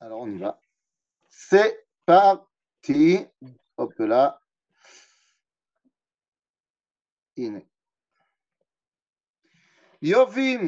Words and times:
Alors 0.00 0.20
on 0.20 0.30
y 0.30 0.38
va. 0.38 0.60
C'est 1.28 1.86
parti. 2.06 3.26
Hop 3.76 3.94
là. 3.98 4.40
הנה. 7.38 7.60
יופי. 10.02 10.58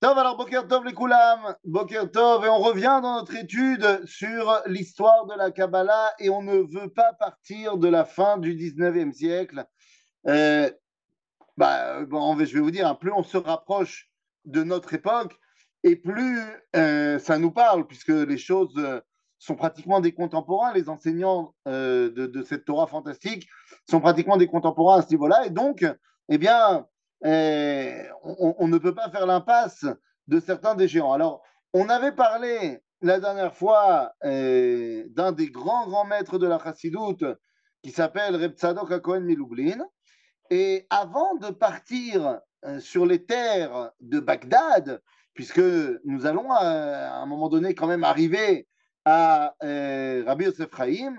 Tov, 0.00 0.18
alors 0.18 0.36
Boker 0.36 0.66
Tov 0.66 0.84
les 0.84 0.94
Koulam, 0.94 1.54
Boker 1.62 2.10
Tov, 2.10 2.44
et 2.44 2.48
on 2.48 2.58
revient 2.58 2.98
dans 3.02 3.20
notre 3.20 3.36
étude 3.36 4.04
sur 4.04 4.60
l'histoire 4.66 5.26
de 5.26 5.34
la 5.36 5.52
Kabbalah 5.52 6.12
et 6.18 6.28
on 6.28 6.42
ne 6.42 6.56
veut 6.56 6.88
pas 6.88 7.12
partir 7.12 7.76
de 7.76 7.86
la 7.86 8.04
fin 8.04 8.36
du 8.36 8.56
19e 8.56 9.12
siècle. 9.12 9.64
Euh, 10.26 10.68
bah, 11.56 12.04
bon, 12.04 12.36
je 12.36 12.52
vais 12.52 12.58
vous 12.58 12.72
dire, 12.72 12.88
hein, 12.88 12.96
plus 12.96 13.12
on 13.12 13.22
se 13.22 13.36
rapproche 13.36 14.10
de 14.44 14.64
notre 14.64 14.92
époque 14.94 15.38
et 15.84 15.96
plus 15.96 16.40
euh, 16.76 17.18
ça 17.18 17.38
nous 17.38 17.50
parle, 17.50 17.86
puisque 17.86 18.08
les 18.08 18.38
choses 18.38 18.74
euh, 18.78 19.00
sont 19.38 19.56
pratiquement 19.56 20.00
des 20.00 20.12
contemporains, 20.12 20.72
les 20.72 20.88
enseignants 20.88 21.54
euh, 21.66 22.10
de, 22.10 22.42
cette 22.42 22.64
Torah 22.64 22.86
fantastique 22.86 23.48
sont 23.88 24.00
pratiquement 24.00 24.36
des 24.36 24.46
contemporains 24.46 24.98
à 24.98 25.02
ce 25.02 25.10
niveau-là, 25.10 25.46
et 25.46 25.50
donc, 25.50 25.84
eh 26.28 26.38
bien, 26.38 26.86
on, 27.24 28.68
ne 28.68 28.78
peut 28.78 28.94
pas 28.94 29.10
faire 29.10 29.26
l'impasse 29.26 29.84
de 30.28 30.40
certains 30.40 30.74
des 30.74 30.86
géants. 30.86 31.12
Alors, 31.12 31.42
on 31.72 31.88
avait 31.88 32.12
parlé 32.12 32.80
la 33.00 33.18
dernière 33.18 33.54
fois 33.54 34.12
d'un 34.22 35.32
des 35.32 35.50
grands 35.50 35.88
grands 35.88 36.04
maîtres 36.04 36.38
de 36.38 36.46
la 36.46 36.58
Chassidoute 36.58 37.24
qui 37.82 37.90
s'appelle 37.90 38.36
Reb 38.36 38.54
Tzadok 38.54 38.92
Akohen 38.92 39.24
Miloublin, 39.24 39.84
et 40.50 40.86
avant 40.90 41.34
de 41.36 41.48
partir 41.48 42.40
sur 42.78 43.04
les 43.04 43.24
terres 43.24 43.90
de 44.00 44.20
Bagdad, 44.20 45.02
puisque 45.34 45.62
nous 46.04 46.26
allons 46.26 46.50
à, 46.50 46.64
euh, 46.64 47.08
à 47.08 47.16
un 47.16 47.26
moment 47.26 47.48
donné 47.48 47.74
quand 47.74 47.86
même 47.86 48.04
arriver 48.04 48.66
à 49.04 49.54
euh, 49.62 50.22
Rabbi 50.26 50.44
Yosef 50.44 50.70
Chaim, 50.76 51.16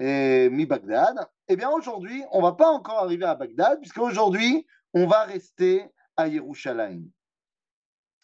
et 0.00 0.48
mi-Bagdad, 0.50 1.28
eh 1.48 1.56
bien 1.56 1.70
aujourd'hui, 1.70 2.24
on 2.32 2.42
va 2.42 2.52
pas 2.52 2.68
encore 2.68 3.04
arriver 3.04 3.24
à 3.24 3.34
Bagdad, 3.34 3.78
puisqu'aujourd'hui, 3.80 4.66
on 4.92 5.06
va 5.06 5.24
rester 5.24 5.84
à 6.16 6.26
Yerushalayim. 6.26 7.04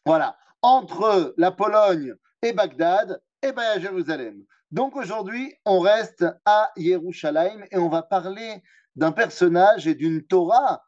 Voilà, 0.04 0.36
entre 0.62 1.34
la 1.36 1.52
Pologne 1.52 2.14
et 2.42 2.52
Bagdad, 2.52 3.20
et 3.42 3.52
bien 3.52 3.70
à 3.70 3.78
Jérusalem. 3.78 4.44
Donc 4.70 4.96
aujourd'hui, 4.96 5.54
on 5.64 5.80
reste 5.80 6.24
à 6.44 6.70
Yerushalayim 6.76 7.64
et 7.70 7.78
on 7.78 7.88
va 7.88 8.02
parler 8.02 8.62
d'un 8.96 9.12
personnage 9.12 9.86
et 9.86 9.94
d'une 9.94 10.22
Torah, 10.22 10.82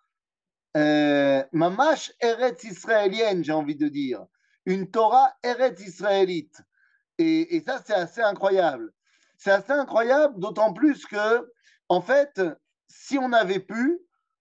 mamash 0.75 2.13
Eretz 2.21 2.65
israélienne, 2.65 3.45
j'ai 3.45 3.53
envie 3.53 3.77
de 3.77 3.89
dire. 3.89 4.27
Une 4.65 4.91
Torah 4.91 5.35
Eretz 5.43 5.81
israélite. 5.81 6.63
Et, 7.19 7.63
ça, 7.67 7.83
c'est 7.85 7.95
assez 7.95 8.21
incroyable. 8.21 8.93
C'est 9.37 9.51
assez 9.51 9.73
incroyable, 9.73 10.39
d'autant 10.39 10.73
plus 10.73 11.05
que, 11.07 11.51
en 11.89 12.01
fait, 12.01 12.41
si 12.89 13.19
on 13.19 13.33
avait 13.33 13.61
pu, 13.61 14.01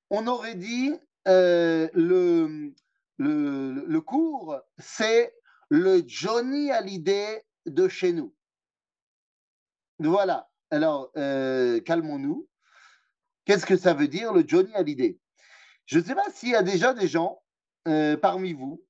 on 0.10 0.28
aurait 0.28 0.56
dit 0.56 0.94
euh, 1.28 1.88
le, 1.94 2.74
le, 3.18 3.86
le, 3.86 4.02
cours, 4.02 4.58
c'est 4.78 5.34
le 5.70 6.04
Johnny 6.06 6.72
Hallyday 6.72 7.44
de 7.66 7.88
chez 7.88 8.14
nous. 8.14 8.34
Voilà. 10.00 10.50
Alors, 10.72 11.12
euh, 11.18 11.80
calmons-nous. 11.82 12.48
Qu'est-ce 13.46 13.66
que 13.66 13.78
ça 13.78 13.94
veut 13.94 14.08
dire 14.08 14.34
le 14.34 14.44
Johnny 14.48 14.74
Hallyday? 14.74 15.20
Je 15.92 16.00
ne 16.00 16.06
sais 16.06 16.16
pas 16.16 16.30
s'il 16.32 16.50
y 16.50 16.56
a 16.56 16.64
déjà 16.64 16.94
des 16.94 17.10
gens 17.10 17.44
euh, 17.90 18.16
parmi 18.16 18.54
vous 18.54 18.82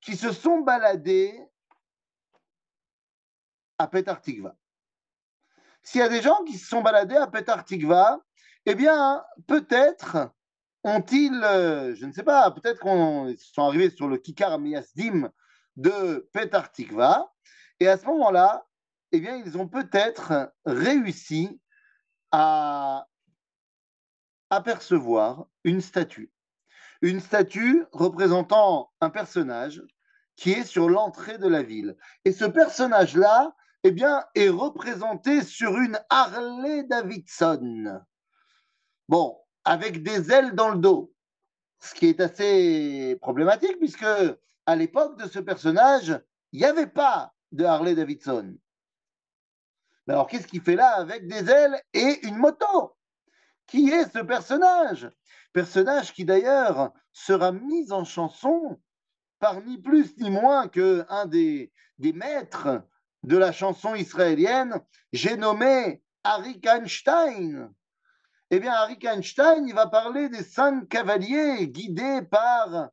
qui 0.00 0.16
se 0.16 0.32
sont 0.32 0.60
baladés 0.60 1.38
à 3.76 3.86
Petar 3.86 4.22
Tikva. 4.22 4.56
S'il 5.82 6.00
y 6.00 6.04
a 6.04 6.08
des 6.08 6.22
gens 6.22 6.42
qui 6.44 6.56
se 6.56 6.66
sont 6.66 6.80
baladés 6.80 7.16
à 7.16 7.26
Petar 7.26 7.62
Tikva, 7.62 8.20
eh 8.64 8.74
bien, 8.74 9.22
peut-être 9.46 10.30
ont-ils, 10.82 11.44
euh, 11.44 11.94
je 11.94 12.06
ne 12.06 12.12
sais 12.12 12.22
pas, 12.22 12.50
peut-être 12.50 12.80
qu'ils 12.80 13.38
sont 13.38 13.62
arrivés 13.62 13.90
sur 13.90 14.08
le 14.08 14.16
Kikar 14.16 14.58
Miyasdim 14.58 15.30
de 15.76 16.26
Petar 16.32 16.72
Tikva, 16.72 17.34
et 17.80 17.88
à 17.88 17.98
ce 17.98 18.06
moment-là, 18.06 18.66
eh 19.12 19.20
bien, 19.20 19.36
ils 19.36 19.58
ont 19.58 19.68
peut-être 19.68 20.54
réussi 20.64 21.60
à 22.32 23.06
apercevoir 24.48 25.48
une 25.62 25.82
statue. 25.82 26.32
Une 27.02 27.20
statue 27.20 27.84
représentant 27.92 28.90
un 29.00 29.10
personnage 29.10 29.82
qui 30.36 30.52
est 30.52 30.64
sur 30.64 30.88
l'entrée 30.88 31.38
de 31.38 31.48
la 31.48 31.62
ville. 31.62 31.96
Et 32.24 32.32
ce 32.32 32.44
personnage-là, 32.44 33.54
eh 33.84 33.90
bien, 33.90 34.24
est 34.34 34.48
représenté 34.48 35.42
sur 35.42 35.76
une 35.78 35.98
Harley 36.10 36.84
Davidson. 36.84 38.02
Bon, 39.08 39.38
avec 39.64 40.02
des 40.02 40.32
ailes 40.32 40.54
dans 40.54 40.70
le 40.70 40.78
dos, 40.78 41.12
ce 41.80 41.94
qui 41.94 42.08
est 42.08 42.20
assez 42.20 43.16
problématique 43.20 43.78
puisque 43.78 44.06
à 44.66 44.76
l'époque 44.76 45.18
de 45.18 45.28
ce 45.28 45.38
personnage, 45.38 46.20
il 46.52 46.60
n'y 46.60 46.66
avait 46.66 46.86
pas 46.86 47.32
de 47.52 47.64
Harley 47.64 47.94
Davidson. 47.94 48.56
Alors, 50.08 50.26
qu'est-ce 50.26 50.46
qu'il 50.46 50.60
fait 50.60 50.76
là 50.76 50.96
avec 50.96 51.26
des 51.26 51.50
ailes 51.50 51.80
et 51.92 52.26
une 52.26 52.36
moto? 52.36 52.96
Qui 53.66 53.90
est 53.90 54.12
ce 54.12 54.20
personnage? 54.20 55.10
Personnage 55.56 56.12
qui 56.12 56.26
d'ailleurs 56.26 56.92
sera 57.12 57.50
mis 57.50 57.90
en 57.90 58.04
chanson 58.04 58.78
par 59.38 59.62
ni 59.62 59.78
plus 59.78 60.14
ni 60.18 60.28
moins 60.28 60.68
qu'un 60.68 61.24
des, 61.24 61.72
des 61.96 62.12
maîtres 62.12 62.82
de 63.22 63.38
la 63.38 63.52
chanson 63.52 63.94
israélienne, 63.94 64.78
j'ai 65.14 65.38
nommé 65.38 66.02
Harry 66.24 66.60
Einstein. 66.62 67.72
Eh 68.50 68.60
bien, 68.60 68.70
Harry 68.74 68.98
Einstein, 69.00 69.66
il 69.66 69.74
va 69.74 69.86
parler 69.86 70.28
des 70.28 70.42
cinq 70.42 70.90
cavaliers 70.90 71.66
guidés 71.68 72.20
par 72.30 72.90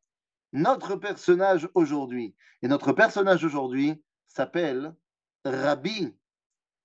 notre 0.54 0.96
personnage 0.96 1.68
aujourd'hui. 1.74 2.34
Et 2.62 2.70
notre 2.70 2.94
personnage 2.94 3.44
aujourd'hui 3.44 4.02
s'appelle 4.30 4.96
Rabbi 5.44 6.16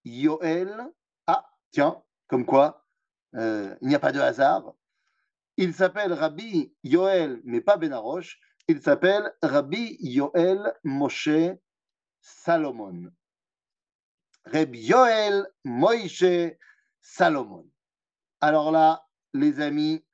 Yoel. 0.05 0.89
Ah, 1.29 1.49
tiens, 1.71 2.03
comme 2.27 2.45
quoi, 2.45 2.85
euh, 3.37 3.77
il 3.81 3.87
n'y 3.87 3.95
a 3.95 4.01
pas 4.01 4.11
de 4.11 4.19
hasard. 4.19 4.75
Il 5.61 5.75
s'appelle 5.75 6.13
Rabbi 6.13 6.73
Yoel, 6.85 7.41
mais 7.43 7.61
pas 7.61 7.77
Benaroche. 7.77 8.39
Il 8.69 8.81
s'appelle 8.81 9.35
Rabbi 9.43 9.97
Yoel 9.99 10.73
Moshe 10.85 11.29
Salomon. 12.21 13.11
Rabbi 14.45 14.79
Yoel 14.79 15.49
Moïse 15.65 16.55
Salomon. 17.01 17.69
Alors 18.41 18.71
là, 18.71 19.05
les 19.35 19.59
amis, 19.59 20.05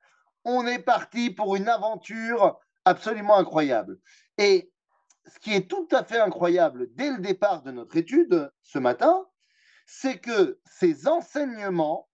on 0.45 0.65
est 0.65 0.79
parti 0.79 1.29
pour 1.29 1.55
une 1.55 1.69
aventure 1.69 2.59
absolument 2.83 3.37
incroyable. 3.37 3.99
Et 4.39 4.73
ce 5.27 5.37
qui 5.37 5.53
est 5.53 5.69
tout 5.69 5.87
à 5.91 6.03
fait 6.03 6.19
incroyable 6.19 6.87
dès 6.95 7.11
le 7.11 7.19
départ 7.19 7.61
de 7.61 7.69
notre 7.69 7.97
étude 7.97 8.51
ce 8.63 8.79
matin, 8.79 9.27
c'est 9.85 10.17
que 10.17 10.59
ces 10.65 11.07
enseignements, 11.07 12.09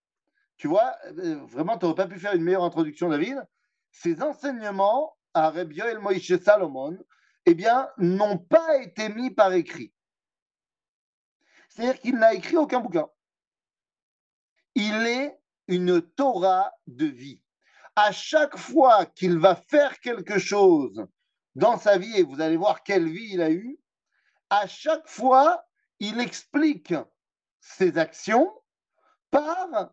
tu 0.62 0.68
vois, 0.68 0.96
euh, 1.18 1.44
vraiment, 1.48 1.76
tu 1.76 1.86
n'aurais 1.86 1.96
pas 1.96 2.08
pu 2.08 2.20
faire 2.20 2.36
une 2.36 2.44
meilleure 2.44 2.64
introduction, 2.64 3.10
David, 3.10 3.44
ces 3.90 4.22
enseignements 4.22 5.18
à 5.34 5.50
Rabbi 5.50 5.78
Yoel 5.78 5.98
Moïse 5.98 6.40
Salomon, 6.44 7.04
eh 7.48 7.56
bien, 7.56 7.90
n'ont 7.98 8.38
pas 8.38 8.78
été 8.78 9.10
mis 9.10 9.32
par 9.32 9.54
écrit. 9.54 9.92
C'est-à-dire 11.68 12.00
qu'il 12.00 12.16
n'a 12.18 12.36
écrit 12.36 12.58
aucun 12.58 12.80
bouquin. 12.80 13.10
Il 14.76 14.94
est 15.08 15.42
une 15.68 16.00
Torah 16.00 16.72
de 16.86 17.08
vie. 17.08 17.42
À 17.96 18.12
chaque 18.12 18.56
fois 18.56 19.08
qu'il 19.08 19.40
va 19.40 19.56
faire 19.56 20.00
quelque 20.00 20.38
chose 20.38 21.08
dans 21.56 21.80
sa 21.80 21.98
vie, 21.98 22.20
et 22.20 22.24
vous 22.24 22.40
allez 22.40 22.58
voir 22.58 22.84
quelle 22.84 23.10
vie 23.10 23.32
il 23.34 23.42
a 23.42 23.50
eue, 23.50 23.80
à 24.52 24.68
chaque 24.68 25.08
fois, 25.08 25.66
il 25.98 26.20
explique 26.20 26.94
ses 27.62 27.98
actions 27.98 28.54
par 29.32 29.92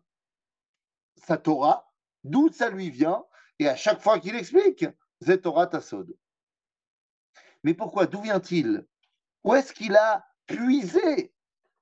Torah, 1.37 1.91
d'où 2.23 2.49
ça 2.51 2.69
lui 2.69 2.89
vient, 2.89 3.25
et 3.59 3.67
à 3.67 3.75
chaque 3.75 4.01
fois 4.01 4.19
qu'il 4.19 4.35
explique, 4.35 4.85
c'est 5.21 5.41
Torah 5.41 5.67
Tassod. 5.67 6.15
Mais 7.63 7.73
pourquoi 7.73 8.05
D'où 8.05 8.21
vient-il? 8.21 8.85
Où 9.43 9.53
est-ce 9.53 9.73
qu'il 9.73 9.95
a 9.95 10.25
puisé 10.45 11.33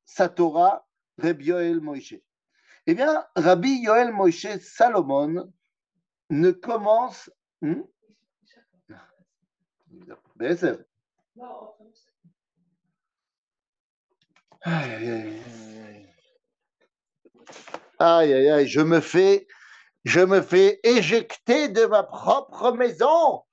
sa 0.06 0.30
Torah, 0.30 0.88
Rabbi 1.18 1.46
Yoel 1.46 1.82
Moïse? 1.82 2.20
Eh 2.88 2.96
bien, 2.96 3.26
Rabbi 3.36 3.80
Yoel 3.80 4.12
Moïse 4.12 4.60
Salomon 4.62 5.52
ne 6.30 6.52
commence. 6.52 7.30
Hmm? 7.62 7.82
Aïe, 18.00 18.34
aïe, 18.34 18.50
aïe, 18.50 18.68
je 18.68 18.82
me 18.82 19.02
fais, 19.02 20.80
éjecter 20.84 21.70
de 21.70 21.86
ma 21.86 22.04
propre 22.04 22.72
maison. 22.72 23.44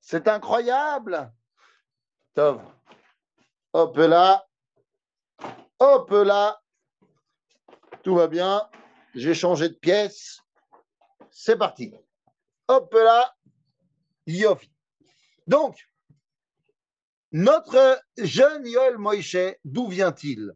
C'est 0.00 0.28
incroyable. 0.28 1.32
Tov. 2.34 2.62
Hop 3.72 3.96
là. 3.96 4.46
Hop 5.78 6.10
là. 6.10 6.60
Tout 8.02 8.14
va 8.14 8.26
bien. 8.26 8.68
J'ai 9.14 9.34
changé 9.34 9.68
de 9.68 9.74
pièce. 9.74 10.40
C'est 11.30 11.56
parti. 11.56 11.94
Hop 12.68 12.92
là. 12.94 13.34
Yofi. 14.26 14.70
Donc, 15.46 15.88
notre 17.32 18.00
jeune 18.18 18.66
Yoel 18.66 18.98
Moïse, 18.98 19.56
d'où 19.64 19.88
vient-il? 19.88 20.52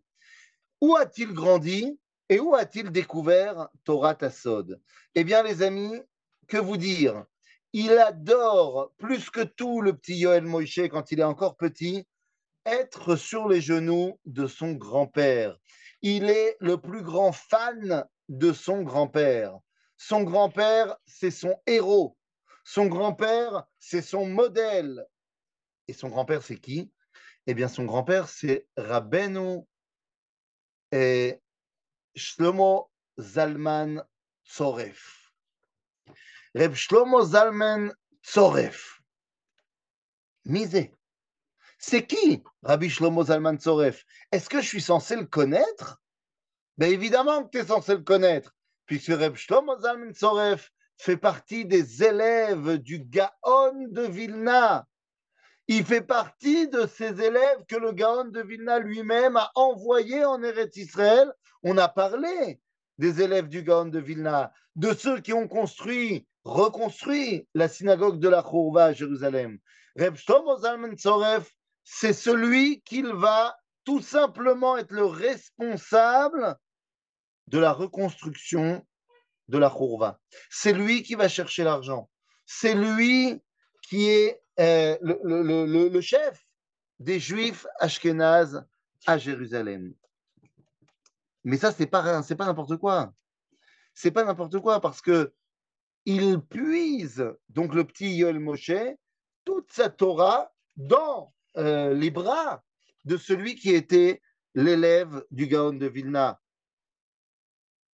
Où 0.81 0.97
a-t-il 0.97 1.33
grandi? 1.33 1.99
Et 2.33 2.41
où 2.41 2.55
a-t-il 2.55 2.91
découvert 2.91 3.69
Torah 3.85 4.15
Tassod? 4.15 4.81
Eh 5.15 5.23
bien, 5.23 5.43
les 5.43 5.61
amis, 5.61 6.01
que 6.49 6.57
vous 6.57 6.79
dire? 6.79 7.27
Il 7.75 7.93
adore 7.99 8.95
plus 8.97 9.29
que 9.29 9.43
tout 9.43 9.83
le 9.83 9.95
petit 9.95 10.17
Yoel 10.17 10.47
Moïse 10.47 10.89
quand 10.91 11.13
il 11.13 11.21
est 11.21 11.25
encore 11.25 11.59
petit, 11.59 12.07
être 12.65 13.17
sur 13.17 13.51
les 13.51 13.61
genoux 13.61 14.19
de 14.25 14.47
son 14.47 14.73
grand-père. 14.73 15.59
Il 16.01 16.31
est 16.31 16.57
le 16.61 16.79
plus 16.79 17.03
grand 17.03 17.33
fan 17.33 18.07
de 18.31 18.55
son 18.55 18.81
grand-père. 18.81 19.59
Son 19.99 20.23
grand-père, 20.23 20.97
c'est 21.05 21.31
son 21.31 21.61
héros. 21.67 22.17
Son 22.65 22.87
grand-père, 22.87 23.65
c'est 23.79 24.01
son 24.01 24.25
modèle. 24.25 25.07
Et 25.87 25.93
son 25.93 26.09
grand-père, 26.09 26.43
c'est 26.43 26.57
qui? 26.57 26.91
Eh 27.47 27.53
bien, 27.53 27.69
son 27.69 27.85
grand-père, 27.85 28.27
c'est 28.31 28.67
Rabbeinu 28.79 29.61
et 30.93 31.42
Shlomo 32.17 32.91
Zalman 33.19 34.03
Tzoref. 34.47 35.33
Reb 36.55 36.75
Shlomo 36.75 37.25
Zalman 37.25 37.93
Tzoref. 38.23 39.01
Misé. 40.45 40.95
C'est 41.79 42.07
qui 42.07 42.43
Rabbi 42.63 42.89
Shlomo 42.89 43.25
Zalman 43.25 43.59
Tzoref 43.59 44.05
Est-ce 44.31 44.49
que 44.49 44.61
je 44.61 44.69
suis 44.69 44.83
censé 44.83 45.17
le 45.17 45.27
connaître? 45.27 46.01
Ben 46.79 46.91
évidemment 46.91 47.45
que 47.45 47.51
tu 47.51 47.59
es 47.59 47.67
censé 47.67 47.95
le 47.95 48.03
connaître, 48.03 48.55
puisque 48.87 49.13
Reb 49.13 49.37
Shlomo 49.37 49.81
Zalman 49.81 50.13
Tzoref 50.13 50.71
fait 50.97 51.17
partie 51.17 51.65
des 51.65 52.05
élèves 52.05 52.79
du 52.79 53.01
Gaon 53.01 53.89
de 53.91 54.03
Vilna. 54.03 54.87
Il 55.69 55.85
fait 55.85 56.03
partie 56.03 56.69
de 56.69 56.87
ces 56.87 57.21
élèves 57.21 57.65
que 57.69 57.77
le 57.77 57.93
Gaon 57.93 58.27
de 58.27 58.43
Vilna 58.43 58.79
lui-même 58.79 59.37
a 59.37 59.51
envoyés 59.55 60.25
en 60.25 60.43
Eretz 60.43 60.77
Israël. 60.77 61.33
On 61.63 61.79
a 61.79 61.89
parlé 61.89 62.61
des 62.99 63.23
élèves 63.23 63.49
du 63.49 63.63
Gaon 63.63 63.87
de 63.87 63.99
Vilna, 63.99 64.53
de 64.77 64.93
ceux 64.93 65.21
qui 65.21 65.33
ont 65.33 65.49
construit, 65.49 66.27
reconstruit 66.45 67.49
la 67.55 67.69
synagogue 67.69 68.19
de 68.19 68.29
la 68.29 68.43
Chourva 68.43 68.87
à 68.87 68.93
Jérusalem. 68.93 69.59
Reb 69.97 70.17
c'est 71.85 72.13
celui 72.13 72.81
qui 72.83 73.03
va 73.03 73.57
tout 73.85 74.01
simplement 74.01 74.77
être 74.77 74.93
le 74.93 75.05
responsable 75.05 76.57
de 77.49 77.59
la 77.59 77.73
reconstruction 77.73 78.85
de 79.49 79.59
la 79.59 79.69
Khourva. 79.69 80.21
C'est 80.51 80.73
lui 80.73 81.03
qui 81.03 81.15
va 81.15 81.29
chercher 81.29 81.65
l'argent. 81.65 82.09
C'est 82.47 82.75
lui 82.75 83.41
qui 83.83 84.09
est 84.09 84.42
euh, 84.61 84.97
le, 85.03 86.01
chef 86.01 86.47
des 86.99 87.19
Juifs 87.19 87.67
ashkénazes 87.79 88.65
à 89.07 89.19
Jérusalem. 89.19 89.95
Mais 91.45 91.57
ça, 91.57 91.73
c'est 91.73 91.87
pas, 91.87 92.23
c'est 92.23 92.37
pas 92.37 92.47
n'importe 92.47 92.77
quoi. 92.77 93.13
C'est 93.95 94.11
pas 94.11 94.25
n'importe 94.25 94.59
quoi 94.61 94.81
parce 94.81 95.01
que 95.01 95.33
il 96.05 96.41
puise, 96.41 97.25
donc 97.49 97.75
le 97.75 97.85
petit 97.85 98.17
Yoel 98.17 98.41
Moshe, 98.41 98.73
toute 99.45 99.71
sa 99.71 99.89
Torah 99.89 100.53
dans 100.77 101.33
euh, 101.57 101.95
les 101.95 102.11
bras 102.11 102.63
de 103.05 103.17
celui 103.17 103.55
qui 103.55 103.71
était 103.71 104.21
l'élève 104.55 105.25
du 105.31 105.47
Gaon 105.47 105.75
de 105.75 105.87
Vilna. 105.87 106.41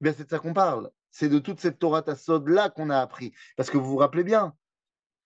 C'est 0.02 0.24
de 0.24 0.28
ça 0.28 0.38
qu'on 0.38 0.54
parle. 0.54 0.90
C'est 1.10 1.28
de 1.28 1.38
toute 1.38 1.60
cette 1.60 1.78
Torah 1.78 2.02
Tassod-là 2.02 2.70
qu'on 2.70 2.90
a 2.90 3.00
appris. 3.00 3.32
Parce 3.56 3.70
que 3.70 3.78
vous 3.78 3.90
vous 3.90 3.96
rappelez 3.96 4.24
bien 4.24 4.54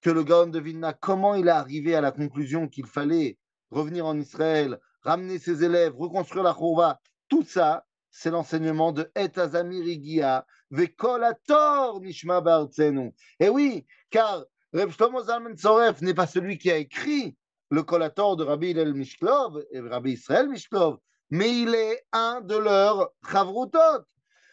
que 0.02 0.10
le 0.10 0.25
Gaon 0.25 0.49
de 0.49 0.58
Vilna, 0.58 0.93
comment 0.93 1.34
il 1.34 1.46
est 1.46 1.50
arrivé 1.50 1.94
à 1.94 2.00
la 2.00 2.10
conclusion 2.10 2.69
qu'il 2.69 2.87
fallait 2.87 3.38
revenir 3.70 4.04
en 4.04 4.19
Israël, 4.19 4.78
ramener 5.02 5.38
ses 5.38 5.64
élèves, 5.64 5.94
reconstruire 5.96 6.43
la 6.43 6.52
Chorva, 6.52 7.00
tout 7.28 7.44
ça, 7.44 7.87
c'est 8.10 8.31
l'enseignement 8.31 8.93
de 8.93 9.10
Et 9.16 9.31
Azamirigia, 9.38 10.44
Vekolator 10.70 12.00
Nishma 12.00 12.40
Bartzenu. 12.40 13.12
Et 13.40 13.49
oui, 13.49 13.87
car 14.10 14.44
Reb 14.75 14.90
Shlomo 14.90 15.22
Zalman 15.22 15.56
Tzoref 15.56 16.02
n'est 16.02 16.14
pas 16.14 16.26
celui 16.26 16.58
qui 16.58 16.70
a 16.70 16.76
écrit 16.76 17.37
le 17.70 17.82
collator 17.82 18.37
de 18.37 18.44
Rabbi 18.44 18.72
El 18.72 18.94
Mishklov 18.94 19.64
et 19.70 19.81
Rabbi 19.81 20.12
Israël 20.12 20.48
Mishklov, 20.48 20.98
mais 21.31 21.60
il 21.60 21.75
est 21.75 22.05
un 22.12 22.40
de 22.40 22.56
leurs 22.56 23.10
chavrutot. 23.31 24.05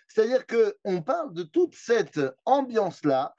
C'est-à-dire 0.07 0.45
qu'on 0.47 1.01
parle 1.01 1.33
de 1.33 1.43
toute 1.43 1.75
cette 1.75 2.19
ambiance-là 2.45 3.35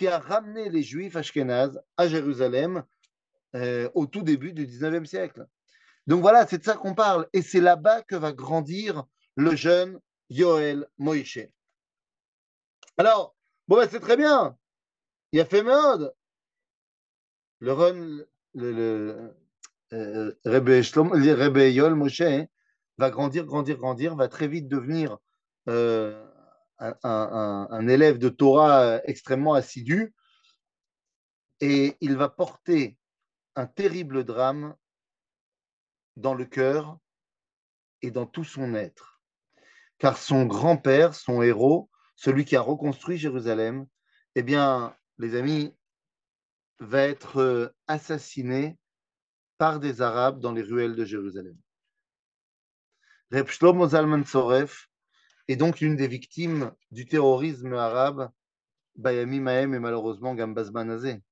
qui 0.00 0.08
a 0.08 0.18
ramené 0.18 0.70
les 0.70 0.82
Juifs 0.82 1.14
ashkénazes 1.14 1.78
à 1.98 2.08
Jérusalem 2.08 2.84
euh, 3.54 3.90
au 3.92 4.06
tout 4.06 4.22
début 4.22 4.54
du 4.54 4.66
19e 4.66 5.04
siècle. 5.04 5.44
Donc 6.06 6.22
voilà, 6.22 6.46
c'est 6.46 6.56
de 6.56 6.64
ça 6.64 6.74
qu'on 6.74 6.94
parle. 6.94 7.28
Et 7.34 7.42
c'est 7.42 7.60
là-bas 7.60 8.00
que 8.04 8.16
va 8.16 8.32
grandir 8.32 9.04
le 9.36 9.54
jeune 9.54 10.00
Yoel 10.30 10.88
Moïse. 10.96 11.50
Alors, 12.96 13.36
bon, 13.68 13.76
ben, 13.76 13.86
c'est 13.90 14.00
très 14.00 14.16
bien. 14.16 14.56
Il 15.32 15.40
a 15.40 15.44
fait 15.44 15.62
mode. 15.62 16.14
Le, 17.58 18.26
le, 18.54 18.72
le 18.72 19.36
euh, 19.92 20.34
Rebbe, 20.46 21.58
Yol 21.74 21.94
Moshe 21.94 22.22
va 22.96 23.10
grandir, 23.10 23.44
grandir, 23.44 23.76
grandir, 23.76 24.16
va 24.16 24.28
très 24.28 24.48
vite 24.48 24.66
devenir 24.66 25.18
euh, 25.68 26.26
un, 26.80 27.88
élève 27.88 28.18
de 28.18 28.28
Torah 28.28 29.00
extrêmement 29.04 29.54
assidu 29.54 30.14
et 31.60 31.96
il 32.00 32.16
va 32.16 32.28
porter 32.28 32.98
un 33.54 33.66
terrible 33.66 34.24
drame 34.24 34.74
dans 36.16 36.34
le 36.34 36.46
cœur 36.46 36.98
et 38.02 38.10
dans 38.10 38.26
tout 38.26 38.44
son 38.44 38.74
être. 38.74 39.20
Car 39.98 40.16
son 40.16 40.46
grand-père, 40.46 41.14
son 41.14 41.42
héros, 41.42 41.90
celui 42.16 42.44
qui 42.44 42.56
a 42.56 42.62
reconstruit 42.62 43.18
Jérusalem, 43.18 43.86
eh 44.34 44.42
bien, 44.42 44.96
les 45.18 45.34
amis, 45.34 45.76
va 46.78 47.02
être 47.02 47.38
euh, 47.38 47.68
assassiné 47.86 48.78
par 49.58 49.80
des 49.80 50.00
Arabes 50.00 50.40
dans 50.40 50.52
les 50.52 50.62
ruelles 50.62 50.96
de 50.96 51.04
Jérusalem. 51.04 51.56
Reb 53.30 53.48
Shlomo 53.48 53.88
Soref 54.24 54.89
est 55.50 55.56
donc 55.56 55.80
l'une 55.80 55.96
des 55.96 56.06
victimes 56.06 56.72
du 56.90 57.06
terrorisme 57.06 57.72
arabe, 57.74 58.30
Bayami 58.96 59.40
Mahem 59.40 59.74
et 59.74 59.78
malheureusement 59.78 60.34
Gambaz 60.34 60.70
Banazé. 60.70 61.22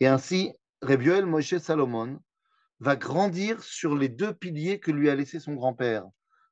Et 0.00 0.06
ainsi, 0.06 0.54
Reb 0.82 1.02
Yoel 1.02 1.26
Moshe 1.26 1.58
Salomon 1.58 2.20
va 2.78 2.96
grandir 2.96 3.62
sur 3.62 3.96
les 3.96 4.08
deux 4.08 4.32
piliers 4.32 4.80
que 4.80 4.90
lui 4.90 5.10
a 5.10 5.14
laissé 5.14 5.38
son 5.40 5.54
grand-père, 5.54 6.06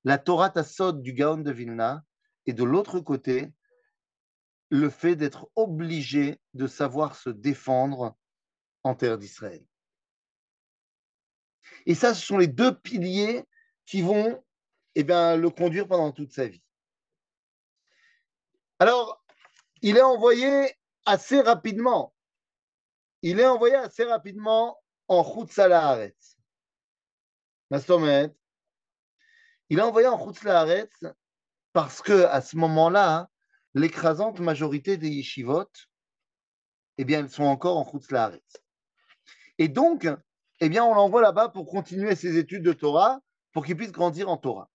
la 0.05 0.19
Torah 0.19 0.51
Tassod 0.51 1.01
du 1.01 1.15
Gaon 1.15 1.39
de 1.39 1.51
Vilna, 1.51 2.05
et 2.47 2.53
de 2.53 2.65
l'autre 2.65 3.01
côté, 3.01 3.53
le 4.71 4.91
fait 4.91 5.17
d'être 5.17 5.51
obligé 5.57 6.39
de 6.53 6.67
savoir 6.67 7.17
se 7.17 7.31
défendre 7.31 8.19
en 8.83 8.95
terre 8.95 9.17
d'Israël. 9.17 9.65
Et 11.87 11.95
ça, 11.95 12.15
ce 12.15 12.25
sont 12.25 12.37
les 12.37 12.49
deux 12.49 12.75
piliers 12.75 13.45
qui 13.87 14.03
vont 14.03 14.43
eh 14.95 15.05
bien, 15.05 15.37
le 15.37 15.49
conduire 15.49 15.89
pendant 15.89 16.13
toute 16.13 16.33
sa 16.33 16.49
vie. 16.49 16.63
Alors, 18.79 19.25
il 19.83 19.97
est 19.97 20.03
envoyé 20.03 20.75
assez 21.05 21.41
rapidement. 21.41 22.15
Il 23.23 23.41
est 23.41 23.47
envoyé 23.47 23.75
assez 23.75 24.05
rapidement 24.05 24.79
en 25.09 25.25
Chutz. 25.25 25.59
Il 29.71 29.79
est 29.79 29.83
envoyé 29.83 30.09
en 30.09 30.19
Chutz 30.19 30.45
parce 31.73 32.03
que 32.03 32.25
à 32.25 32.41
ce 32.41 32.57
moment-là, 32.57 33.29
l'écrasante 33.75 34.41
majorité 34.41 34.97
des 34.97 35.09
yeshivot, 35.09 35.69
eh 36.99 37.05
bien, 37.05 37.21
elles 37.21 37.31
sont 37.31 37.45
encore 37.45 37.77
en 37.77 37.91
Chutz 37.91 38.09
et 39.59 39.69
donc, 39.69 40.09
eh 40.61 40.69
bien, 40.69 40.85
on 40.85 40.95
l'envoie 40.95 41.21
là-bas 41.21 41.49
pour 41.49 41.67
continuer 41.67 42.15
ses 42.15 42.37
études 42.39 42.63
de 42.63 42.73
Torah, 42.73 43.21
pour 43.53 43.67
qu'il 43.67 43.77
puisse 43.77 43.93
grandir 43.93 44.29
en 44.29 44.37
Torah. 44.37 44.71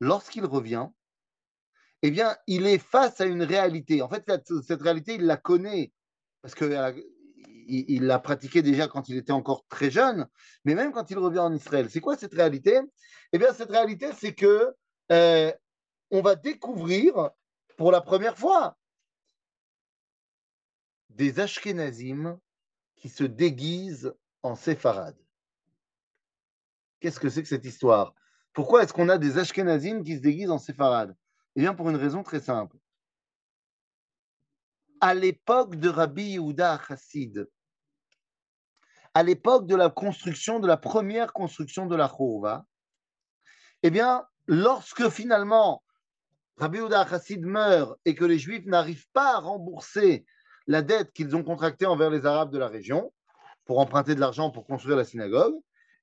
Lorsqu'il 0.00 0.44
revient, 0.46 0.88
eh 2.02 2.10
bien, 2.10 2.36
il 2.46 2.66
est 2.66 2.78
face 2.78 3.20
à 3.20 3.26
une 3.26 3.42
réalité. 3.42 4.02
En 4.02 4.08
fait, 4.08 4.24
cette, 4.62 4.82
réalité, 4.82 5.14
il 5.14 5.24
la 5.24 5.36
connaît 5.36 5.92
parce 6.42 6.54
qu'il 6.54 7.04
il 7.68 8.04
l'a 8.04 8.18
pratiquée 8.18 8.60
déjà 8.62 8.88
quand 8.88 9.08
il 9.08 9.16
était 9.16 9.32
encore 9.32 9.64
très 9.68 9.90
jeune, 9.90 10.26
mais 10.64 10.74
même 10.74 10.92
quand 10.92 11.10
il 11.10 11.18
revient 11.18 11.38
en 11.38 11.54
Israël. 11.54 11.88
C'est 11.90 12.00
quoi 12.00 12.16
cette 12.16 12.34
réalité? 12.34 12.80
Eh 13.32 13.38
bien, 13.38 13.52
cette 13.52 13.70
réalité, 13.70 14.10
c'est 14.18 14.34
que 14.34 14.74
euh, 15.12 15.52
on 16.10 16.20
va 16.20 16.34
découvrir 16.34 17.30
pour 17.76 17.92
la 17.92 18.00
première 18.00 18.36
fois 18.36 18.76
des 21.10 21.38
Ashkenazim 21.38 22.38
qui 22.96 23.08
se 23.08 23.24
déguisent 23.24 24.12
en 24.42 24.56
séfarade. 24.56 25.18
Qu'est-ce 27.00 27.20
que 27.20 27.28
c'est 27.28 27.42
que 27.42 27.48
cette 27.48 27.64
histoire? 27.64 28.14
Pourquoi 28.52 28.82
est-ce 28.82 28.92
qu'on 28.92 29.08
a 29.08 29.18
des 29.18 29.38
Ashkenazim 29.38 30.02
qui 30.02 30.16
se 30.16 30.20
déguisent 30.20 30.50
en 30.50 30.58
séfarades? 30.58 31.16
Eh 31.54 31.60
bien, 31.60 31.74
pour 31.74 31.90
une 31.90 31.96
raison 31.96 32.22
très 32.22 32.40
simple. 32.40 32.76
À 35.00 35.14
l'époque 35.14 35.76
de 35.76 35.88
Rabbi 35.88 36.32
Yehuda 36.32 36.80
Chassid, 36.86 37.48
à 39.14 39.22
l'époque 39.22 39.66
de 39.66 39.76
la 39.76 39.90
construction, 39.90 40.60
de 40.60 40.66
la 40.66 40.76
première 40.78 41.32
construction 41.32 41.86
de 41.86 41.96
la 41.96 42.08
Chourva, 42.08 42.64
eh 43.82 43.90
bien, 43.90 44.24
lorsque 44.46 45.08
finalement 45.10 45.82
Rabbi 46.56 46.78
Yehuda 46.78 47.06
Chassid 47.06 47.44
meurt 47.44 47.98
et 48.04 48.14
que 48.14 48.24
les 48.24 48.38
Juifs 48.38 48.64
n'arrivent 48.66 49.08
pas 49.12 49.36
à 49.36 49.38
rembourser 49.40 50.24
la 50.66 50.80
dette 50.80 51.12
qu'ils 51.12 51.34
ont 51.36 51.42
contractée 51.42 51.86
envers 51.86 52.10
les 52.10 52.24
Arabes 52.24 52.52
de 52.52 52.58
la 52.58 52.68
région 52.68 53.12
pour 53.64 53.78
emprunter 53.80 54.14
de 54.14 54.20
l'argent 54.20 54.50
pour 54.50 54.66
construire 54.66 54.96
la 54.96 55.04
synagogue, 55.04 55.54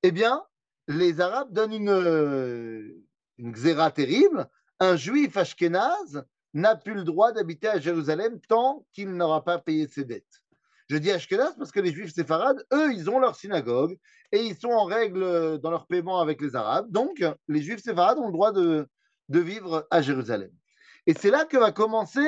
eh 0.03 0.11
bien, 0.11 0.43
les 0.87 1.21
Arabes 1.21 1.53
donnent 1.53 1.73
une, 1.73 3.03
une 3.37 3.51
xéra 3.51 3.91
terrible. 3.91 4.47
Un 4.79 4.95
Juif 4.95 5.35
ashkénaze 5.37 6.23
n'a 6.53 6.75
plus 6.75 6.93
le 6.93 7.03
droit 7.03 7.31
d'habiter 7.31 7.67
à 7.67 7.79
Jérusalem 7.79 8.39
tant 8.47 8.85
qu'il 8.93 9.11
n'aura 9.11 9.43
pas 9.43 9.59
payé 9.59 9.87
ses 9.87 10.05
dettes. 10.05 10.41
Je 10.89 10.97
dis 10.97 11.11
Ashkenaz 11.11 11.53
parce 11.57 11.71
que 11.71 11.79
les 11.79 11.91
Juifs 11.91 12.13
séfarades, 12.13 12.65
eux, 12.73 12.91
ils 12.93 13.09
ont 13.09 13.19
leur 13.19 13.35
synagogue 13.35 13.97
et 14.31 14.41
ils 14.43 14.55
sont 14.55 14.69
en 14.69 14.85
règle 14.85 15.59
dans 15.59 15.69
leur 15.69 15.85
paiement 15.85 16.19
avec 16.19 16.41
les 16.41 16.55
Arabes. 16.55 16.89
Donc, 16.89 17.23
les 17.47 17.61
Juifs 17.61 17.83
séfarades 17.83 18.17
ont 18.17 18.25
le 18.25 18.33
droit 18.33 18.51
de, 18.51 18.87
de 19.29 19.39
vivre 19.39 19.87
à 19.91 20.01
Jérusalem. 20.01 20.51
Et 21.05 21.13
c'est 21.13 21.29
là 21.29 21.45
que 21.45 21.57
va 21.57 21.71
commencer 21.71 22.27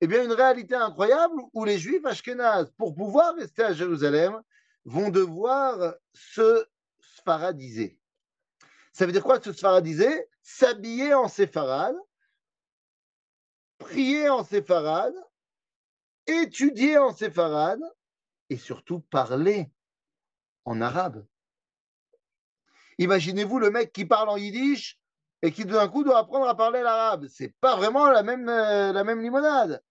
eh 0.00 0.06
bien, 0.06 0.22
une 0.22 0.32
réalité 0.32 0.74
incroyable 0.74 1.34
où 1.52 1.64
les 1.64 1.78
Juifs 1.78 2.04
ashkénazes, 2.04 2.70
pour 2.76 2.94
pouvoir 2.94 3.34
rester 3.34 3.64
à 3.64 3.72
Jérusalem, 3.72 4.40
vont 4.84 5.10
devoir 5.10 5.94
se 6.12 6.64
sfaradiser. 7.00 7.98
Ça 8.96 9.04
veut 9.04 9.12
dire 9.12 9.24
quoi 9.24 9.42
se 9.42 9.52
sfaradiser 9.52 10.26
S'habiller 10.40 11.12
en 11.12 11.28
séfarade, 11.28 11.96
prier 13.76 14.30
en 14.30 14.42
séfarade, 14.42 15.12
étudier 16.26 16.96
en 16.96 17.12
séfarade 17.12 17.82
et 18.48 18.56
surtout 18.56 19.00
parler 19.00 19.70
en 20.64 20.80
arabe. 20.80 21.26
Imaginez-vous 22.96 23.58
le 23.58 23.70
mec 23.70 23.92
qui 23.92 24.06
parle 24.06 24.30
en 24.30 24.38
yiddish 24.38 24.98
et 25.42 25.52
qui 25.52 25.66
d'un 25.66 25.88
coup 25.88 26.02
doit 26.02 26.16
apprendre 26.16 26.48
à 26.48 26.56
parler 26.56 26.80
l'arabe. 26.80 27.26
C'est 27.28 27.54
pas 27.60 27.76
vraiment 27.76 28.08
la 28.08 28.22
même, 28.22 28.48
euh, 28.48 29.14
limonade. 29.20 29.82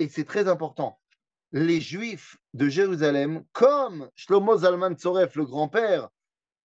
Et 0.00 0.08
c'est 0.08 0.24
très 0.24 0.48
important. 0.48 1.00
Les 1.52 1.80
Juifs 1.80 2.38
de 2.54 2.68
Jérusalem, 2.68 3.44
comme 3.52 4.10
Shlomo 4.16 4.56
Zalman 4.58 4.94
Tzoref, 4.94 5.36
le 5.36 5.44
grand-père 5.44 6.10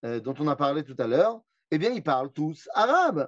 euh, 0.05 0.19
dont 0.19 0.35
on 0.39 0.47
a 0.47 0.55
parlé 0.55 0.83
tout 0.83 0.95
à 0.99 1.07
l'heure, 1.07 1.41
eh 1.71 1.79
bien, 1.79 1.89
ils 1.89 2.03
parlent 2.03 2.31
tous 2.31 2.69
arabe. 2.75 3.27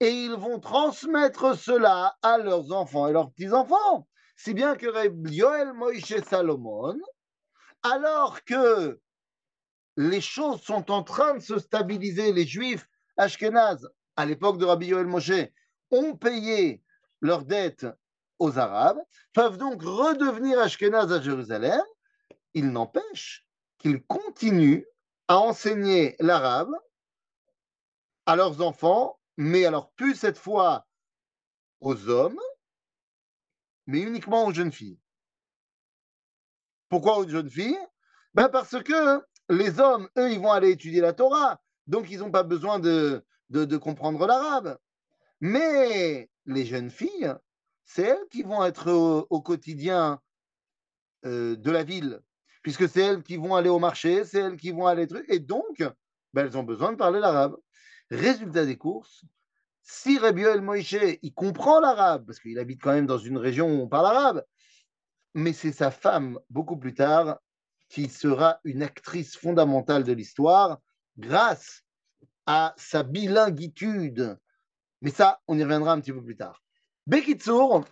Et 0.00 0.08
ils 0.08 0.34
vont 0.34 0.60
transmettre 0.60 1.58
cela 1.58 2.16
à 2.22 2.38
leurs 2.38 2.72
enfants 2.72 3.06
et 3.06 3.12
leurs 3.12 3.30
petits-enfants. 3.30 4.08
Si 4.36 4.54
bien 4.54 4.76
que 4.76 4.86
Yoel 5.30 5.74
Moïse 5.74 6.22
Salomon, 6.24 6.98
alors 7.82 8.44
que 8.44 8.98
les 9.96 10.20
choses 10.20 10.62
sont 10.62 10.90
en 10.90 11.02
train 11.02 11.34
de 11.34 11.40
se 11.40 11.58
stabiliser, 11.58 12.32
les 12.32 12.46
Juifs 12.46 12.86
Ashkenaz, 13.18 13.86
à 14.16 14.24
l'époque 14.24 14.58
de 14.58 14.64
Rabbi 14.64 14.86
Yoel 14.86 15.06
Moshe, 15.06 15.50
ont 15.90 16.16
payé 16.16 16.82
leurs 17.20 17.44
dettes 17.44 17.86
aux 18.38 18.58
Arabes, 18.58 19.00
peuvent 19.34 19.58
donc 19.58 19.82
redevenir 19.82 20.60
Ashkenaz 20.60 21.12
à 21.12 21.20
Jérusalem. 21.20 21.82
Il 22.54 22.70
n'empêche 22.70 23.44
qu'ils 23.78 24.02
continuent 24.04 24.84
à 25.28 25.38
enseigner 25.38 26.16
l'arabe 26.18 26.74
à 28.26 28.36
leurs 28.36 28.60
enfants, 28.60 29.18
mais 29.36 29.64
alors 29.64 29.92
plus 29.92 30.14
cette 30.14 30.38
fois 30.38 30.86
aux 31.80 32.08
hommes, 32.08 32.40
mais 33.86 34.00
uniquement 34.00 34.46
aux 34.46 34.52
jeunes 34.52 34.72
filles. 34.72 35.00
Pourquoi 36.88 37.18
aux 37.18 37.28
jeunes 37.28 37.50
filles? 37.50 37.78
Ben 38.34 38.48
Parce 38.48 38.82
que 38.82 39.22
les 39.48 39.80
hommes, 39.80 40.08
eux, 40.18 40.30
ils 40.30 40.40
vont 40.40 40.52
aller 40.52 40.70
étudier 40.70 41.00
la 41.00 41.12
Torah, 41.12 41.60
donc 41.86 42.10
ils 42.10 42.18
n'ont 42.18 42.30
pas 42.30 42.42
besoin 42.42 42.78
de, 42.78 43.24
de, 43.50 43.76
comprendre 43.76 44.26
l'arabe. 44.26 44.78
Mais 45.40 46.30
les 46.46 46.66
jeunes 46.66 46.90
filles, 46.90 47.34
c'est 47.84 48.02
elles 48.02 48.28
qui 48.30 48.42
vont 48.42 48.64
être 48.64 48.90
au, 48.92 49.40
quotidien 49.40 50.20
euh, 51.24 51.56
de 51.56 51.70
la 51.70 51.84
ville, 51.84 52.20
puisque 52.68 52.86
c'est 52.86 53.00
elles 53.00 53.22
qui 53.22 53.38
vont 53.38 53.54
aller 53.54 53.70
au 53.70 53.78
marché, 53.78 54.24
c'est 54.26 54.40
elles 54.40 54.58
qui 54.58 54.72
vont 54.72 54.86
aller... 54.86 55.08
Et 55.28 55.38
donc, 55.38 55.78
ben, 56.34 56.44
elles 56.44 56.58
ont 56.58 56.64
besoin 56.64 56.92
de 56.92 56.98
parler 56.98 57.18
l'arabe. 57.18 57.56
Résultat 58.10 58.66
des 58.66 58.76
courses, 58.76 59.24
si 59.80 60.18
Rabbi 60.18 60.42
El 60.42 60.60
Moïse, 60.60 60.94
il 61.22 61.32
comprend 61.32 61.80
l'arabe, 61.80 62.26
parce 62.26 62.40
qu'il 62.40 62.58
habite 62.58 62.82
quand 62.82 62.92
même 62.92 63.06
dans 63.06 63.16
une 63.16 63.38
région 63.38 63.68
où 63.68 63.80
on 63.80 63.88
parle 63.88 64.14
arabe, 64.14 64.44
mais 65.32 65.54
c'est 65.54 65.72
sa 65.72 65.90
femme, 65.90 66.38
beaucoup 66.50 66.76
plus 66.76 66.92
tard, 66.92 67.38
qui 67.88 68.10
sera 68.10 68.60
une 68.64 68.82
actrice 68.82 69.34
fondamentale 69.34 70.04
de 70.04 70.12
l'histoire 70.12 70.78
grâce 71.16 71.84
à 72.44 72.74
sa 72.76 73.02
bilinguitude. 73.02 74.38
Mais 75.00 75.10
ça, 75.10 75.40
on 75.48 75.58
y 75.58 75.62
reviendra 75.62 75.92
un 75.92 76.02
petit 76.02 76.12
peu 76.12 76.22
plus 76.22 76.36
tard. 76.36 76.62
Bekitsour, 77.06 77.86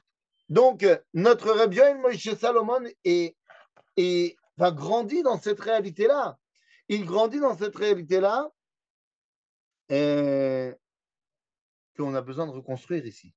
donc 0.51 0.87
notre 1.15 1.51
Rabbi 1.51 1.79
El 1.79 1.97
Moïse 1.97 2.35
Salomon 2.39 2.83
est, 3.07 3.37
va 4.57 4.71
grandir 4.71 5.23
dans 5.23 5.39
cette 5.39 5.61
réalité-là. 5.61 6.39
Il 6.89 7.05
grandit 7.05 7.41
dans 7.41 7.57
cette 7.57 7.77
réalité-là. 7.77 8.51
Et 9.89 10.73
qu'on 11.97 12.15
a 12.15 12.21
besoin 12.21 12.47
de 12.47 12.53
reconstruire 12.53 13.07
ici. 13.07 13.35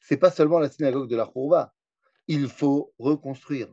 C'est 0.00 0.16
pas 0.16 0.30
seulement 0.30 0.58
la 0.58 0.70
synagogue 0.70 1.08
de 1.08 1.16
la 1.16 1.26
Khourba. 1.26 1.74
Il 2.26 2.48
faut 2.48 2.94
reconstruire. 2.98 3.72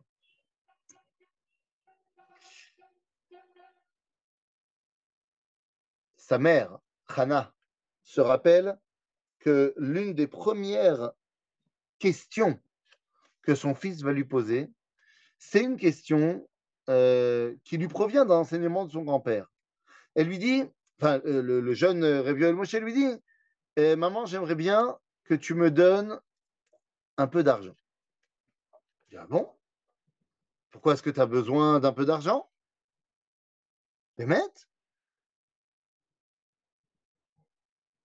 Sa 6.17 6.39
mère, 6.39 6.79
Hana, 7.07 7.53
se 8.01 8.21
rappelle 8.21 8.79
que 9.39 9.73
l'une 9.77 10.13
des 10.13 10.27
premières 10.27 11.11
questions 11.99 12.59
que 13.43 13.53
son 13.53 13.75
fils 13.75 14.01
va 14.01 14.11
lui 14.11 14.25
poser, 14.25 14.71
c'est 15.37 15.63
une 15.63 15.77
question 15.77 16.47
euh, 16.89 17.55
qui 17.63 17.77
lui 17.77 17.87
provient 17.87 18.25
d'un 18.25 18.35
enseignement 18.35 18.85
de 18.85 18.91
son 18.91 19.03
grand-père. 19.03 19.51
Elle 20.15 20.27
lui 20.27 20.37
dit, 20.37 20.63
enfin, 20.99 21.19
euh, 21.25 21.41
le, 21.41 21.73
jeune 21.73 22.03
Réviol 22.03 22.55
Moshe 22.55 22.73
lui 22.75 22.93
dit 22.93 23.95
maman, 23.97 24.25
j'aimerais 24.25 24.55
bien 24.55 24.97
que 25.25 25.33
tu 25.33 25.53
me 25.53 25.69
donnes 25.69 26.19
un 27.17 27.27
peu 27.27 27.43
d'argent. 27.43 27.75
Je 29.05 29.09
dis, 29.09 29.17
ah 29.17 29.27
bon? 29.27 29.51
Pourquoi 30.71 30.93
est-ce 30.93 31.03
que 31.03 31.09
tu 31.09 31.19
as 31.19 31.25
besoin 31.25 31.79
d'un 31.79 31.93
peu 31.93 32.05
d'argent? 32.05 32.49
Mettre 34.17 34.69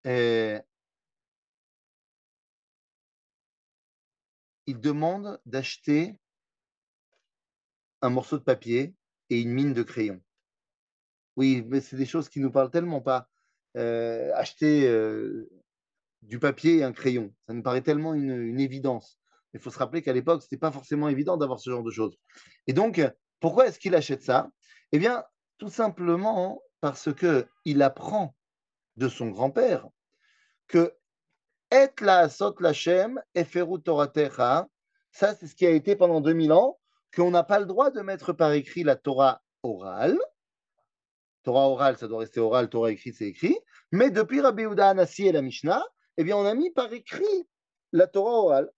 Et 0.04 0.58
il 4.66 4.80
demande 4.80 5.40
d'acheter 5.46 6.18
un 8.02 8.11
morceau 8.11 8.38
de 8.38 8.42
papier 8.42 8.95
et 9.28 9.40
une 9.40 9.52
mine 9.52 9.73
de 9.73 9.83
crayon. 9.83 10.21
Oui, 11.37 11.64
mais 11.69 11.80
c'est 11.80 11.97
des 11.97 12.07
choses 12.07 12.28
qui 12.28 12.40
nous 12.40 12.50
parlent 12.50 12.71
tellement 12.71 13.00
pas. 13.00 13.28
Euh, 13.76 14.33
acheter 14.35 14.88
euh, 14.88 15.49
du 16.23 16.38
papier 16.38 16.78
et 16.78 16.85
un 16.85 16.92
crayon. 16.92 17.33
Ça 17.47 17.54
me 17.54 17.62
paraît 17.62 17.83
tellement 17.83 18.14
une, 18.14 18.59
évidence. 18.59 19.21
Il 19.54 19.61
faut 19.61 19.71
se 19.71 19.78
rappeler 19.78 20.02
qu'à 20.02 20.12
l'époque, 20.12 20.42
ce 20.42 20.47
n'était 20.47 20.59
pas 20.59 20.73
forcément 20.73 21.09
évident 21.09 21.37
d'avoir 21.37 21.61
ce 21.61 21.71
genre 21.71 21.83
de 21.83 21.90
choses. 21.90 22.16
Et 22.66 22.73
donc, 22.73 23.00
pourquoi 23.38 23.66
est-ce 23.66 23.78
qu'il 23.78 23.95
achète 23.95 24.23
ça? 24.23 24.50
Eh 24.92 24.99
bien, 24.99 25.25
tout 25.59 25.71
simplement 25.71 26.62
parce 26.80 27.09
qu'il 27.14 27.83
apprend 27.83 28.35
de 28.97 29.09
son 29.09 29.28
grand-père 29.28 29.88
que 30.66 30.95
et 31.73 31.88
la 32.00 32.28
sot 32.28 32.57
eferu 33.35 33.80
toratecha, 33.80 34.69
ça 35.12 35.35
c'est 35.37 35.47
ce 35.47 35.54
qui 35.54 35.66
a 35.66 35.71
été 35.71 35.95
pendant 35.95 36.21
2000 36.21 36.52
ans, 36.52 36.79
qu'on 37.14 37.31
n'a 37.31 37.43
pas 37.43 37.59
le 37.59 37.67
droit 37.67 37.90
de 37.90 38.00
mettre 38.00 38.33
par 38.33 38.52
écrit 38.52 38.85
la 38.85 38.97
Torah 38.97 39.43
orale. 39.62 40.19
Torah 41.43 41.69
orale, 41.69 41.97
ça 41.97 42.09
doit 42.09 42.21
rester 42.21 42.40
oral, 42.40 42.69
Torah 42.69 42.90
écrit, 42.90 43.12
c'est 43.12 43.26
écrit. 43.26 43.57
Mais 43.93 44.11
depuis 44.11 44.40
Rabbi 44.40 44.62
Yehuda 44.62 44.90
Anassi 44.90 45.26
et 45.26 45.33
la 45.33 45.43
Mishnah, 45.43 45.85
eh 46.17 46.25
bien, 46.25 46.37
on 46.37 46.45
a 46.45 46.55
mis 46.55 46.71
par 46.71 46.93
écrit 46.93 47.49
la 47.93 48.07
Torah 48.07 48.33
orale. 48.33 48.71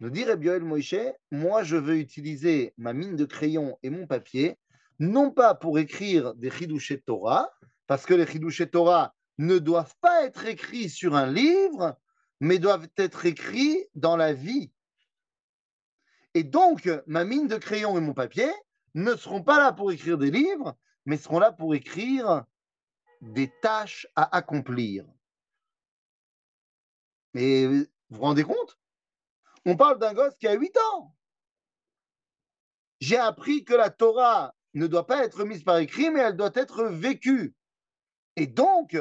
Nous 0.00 0.10
dit 0.10 0.24
Rabbi 0.24 0.46
Yoel 0.46 0.62
Moïse, 0.62 1.12
moi, 1.30 1.62
je 1.62 1.76
veux 1.76 1.96
utiliser 1.96 2.74
ma 2.76 2.92
mine 2.92 3.16
de 3.16 3.24
crayon 3.24 3.78
et 3.82 3.88
mon 3.88 4.06
papier, 4.06 4.58
non 4.98 5.30
pas 5.30 5.54
pour 5.54 5.78
écrire 5.78 6.34
des 6.34 6.50
chidouchés 6.50 7.00
Torah, 7.00 7.50
parce 7.86 8.04
que 8.04 8.14
les 8.14 8.26
chidouchés 8.26 8.68
Torah 8.68 9.14
ne 9.38 9.58
doivent 9.58 9.94
pas 10.00 10.24
être 10.24 10.46
écrits 10.46 10.90
sur 10.90 11.14
un 11.14 11.30
livre, 11.30 11.96
mais 12.40 12.58
doivent 12.58 12.88
être 12.98 13.24
écrits 13.24 13.86
dans 13.94 14.16
la 14.16 14.32
vie. 14.32 14.70
Et 16.36 16.44
donc, 16.44 16.86
ma 17.06 17.24
mine 17.24 17.48
de 17.48 17.56
crayon 17.56 17.96
et 17.96 18.00
mon 18.02 18.12
papier 18.12 18.52
ne 18.92 19.16
seront 19.16 19.42
pas 19.42 19.58
là 19.58 19.72
pour 19.72 19.90
écrire 19.90 20.18
des 20.18 20.30
livres, 20.30 20.76
mais 21.06 21.16
seront 21.16 21.38
là 21.38 21.50
pour 21.50 21.74
écrire 21.74 22.44
des 23.22 23.50
tâches 23.62 24.06
à 24.16 24.36
accomplir. 24.36 25.06
Mais 27.32 27.66
vous 27.66 27.86
vous 28.10 28.20
rendez 28.20 28.42
compte? 28.42 28.78
On 29.64 29.78
parle 29.78 29.98
d'un 29.98 30.12
gosse 30.12 30.36
qui 30.36 30.46
a 30.46 30.52
8 30.52 30.76
ans. 30.76 31.16
J'ai 33.00 33.16
appris 33.16 33.64
que 33.64 33.72
la 33.72 33.88
Torah 33.88 34.54
ne 34.74 34.86
doit 34.86 35.06
pas 35.06 35.24
être 35.24 35.42
mise 35.42 35.64
par 35.64 35.78
écrit, 35.78 36.10
mais 36.10 36.20
elle 36.20 36.36
doit 36.36 36.52
être 36.52 36.84
vécue. 36.84 37.54
Et 38.36 38.46
donc, 38.46 38.94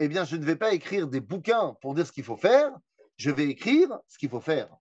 eh 0.00 0.08
bien, 0.08 0.24
je 0.24 0.34
ne 0.34 0.44
vais 0.44 0.56
pas 0.56 0.74
écrire 0.74 1.06
des 1.06 1.20
bouquins 1.20 1.76
pour 1.80 1.94
dire 1.94 2.04
ce 2.04 2.10
qu'il 2.10 2.24
faut 2.24 2.36
faire, 2.36 2.76
je 3.16 3.30
vais 3.30 3.48
écrire 3.48 4.00
ce 4.08 4.18
qu'il 4.18 4.28
faut 4.28 4.40
faire. 4.40 4.76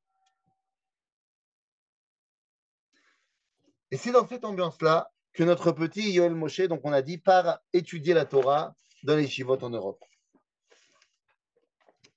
Et 3.93 3.97
c'est 3.97 4.11
dans 4.11 4.27
cette 4.27 4.43
ambiance-là 4.43 5.11
que 5.33 5.43
notre 5.43 5.71
petit 5.71 6.13
Yoel 6.13 6.33
Moshe, 6.33 6.61
donc 6.61 6.81
on 6.83 6.91
a 6.91 7.03
dit, 7.03 7.19
part 7.19 7.59
étudier 7.73 8.15
la 8.15 8.25
Torah 8.25 8.75
dans 9.03 9.15
les 9.15 9.27
chivotes 9.27 9.61
en 9.61 9.69
Europe. 9.69 10.03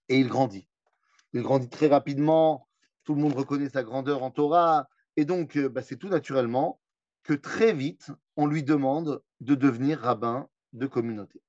Et 0.09 0.19
il 0.19 0.27
grandit. 0.27 0.67
Il 1.35 1.43
grandit 1.43 1.69
très 1.69 1.89
rapidement, 1.89 2.67
tout 3.05 3.15
le 3.15 3.21
monde 3.21 3.35
reconnaît 3.35 3.69
sa 3.69 3.83
grandeur 3.83 4.23
en 4.23 4.31
Torah, 4.31 4.89
et 5.17 5.27
donc 5.27 5.59
euh, 5.59 5.69
bah, 5.69 5.83
c'est 5.83 5.99
tout 5.99 6.09
naturellement 6.09 6.81
que 7.25 7.35
très 7.35 7.75
vite, 7.75 8.11
on 8.37 8.47
lui 8.47 8.63
demande 8.63 9.23
de 9.41 9.55
devenir 9.55 10.01
rabbin 10.01 10.49
de 10.73 10.87
communauté. 10.87 11.43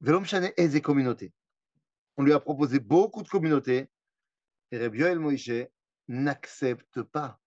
Velom 0.00 0.24
et 0.56 0.80
communautés. 0.80 1.32
On 2.16 2.24
lui 2.24 2.32
a 2.32 2.40
proposé 2.40 2.80
beaucoup 2.80 3.22
de 3.22 3.28
communautés, 3.28 3.88
et 4.72 4.78
Rabbi 4.78 4.98
Yoel 4.98 5.20
Moïse 5.20 5.68
n'accepte 6.08 7.02
pas. 7.02 7.40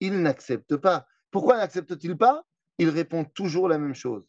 Il 0.00 0.20
n'accepte 0.22 0.76
pas. 0.76 1.06
Pourquoi 1.30 1.56
n'accepte-t-il 1.56 2.16
pas? 2.16 2.44
Il 2.78 2.90
répond 2.90 3.24
toujours 3.24 3.68
la 3.68 3.78
même 3.78 3.94
chose. 3.94 4.24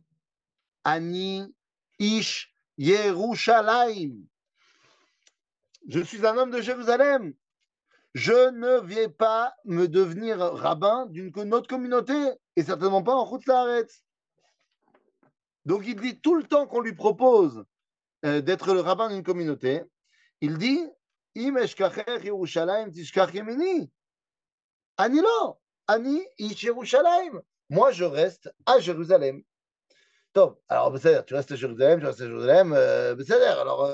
Ani 0.84 1.54
Ish 2.00 2.54
Yerushalayim. 2.78 4.16
Je 5.88 6.00
suis 6.00 6.26
un 6.26 6.38
homme 6.38 6.52
de 6.52 6.62
Jérusalem. 6.62 7.34
Je 8.14 8.52
ne 8.52 8.80
vais 8.80 9.10
pas 9.10 9.54
me 9.66 9.88
devenir 9.88 10.40
rabbin 10.40 11.06
d'une 11.08 11.54
autre 11.54 11.68
communauté 11.68 12.14
et 12.56 12.64
certainement 12.64 13.04
pas 13.04 13.14
en 13.14 13.26
route 13.26 13.44
Donc 15.66 15.84
il 15.86 15.96
dit 15.96 16.20
tout 16.20 16.36
le 16.36 16.44
temps 16.44 16.68
qu'on 16.68 16.82
lui 16.82 16.96
propose 16.96 17.64
euh, 18.26 18.42
d'être 18.42 18.74
le 18.74 18.80
rabbin 18.80 19.10
d'une 19.10 19.24
communauté, 19.24 19.84
il 20.42 20.58
dit 20.58 20.84
Moi, 27.70 27.92
je 27.92 28.04
reste 28.04 28.50
à 28.66 28.80
Jérusalem. 28.80 29.44
Alors, 30.70 31.00
tu 31.26 31.34
restes 31.34 31.52
à 31.52 31.56
Jérusalem, 31.56 32.00
tu 32.00 32.06
restes 32.06 32.22
à 32.22 32.28
Jérusalem. 32.28 32.74
Alors, 32.74 33.90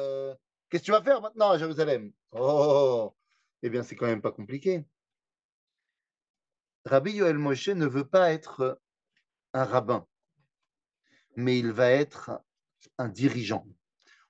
qu'est-ce 0.69 0.81
que 0.81 0.85
tu 0.85 0.91
vas 0.91 1.03
faire 1.03 1.21
maintenant 1.21 1.51
à 1.51 1.57
Jérusalem 1.57 2.11
eh 3.65 3.69
bien, 3.69 3.81
c'est 3.81 3.95
quand 3.95 4.07
même 4.07 4.21
pas 4.21 4.31
compliqué. 4.31 4.85
Rabbi 6.85 7.13
Yoel 7.13 7.37
Moshe 7.37 7.69
ne 7.69 7.87
veut 7.87 8.07
pas 8.07 8.33
être 8.33 8.81
un 9.53 9.63
rabbin, 9.63 10.05
mais 11.37 11.57
il 11.57 11.71
va 11.71 11.89
être 11.89 12.31
un 12.97 13.07
dirigeant. 13.07 13.65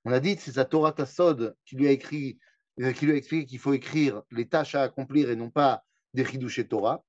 On 0.05 0.11
a 0.11 0.19
dit, 0.19 0.37
c'est 0.39 0.51
sa 0.51 0.65
Torah 0.65 0.91
Tassod 0.91 1.55
qui 1.65 1.75
lui 1.75 1.87
a 1.87 1.91
écrit, 1.91 2.37
qui 2.77 3.05
lui 3.05 3.13
a 3.13 3.15
expliqué 3.15 3.45
qu'il 3.45 3.59
faut 3.59 3.73
écrire 3.73 4.23
les 4.31 4.47
tâches 4.47 4.75
à 4.75 4.83
accomplir 4.83 5.29
et 5.29 5.35
non 5.35 5.49
pas 5.49 5.83
des 6.13 6.23
et 6.23 6.67
Torah. 6.67 7.03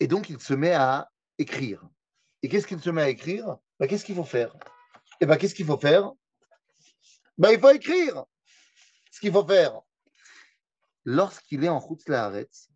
Et 0.00 0.06
donc, 0.06 0.28
il 0.28 0.40
se 0.40 0.54
met 0.54 0.72
à 0.72 1.10
écrire. 1.38 1.82
Et 2.42 2.48
qu'est-ce 2.48 2.66
qu'il 2.66 2.80
se 2.80 2.90
met 2.90 3.02
à 3.02 3.08
écrire? 3.08 3.56
Bah, 3.78 3.86
Qu'est-ce 3.86 4.04
qu'il 4.04 4.14
faut 4.14 4.24
faire? 4.24 4.54
Eh 5.20 5.26
bien, 5.26 5.36
qu'est-ce 5.36 5.54
qu'il 5.54 5.66
faut 5.66 5.78
faire? 5.78 6.12
Bah, 7.38 7.52
Il 7.52 7.60
faut 7.60 7.70
écrire 7.70 8.24
ce 9.10 9.20
qu'il 9.20 9.32
faut 9.32 9.46
faire. 9.46 9.80
Lorsqu'il 11.04 11.64
est 11.64 11.68
en 11.68 11.78
route 11.78 12.08
Haaretz, 12.10 12.68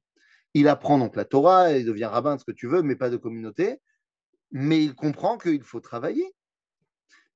il 0.54 0.68
apprend 0.68 0.98
donc 0.98 1.16
la 1.16 1.24
Torah, 1.24 1.72
il 1.72 1.84
devient 1.84 2.06
rabbin, 2.06 2.38
ce 2.38 2.44
que 2.44 2.52
tu 2.52 2.66
veux, 2.66 2.82
mais 2.82 2.96
pas 2.96 3.10
de 3.10 3.16
communauté. 3.16 3.80
Mais 4.50 4.82
il 4.82 4.94
comprend 4.94 5.36
qu'il 5.36 5.62
faut 5.62 5.80
travailler. 5.80 6.34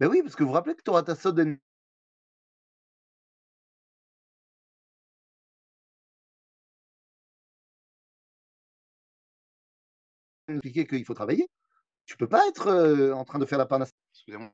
Ben 0.01 0.09
oui, 0.09 0.23
parce 0.23 0.35
que 0.35 0.43
vous 0.43 0.49
vous 0.49 0.55
rappelez 0.55 0.75
que 0.75 0.83
Torah 0.83 1.03
Tassod 1.03 1.59
expliquer 10.55 10.87
qu'il 10.87 11.05
faut 11.05 11.15
travailler. 11.15 11.49
Tu 12.07 12.17
peux 12.17 12.29
pas 12.29 12.47
être 12.49 12.69
euh, 12.69 13.13
en 13.15 13.25
train 13.25 13.39
de 13.41 13.47
faire 13.47 13.59
la 13.59 13.67
panne. 13.67 13.85
Excusez-moi. 14.15 14.53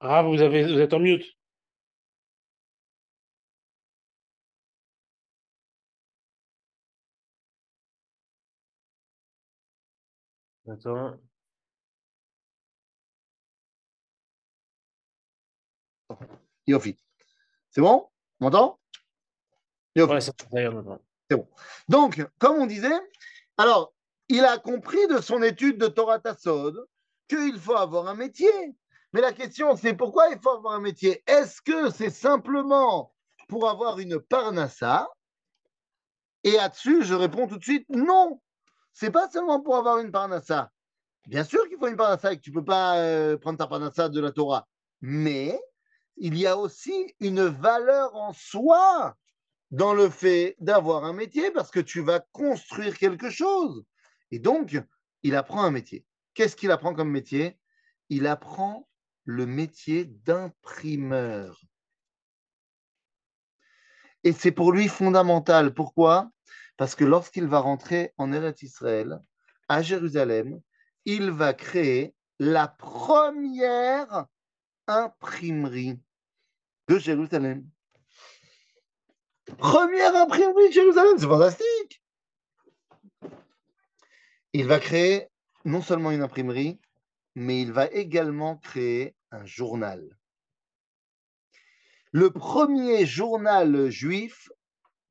Ah, 0.00 0.22
vous, 0.22 0.40
avez, 0.42 0.64
vous 0.64 0.80
êtes 0.80 0.92
en 0.92 0.98
mute. 0.98 1.24
Attends. 10.68 11.18
Yofi. 16.66 16.96
C'est 17.70 17.80
bon? 17.80 18.08
On 18.40 18.44
m'entend? 18.46 18.78
Ouais, 19.96 20.20
c'est 20.20 21.36
bon. 21.36 21.48
Donc, 21.88 22.24
comme 22.38 22.56
on 22.56 22.66
disait, 22.66 23.00
alors, 23.56 23.92
il 24.28 24.44
a 24.44 24.58
compris 24.58 25.06
de 25.08 25.20
son 25.20 25.42
étude 25.42 25.78
de 25.78 25.88
Torah 25.88 26.18
Tassod 26.18 26.86
qu'il 27.28 27.58
faut 27.58 27.76
avoir 27.76 28.08
un 28.08 28.14
métier. 28.14 28.48
Mais 29.12 29.20
la 29.20 29.32
question, 29.32 29.74
c'est 29.76 29.94
pourquoi 29.94 30.28
il 30.30 30.38
faut 30.38 30.50
avoir 30.50 30.74
un 30.74 30.80
métier? 30.80 31.22
Est-ce 31.26 31.62
que 31.62 31.90
c'est 31.90 32.10
simplement 32.10 33.12
pour 33.48 33.68
avoir 33.68 33.98
une 33.98 34.20
parnassa? 34.20 35.08
Et 36.44 36.52
là-dessus, 36.52 37.04
je 37.04 37.14
réponds 37.14 37.46
tout 37.46 37.58
de 37.58 37.64
suite 37.64 37.86
non. 37.88 38.40
C'est 38.92 39.10
pas 39.10 39.28
seulement 39.30 39.60
pour 39.60 39.76
avoir 39.76 39.98
une 39.98 40.12
parnassa. 40.12 40.70
Bien 41.26 41.44
sûr 41.44 41.66
qu'il 41.68 41.78
faut 41.78 41.88
une 41.88 41.96
parnassa 41.96 42.32
et 42.32 42.36
que 42.36 42.42
tu 42.42 42.50
ne 42.50 42.56
peux 42.56 42.64
pas 42.64 42.98
euh, 42.98 43.36
prendre 43.36 43.58
ta 43.58 43.66
parnassa 43.66 44.08
de 44.08 44.20
la 44.20 44.30
Torah. 44.30 44.66
Mais 45.00 45.58
il 46.20 46.36
y 46.36 46.46
a 46.46 46.56
aussi 46.56 47.14
une 47.20 47.42
valeur 47.42 48.14
en 48.14 48.32
soi 48.32 49.16
dans 49.70 49.94
le 49.94 50.08
fait 50.08 50.56
d'avoir 50.58 51.04
un 51.04 51.12
métier 51.12 51.50
parce 51.50 51.70
que 51.70 51.80
tu 51.80 52.00
vas 52.00 52.20
construire 52.32 52.96
quelque 52.96 53.30
chose. 53.30 53.84
Et 54.30 54.38
donc, 54.38 54.80
il 55.22 55.34
apprend 55.34 55.62
un 55.62 55.70
métier. 55.70 56.04
Qu'est-ce 56.34 56.56
qu'il 56.56 56.70
apprend 56.70 56.94
comme 56.94 57.10
métier? 57.10 57.58
Il 58.08 58.26
apprend 58.26 58.88
le 59.24 59.46
métier 59.46 60.04
d'imprimeur. 60.04 61.60
Et 64.24 64.32
c'est 64.32 64.52
pour 64.52 64.72
lui 64.72 64.88
fondamental. 64.88 65.74
Pourquoi? 65.74 66.30
Parce 66.76 66.94
que 66.94 67.04
lorsqu'il 67.04 67.46
va 67.46 67.60
rentrer 67.60 68.12
en 68.18 68.32
Eretz 68.32 68.62
Israël, 68.62 69.20
à 69.68 69.82
Jérusalem, 69.82 70.60
il 71.04 71.30
va 71.30 71.54
créer 71.54 72.14
la 72.38 72.68
première 72.68 74.26
imprimerie 74.86 76.00
de 76.88 76.98
Jérusalem. 76.98 77.68
Première 79.56 80.14
imprimerie 80.16 80.68
de 80.68 80.72
Jérusalem, 80.72 81.14
c'est 81.18 81.26
fantastique. 81.26 82.02
Il 84.52 84.66
va 84.66 84.78
créer 84.78 85.28
non 85.64 85.82
seulement 85.82 86.10
une 86.10 86.22
imprimerie, 86.22 86.80
mais 87.34 87.60
il 87.62 87.72
va 87.72 87.86
également 87.86 88.56
créer 88.56 89.14
un 89.30 89.44
journal. 89.44 90.18
Le 92.12 92.30
premier 92.30 93.04
journal 93.04 93.90
juif 93.90 94.50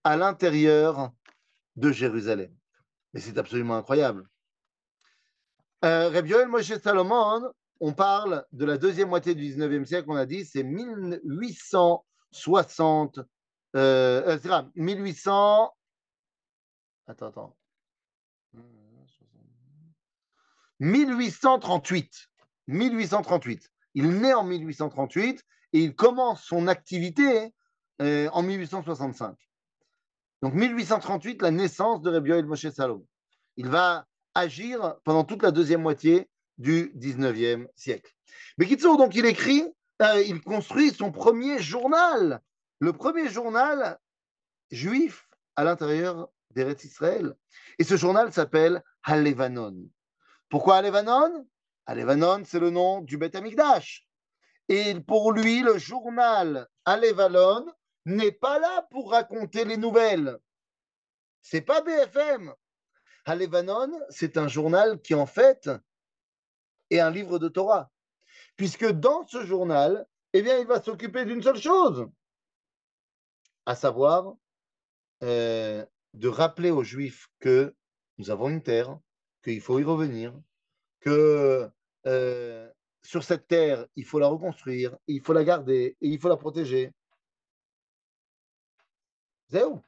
à 0.03 0.17
l'intérieur 0.17 1.11
de 1.75 1.91
Jérusalem. 1.91 2.53
Mais 3.13 3.19
c'est 3.19 3.37
absolument 3.37 3.75
incroyable. 3.75 4.27
Euh, 5.85 6.09
Rabbi 6.09 6.33
Moshe 6.47 6.73
Salomon 6.79 7.51
on 7.79 7.93
parle 7.93 8.45
de 8.51 8.65
la 8.65 8.77
deuxième 8.77 9.07
moitié 9.09 9.33
du 9.35 9.43
19e 9.43 9.85
siècle, 9.85 10.07
on 10.09 10.15
a 10.15 10.25
dit, 10.25 10.45
c'est 10.45 10.63
1860, 10.63 13.19
euh, 13.75 14.37
1800, 14.75 15.63
euh, 15.63 15.67
attends, 17.11 17.27
attends, 17.27 17.55
1838, 20.79 22.29
1838. 22.67 23.71
Il 23.95 24.19
naît 24.19 24.33
en 24.33 24.43
1838 24.43 25.43
et 25.73 25.79
il 25.79 25.95
commence 25.95 26.43
son 26.43 26.67
activité 26.67 27.53
euh, 28.01 28.29
en 28.31 28.43
1865. 28.43 29.35
Donc 30.43 30.53
1838, 30.53 31.41
la 31.41 31.51
naissance 31.51 32.01
de 32.01 32.11
Rabbi 32.11 32.43
Moshe 32.43 32.69
Salom. 32.69 33.03
Il 33.55 33.69
va 33.69 34.05
agir 34.35 34.95
pendant 35.03 35.23
toute 35.23 35.41
la 35.41 35.51
deuxième 35.51 35.81
moitié 35.81 36.29
du 36.57 36.91
19e 36.95 37.67
siècle. 37.75 38.13
Mais 38.57 38.65
Kitsour, 38.65 38.97
donc 38.97 39.15
il 39.15 39.25
écrit 39.25 39.63
euh, 40.01 40.21
il 40.21 40.41
construit 40.41 40.91
son 40.91 41.11
premier 41.11 41.59
journal, 41.59 42.41
le 42.79 42.93
premier 42.93 43.29
journal 43.29 43.97
juif 44.69 45.27
à 45.55 45.63
l'intérieur 45.63 46.29
d'Eretz 46.51 46.83
Israël. 46.83 47.33
Et 47.79 47.83
ce 47.83 47.97
journal 47.97 48.31
s'appelle 48.31 48.83
Halevanon. 49.03 49.89
Pourquoi 50.49 50.77
Halevanon? 50.77 51.47
Halevanon, 51.87 52.43
c'est 52.45 52.59
le 52.59 52.69
nom 52.69 53.01
du 53.01 53.17
Beth 53.17 53.35
Amikdash. 53.35 54.07
Et 54.69 54.99
pour 54.99 55.31
lui, 55.31 55.61
le 55.61 55.77
journal 55.77 56.67
Halevanon 56.85 57.65
n'est 58.05 58.31
pas 58.31 58.59
là 58.59 58.87
pour 58.91 59.11
raconter 59.11 59.65
les 59.65 59.77
nouvelles. 59.77 60.37
C'est 61.41 61.61
pas 61.61 61.81
BFM. 61.81 62.53
Halevanon, 63.25 63.91
c'est 64.09 64.37
un 64.37 64.47
journal 64.47 65.01
qui 65.01 65.15
en 65.15 65.25
fait 65.25 65.69
est 66.89 66.99
un 66.99 67.09
livre 67.09 67.39
de 67.39 67.47
Torah. 67.47 67.91
Puisque 68.55 68.89
dans 68.89 69.25
ce 69.27 69.45
journal, 69.45 70.07
eh 70.33 70.41
bien, 70.41 70.57
il 70.59 70.67
va 70.67 70.81
s'occuper 70.81 71.25
d'une 71.25 71.41
seule 71.41 71.59
chose, 71.59 72.07
à 73.65 73.75
savoir 73.75 74.35
euh, 75.23 75.85
de 76.13 76.27
rappeler 76.27 76.71
aux 76.71 76.83
Juifs 76.83 77.27
que 77.39 77.75
nous 78.17 78.29
avons 78.29 78.49
une 78.49 78.63
terre, 78.63 78.97
qu'il 79.43 79.61
faut 79.61 79.79
y 79.79 79.83
revenir, 79.83 80.33
que 80.99 81.69
euh, 82.05 82.69
sur 83.03 83.23
cette 83.23 83.47
terre, 83.47 83.85
il 83.95 84.05
faut 84.05 84.19
la 84.19 84.27
reconstruire, 84.27 84.97
il 85.07 85.21
faut 85.21 85.33
la 85.33 85.43
garder 85.43 85.95
et 86.01 86.07
il 86.07 86.19
faut 86.19 86.29
la 86.29 86.37
protéger. 86.37 86.91
Zéro. 89.49 89.81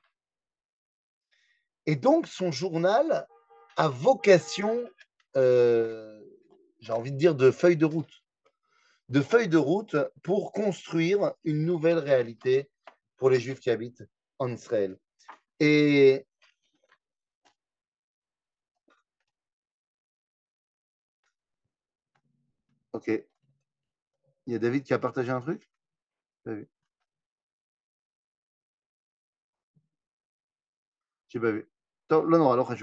Et 1.86 1.96
donc, 1.96 2.28
son 2.28 2.52
journal 2.52 3.28
a 3.76 3.88
vocation, 3.88 4.88
euh, 5.36 6.22
j'ai 6.80 6.94
envie 6.94 7.12
de 7.12 7.18
dire, 7.18 7.36
de 7.36 7.52
feuille 7.52 7.78
de 7.78 7.86
route. 7.86 8.24
De 9.10 9.22
feuille 9.22 9.48
de 9.48 9.58
route 9.58 9.96
pour 10.24 10.52
construire 10.54 11.34
une 11.44 11.65
nouvelle 11.65 11.98
réalité 11.98 12.70
pour 13.18 13.30
les 13.30 13.39
Juifs 13.39 13.60
qui 13.60 13.70
habitent 13.70 14.04
en 14.38 14.52
Israël. 14.52 14.98
Et 15.60 16.26
Ok. 22.94 23.08
Il 24.46 24.54
y 24.54 24.56
a 24.56 24.60
David 24.60 24.84
qui 24.84 24.94
a 24.94 25.00
partagé 25.00 25.32
un 25.32 25.42
truc? 25.42 25.70
Pas 26.44 26.54
vu. 26.54 26.68
J'ai 31.30 31.39
pas 31.39 31.52
vu. 31.52 31.70
Non, 32.12 32.52
alors 32.52 32.74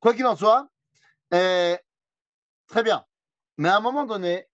Quoi 0.00 0.14
qu'il 0.14 0.26
en 0.26 0.36
soit, 0.36 0.68
euh, 1.34 1.76
très 2.66 2.82
bien. 2.82 3.07
Mais 3.58 3.68
à 3.68 3.76
un 3.76 3.80
moment 3.80 4.04
donné, 4.04 4.46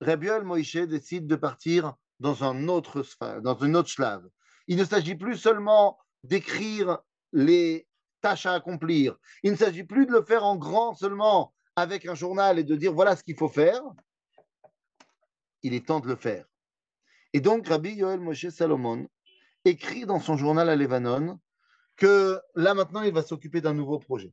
Rebiol 0.00 0.44
Moïse 0.44 0.74
décide 0.74 1.26
de 1.26 1.36
partir 1.36 1.94
dans 2.20 2.44
un 2.44 2.68
autre 2.68 3.04
dans 3.40 3.56
une 3.56 3.76
autre 3.76 3.88
slave. 3.88 4.28
Il 4.66 4.76
ne 4.76 4.84
s'agit 4.84 5.14
plus 5.14 5.36
seulement 5.36 5.98
d'écrire 6.22 6.98
les 7.32 7.88
tâches 8.20 8.46
à 8.46 8.52
accomplir. 8.52 9.16
Il 9.42 9.52
ne 9.52 9.56
s'agit 9.56 9.84
plus 9.84 10.06
de 10.06 10.12
le 10.12 10.22
faire 10.22 10.44
en 10.44 10.56
grand 10.56 10.94
seulement 10.94 11.54
avec 11.76 12.06
un 12.06 12.14
journal 12.14 12.58
et 12.58 12.64
de 12.64 12.76
dire 12.76 12.92
voilà 12.92 13.16
ce 13.16 13.24
qu'il 13.24 13.36
faut 13.36 13.48
faire. 13.48 13.82
Il 15.62 15.74
est 15.74 15.86
temps 15.86 16.00
de 16.00 16.08
le 16.08 16.16
faire. 16.16 16.46
Et 17.32 17.40
donc, 17.40 17.66
Rabbi 17.66 17.94
Yoel 17.94 18.20
Moshe 18.20 18.48
Salomon 18.48 19.08
écrit 19.64 20.04
dans 20.04 20.20
son 20.20 20.36
journal 20.36 20.68
à 20.68 20.76
Lebanon 20.76 21.40
que 21.96 22.40
là 22.54 22.74
maintenant, 22.74 23.02
il 23.02 23.12
va 23.12 23.22
s'occuper 23.22 23.60
d'un 23.60 23.74
nouveau 23.74 23.98
projet. 23.98 24.32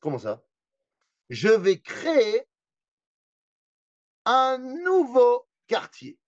Comment 0.00 0.18
ça? 0.18 0.44
Je 1.30 1.48
vais 1.48 1.80
créer 1.80 2.44
un 4.24 4.58
nouveau 4.58 5.46
quartier 5.66 6.18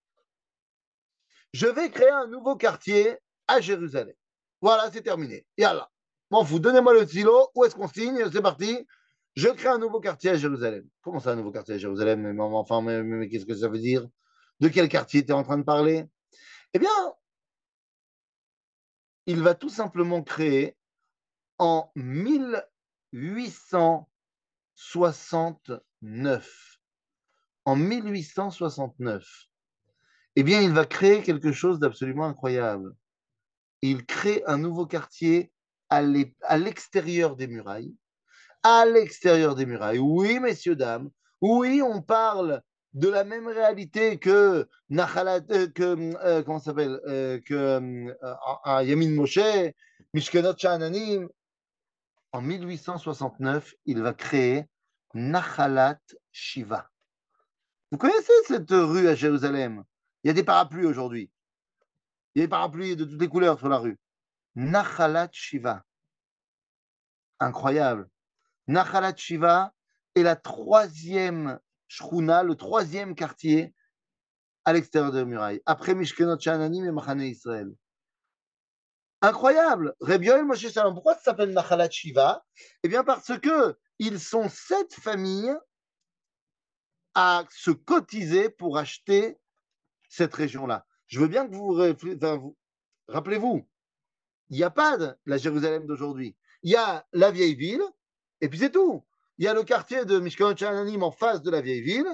je 1.57 1.67
vais 1.67 1.91
créer 1.91 2.11
un 2.11 2.27
nouveau 2.27 2.55
quartier 2.57 3.17
à 3.49 3.61
Jérusalem. 3.63 4.15
Voilà, 4.61 4.91
c'est 4.93 5.01
terminé. 5.01 5.47
Yallah. 5.57 5.91
M'en 6.31 6.45
fous, 6.45 6.59
donnez-moi 6.59 6.93
le 6.93 7.07
stylo. 7.07 7.49
Où 7.55 7.65
est-ce 7.65 7.75
qu'on 7.75 7.89
signe? 7.89 8.31
C'est 8.31 8.43
parti. 8.43 8.87
Je 9.37 9.49
crée 9.49 9.69
un 9.69 9.79
nouveau 9.79 10.01
quartier 10.01 10.31
à 10.31 10.37
Jérusalem. 10.37 10.87
Comment 11.01 11.19
ça, 11.19 11.33
un 11.33 11.37
nouveau 11.37 11.53
quartier 11.53 11.75
à 11.75 11.79
Jérusalem? 11.79 12.21
Mais, 12.21 12.43
Enfin, 12.43 12.83
mais, 12.83 13.29
qu'est-ce 13.29 13.47
que 13.47 13.55
ça 13.55 13.69
veut 13.69 13.79
dire? 13.79 14.07
De 14.61 14.69
quel 14.69 14.89
quartier 14.91 15.25
tu 15.25 15.31
es 15.31 15.35
en 15.35 15.45
train 15.45 15.57
de 15.57 15.63
parler? 15.63 16.05
Eh 16.75 16.79
bien, 16.79 16.91
il 19.25 19.43
va 19.43 19.55
tout 19.55 19.71
simplement 19.71 20.23
créer 20.23 20.77
en 21.59 21.91
1869. 24.77 26.79
En 27.65 27.77
1869 27.77 29.49
eh 30.37 30.43
bien, 30.43 30.61
il 30.61 30.73
va 30.73 30.85
créer 30.85 31.23
quelque 31.23 31.51
chose 31.51 31.79
d'absolument 31.79 32.27
incroyable. 32.27 32.95
Il 33.81 34.05
crée 34.05 34.43
un 34.47 34.59
nouveau 34.59 34.87
quartier 34.87 35.51
à 35.89 36.03
l'extérieur 36.03 37.37
des 37.37 37.47
murailles. 37.47 37.95
À 38.63 38.85
l'extérieur 38.85 39.55
des 39.55 39.65
murailles. 39.65 39.99
Oui, 39.99 40.39
messieurs, 40.39 40.77
dames. 40.77 41.11
Oui, 41.41 41.81
on 41.81 42.03
parle 42.03 42.63
de 42.93 43.09
la 43.09 43.25
même 43.25 43.47
réalité 43.47 44.19
que 44.19 44.69
Nachalat, 44.91 45.41
euh, 45.51 45.69
que 45.69 46.15
euh, 46.25 46.43
comment 46.43 46.59
s'appelle, 46.59 47.01
euh, 47.07 47.41
que 47.41 48.13
Yamin 48.83 49.15
Moshe, 49.15 49.39
Mishkenot 50.13 50.57
Sha'ananim. 50.59 51.29
En 52.37 52.43
1869, 52.43 53.77
il 53.87 54.03
va 54.03 54.13
créer 54.13 54.67
Nachalat 55.15 55.99
Shiva. 56.33 56.91
Vous 57.91 57.97
connaissez 57.97 58.31
cette 58.47 58.69
rue 58.73 59.09
à 59.09 59.15
Jérusalem? 59.15 59.85
Il 60.23 60.27
y 60.27 60.31
a 60.31 60.35
des 60.35 60.45
parapluies 60.45 60.85
aujourd'hui. 60.85 61.31
Il 62.35 62.41
y 62.41 62.43
a 62.43 62.45
des 62.45 62.51
parapluies 62.51 62.95
de 62.95 63.07
toutes 63.07 63.23
les 63.23 63.29
couleurs 63.29 63.59
sur 63.59 63.71
la 63.71 63.79
rue. 63.79 63.99
Nachalat 64.55 65.31
Shiva. 65.33 65.83
Incroyable. 67.41 68.07
Nachalat 68.67 69.17
Shiva 69.17 69.73
est 70.15 70.23
la 70.23 70.37
troisième 70.37 71.59
shruna, 71.89 72.43
le 72.43 72.55
troisième 72.55 73.15
quartier 73.15 73.75
à 74.67 74.75
l'extérieur 74.75 75.11
des 75.11 75.25
murailles, 75.25 75.63
après 75.65 75.95
Mishkenot 75.95 76.39
Shananim 76.39 76.85
et 76.85 76.93
Machane 76.93 77.23
Israël. 77.23 77.73
Incroyable. 79.23 79.95
Moshe 80.01 80.71
Shalom. 80.71 80.95
Pourquoi 80.95 81.15
ça 81.15 81.23
s'appelle 81.23 81.53
Nachalat 81.53 81.91
Shiva? 81.91 82.45
Eh 82.83 82.89
bien, 82.89 83.05
parce 83.05 83.39
que 83.39 83.77
ils 83.99 84.21
sont 84.21 84.49
sept 84.49 84.95
familles 84.95 85.55
à 87.15 87.45
se 87.51 87.71
cotiser 87.71 88.51
pour 88.51 88.77
acheter 88.77 89.39
cette 90.09 90.35
région-là. 90.35 90.87
Je 91.07 91.19
veux 91.19 91.29
bien 91.29 91.49
que 91.49 91.55
vous, 91.55 91.75
vous 91.75 92.57
rappelez-vous, 93.09 93.67
il 94.51 94.57
n'y 94.57 94.63
a 94.63 94.71
pas 94.71 94.99
la 95.25 95.39
Jérusalem 95.39 95.87
d'aujourd'hui. 95.87 96.37
Il 96.63 96.71
y 96.71 96.77
a 96.77 97.07
la 97.13 97.31
vieille 97.31 97.55
ville, 97.55 97.83
et 98.41 98.49
puis 98.49 98.59
c'est 98.59 98.71
tout. 98.71 99.05
Il 99.39 99.45
y 99.45 99.49
a 99.49 99.55
le 99.55 99.63
quartier 99.63 100.05
de 100.05 100.19
Mishkan 100.19 100.57
Chananim 100.57 101.03
en 101.03 101.11
face 101.11 101.43
de 101.43 101.51
la 101.51 101.61
vieille 101.61 101.83
ville, 101.83 102.09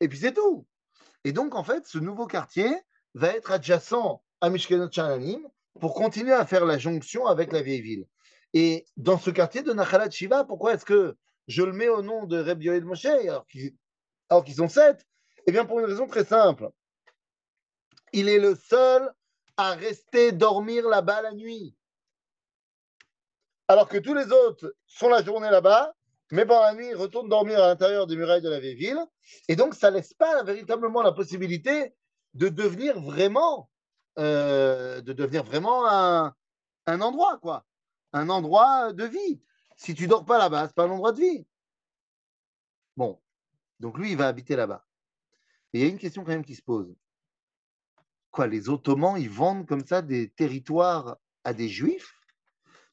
et 0.00 0.08
puis 0.08 0.18
c'est 0.18 0.34
tout. 0.34 0.66
Et 1.24 1.32
donc, 1.32 1.54
en 1.54 1.64
fait, 1.64 1.86
ce 1.86 1.98
nouveau 1.98 2.26
quartier 2.26 2.74
va 3.14 3.28
être 3.28 3.52
adjacent 3.52 4.22
à 4.40 4.50
Mishkan 4.50 4.88
Chananim 4.90 5.46
pour 5.80 5.94
continuer 5.94 6.32
à 6.32 6.46
faire 6.46 6.64
la 6.64 6.78
jonction 6.78 7.26
avec 7.26 7.52
la 7.52 7.62
vieille 7.62 7.82
ville. 7.82 8.06
Et 8.54 8.86
dans 8.96 9.18
ce 9.18 9.30
quartier 9.30 9.62
de 9.62 9.72
Nachalat 9.72 10.10
Shiva, 10.10 10.44
pourquoi 10.44 10.74
est-ce 10.74 10.84
que 10.84 11.16
je 11.46 11.62
le 11.62 11.72
mets 11.72 11.88
au 11.88 12.02
nom 12.02 12.24
de 12.24 12.38
Reb 12.38 12.62
Yoel 12.62 12.84
Moshe 12.84 13.06
alors 13.06 13.46
qu'ils 13.46 14.54
sont 14.54 14.68
sept? 14.68 15.06
Eh 15.46 15.52
bien, 15.52 15.64
pour 15.64 15.78
une 15.78 15.86
raison 15.86 16.06
très 16.06 16.24
simple. 16.24 16.70
Il 18.12 18.28
est 18.28 18.38
le 18.38 18.54
seul 18.54 19.12
à 19.56 19.74
rester 19.74 20.32
dormir 20.32 20.88
là-bas 20.88 21.22
la 21.22 21.32
nuit. 21.32 21.74
Alors 23.68 23.88
que 23.88 23.98
tous 23.98 24.14
les 24.14 24.30
autres 24.32 24.74
sont 24.86 25.08
la 25.08 25.22
journée 25.22 25.50
là-bas, 25.50 25.92
mais 26.32 26.44
pendant 26.44 26.62
la 26.62 26.74
nuit, 26.74 26.88
ils 26.88 26.96
retournent 26.96 27.28
dormir 27.28 27.62
à 27.62 27.68
l'intérieur 27.68 28.06
des 28.06 28.16
murailles 28.16 28.42
de 28.42 28.48
la 28.48 28.60
vieille 28.60 28.74
ville. 28.74 28.98
Et 29.48 29.56
donc, 29.56 29.74
ça 29.74 29.90
ne 29.90 29.96
laisse 29.96 30.14
pas 30.14 30.42
véritablement 30.44 31.02
la 31.02 31.12
possibilité 31.12 31.94
de 32.34 32.48
devenir 32.48 33.00
vraiment, 33.00 33.70
euh, 34.18 35.00
de 35.00 35.12
devenir 35.12 35.44
vraiment 35.44 35.88
un, 35.88 36.34
un, 36.86 37.00
endroit, 37.00 37.38
quoi. 37.38 37.64
Un 38.12 38.28
endroit 38.28 38.92
de 38.92 39.04
vie. 39.04 39.42
Si 39.76 39.94
tu 39.94 40.06
dors 40.06 40.24
pas 40.24 40.38
là-bas, 40.38 40.62
ce 40.62 40.66
n'est 40.68 40.74
pas 40.74 40.84
un 40.84 40.90
endroit 40.90 41.12
de 41.12 41.20
vie. 41.20 41.46
Bon. 42.96 43.20
Donc, 43.80 43.98
lui, 43.98 44.12
il 44.12 44.16
va 44.16 44.28
habiter 44.28 44.56
là-bas. 44.56 44.84
Et 45.72 45.80
il 45.80 45.84
y 45.84 45.86
a 45.86 45.90
une 45.90 45.98
question 45.98 46.24
quand 46.24 46.30
même 46.30 46.44
qui 46.44 46.54
se 46.54 46.62
pose 46.62 46.94
les 48.44 48.68
Ottomans, 48.68 49.16
ils 49.18 49.30
vendent 49.30 49.66
comme 49.66 49.86
ça 49.86 50.02
des 50.02 50.28
territoires 50.30 51.16
à 51.44 51.54
des 51.54 51.68
juifs? 51.68 52.12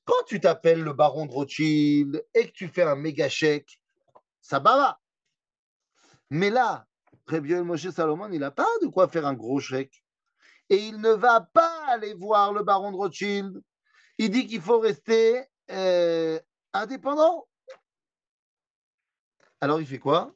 Quand 0.06 0.24
tu 0.28 0.40
t'appelles 0.40 0.82
le 0.82 0.94
baron 0.94 1.26
de 1.26 1.32
Rothschild 1.32 2.26
et 2.34 2.48
que 2.48 2.52
tu 2.52 2.68
fais 2.68 2.84
un 2.84 2.96
méga 2.96 3.30
chèque, 3.30 3.80
ça 4.42 4.60
va. 4.60 5.00
Mais 6.30 6.50
là, 6.50 6.88
Rabbi 7.28 7.54
Moshe 7.56 7.90
Salomon, 7.90 8.30
il 8.32 8.40
n'a 8.40 8.52
pas 8.52 8.68
de 8.82 8.88
quoi 8.88 9.08
faire 9.08 9.26
un 9.26 9.34
gros 9.34 9.60
chèque. 9.60 10.03
Et 10.74 10.88
il 10.88 11.00
ne 11.02 11.12
va 11.12 11.40
pas 11.40 11.86
aller 11.90 12.16
voir 12.16 12.52
le 12.52 12.64
baron 12.64 12.92
de 12.92 12.98
Rothschild. 12.98 13.62
Il 14.18 14.32
dit 14.32 14.48
qu'il 14.48 14.60
faut 14.60 14.80
rester 14.80 15.46
euh, 15.70 16.40
indépendant. 16.74 17.48
Alors 19.62 19.80
il 19.80 19.86
fait 19.86 20.00
quoi? 20.00 20.34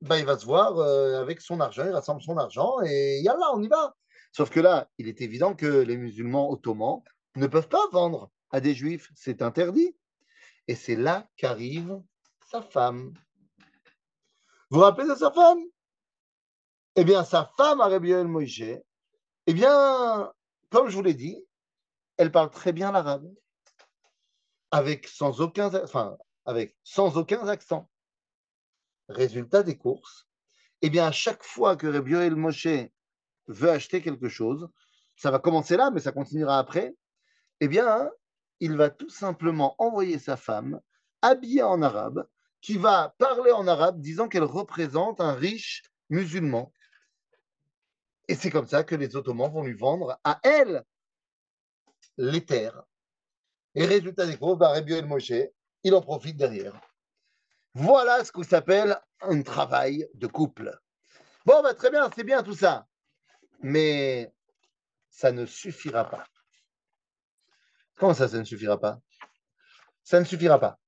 Bah, 0.00 0.18
il 0.18 0.24
va 0.24 0.38
se 0.38 0.46
voir 0.46 0.78
euh, 0.78 1.20
avec 1.20 1.42
son 1.42 1.60
argent, 1.60 1.84
il 1.84 1.90
rassemble 1.90 2.22
son 2.22 2.38
argent 2.38 2.80
et 2.86 3.20
yallah, 3.20 3.52
on 3.52 3.62
y 3.62 3.68
va. 3.68 3.94
Sauf 4.32 4.48
que 4.48 4.60
là, 4.60 4.88
il 4.96 5.08
est 5.08 5.20
évident 5.20 5.54
que 5.54 5.66
les 5.66 5.98
musulmans 5.98 6.50
ottomans 6.50 7.02
ne 7.36 7.46
peuvent 7.46 7.68
pas 7.68 7.86
vendre 7.92 8.30
à 8.52 8.60
des 8.60 8.74
juifs, 8.74 9.10
c'est 9.14 9.42
interdit. 9.42 9.94
Et 10.68 10.74
c'est 10.74 10.96
là 10.96 11.28
qu'arrive 11.36 12.00
sa 12.50 12.62
femme. 12.62 13.12
Vous 14.70 14.78
vous 14.78 14.84
rappelez 14.84 15.06
de 15.06 15.14
sa 15.16 15.30
femme? 15.30 15.60
Eh 16.96 17.04
bien, 17.04 17.24
sa 17.24 17.52
femme, 17.58 17.82
Arabiel 17.82 18.26
Moïse, 18.26 18.80
eh 19.46 19.54
bien, 19.54 20.32
comme 20.70 20.88
je 20.88 20.96
vous 20.96 21.02
l'ai 21.02 21.14
dit, 21.14 21.44
elle 22.16 22.32
parle 22.32 22.50
très 22.50 22.72
bien 22.72 22.92
l'arabe, 22.92 23.32
avec 24.70 25.08
sans 25.08 25.40
aucun, 25.40 25.72
accent. 27.48 27.90
Résultat 29.08 29.62
des 29.62 29.76
courses, 29.76 30.28
eh 30.82 30.90
bien, 30.90 31.06
à 31.06 31.12
chaque 31.12 31.42
fois 31.42 31.76
que 31.76 31.86
Rabbi 31.86 32.14
El 32.14 32.36
Moshe 32.36 32.68
veut 33.48 33.70
acheter 33.70 34.02
quelque 34.02 34.28
chose, 34.28 34.68
ça 35.16 35.30
va 35.30 35.38
commencer 35.38 35.76
là, 35.76 35.90
mais 35.90 36.00
ça 36.00 36.12
continuera 36.12 36.58
après, 36.58 36.94
eh 37.60 37.68
bien, 37.68 38.10
il 38.60 38.76
va 38.76 38.90
tout 38.90 39.10
simplement 39.10 39.74
envoyer 39.78 40.18
sa 40.18 40.36
femme, 40.36 40.80
habillée 41.22 41.62
en 41.62 41.82
arabe, 41.82 42.26
qui 42.60 42.76
va 42.76 43.14
parler 43.18 43.52
en 43.52 43.66
arabe, 43.66 44.00
disant 44.00 44.28
qu'elle 44.28 44.44
représente 44.44 45.20
un 45.20 45.32
riche 45.32 45.82
musulman. 46.10 46.72
Et 48.30 48.36
c'est 48.36 48.50
comme 48.50 48.68
ça 48.68 48.84
que 48.84 48.94
les 48.94 49.16
Ottomans 49.16 49.50
vont 49.50 49.64
lui 49.64 49.74
vendre 49.74 50.20
à 50.22 50.38
elle 50.44 50.84
les 52.16 52.46
terres. 52.46 52.84
Et 53.74 53.84
résultat 53.84 54.24
des 54.24 54.36
courses, 54.36 54.56
bah, 54.56 54.72
El 54.78 55.04
Moshe, 55.04 55.32
il 55.82 55.94
en 55.96 56.00
profite 56.00 56.36
derrière. 56.36 56.80
Voilà 57.74 58.24
ce 58.24 58.30
qu'on 58.30 58.44
s'appelle 58.44 58.96
un 59.20 59.42
travail 59.42 60.08
de 60.14 60.28
couple. 60.28 60.78
Bon, 61.44 61.60
bah, 61.60 61.74
très 61.74 61.90
bien, 61.90 62.08
c'est 62.14 62.22
bien 62.22 62.44
tout 62.44 62.54
ça. 62.54 62.86
Mais 63.62 64.32
ça 65.08 65.32
ne 65.32 65.44
suffira 65.44 66.08
pas. 66.08 66.24
Comment 67.96 68.14
ça, 68.14 68.28
ça 68.28 68.38
ne 68.38 68.44
suffira 68.44 68.78
pas? 68.78 69.00
Ça 70.04 70.20
ne 70.20 70.24
suffira 70.24 70.60
pas. 70.60 70.78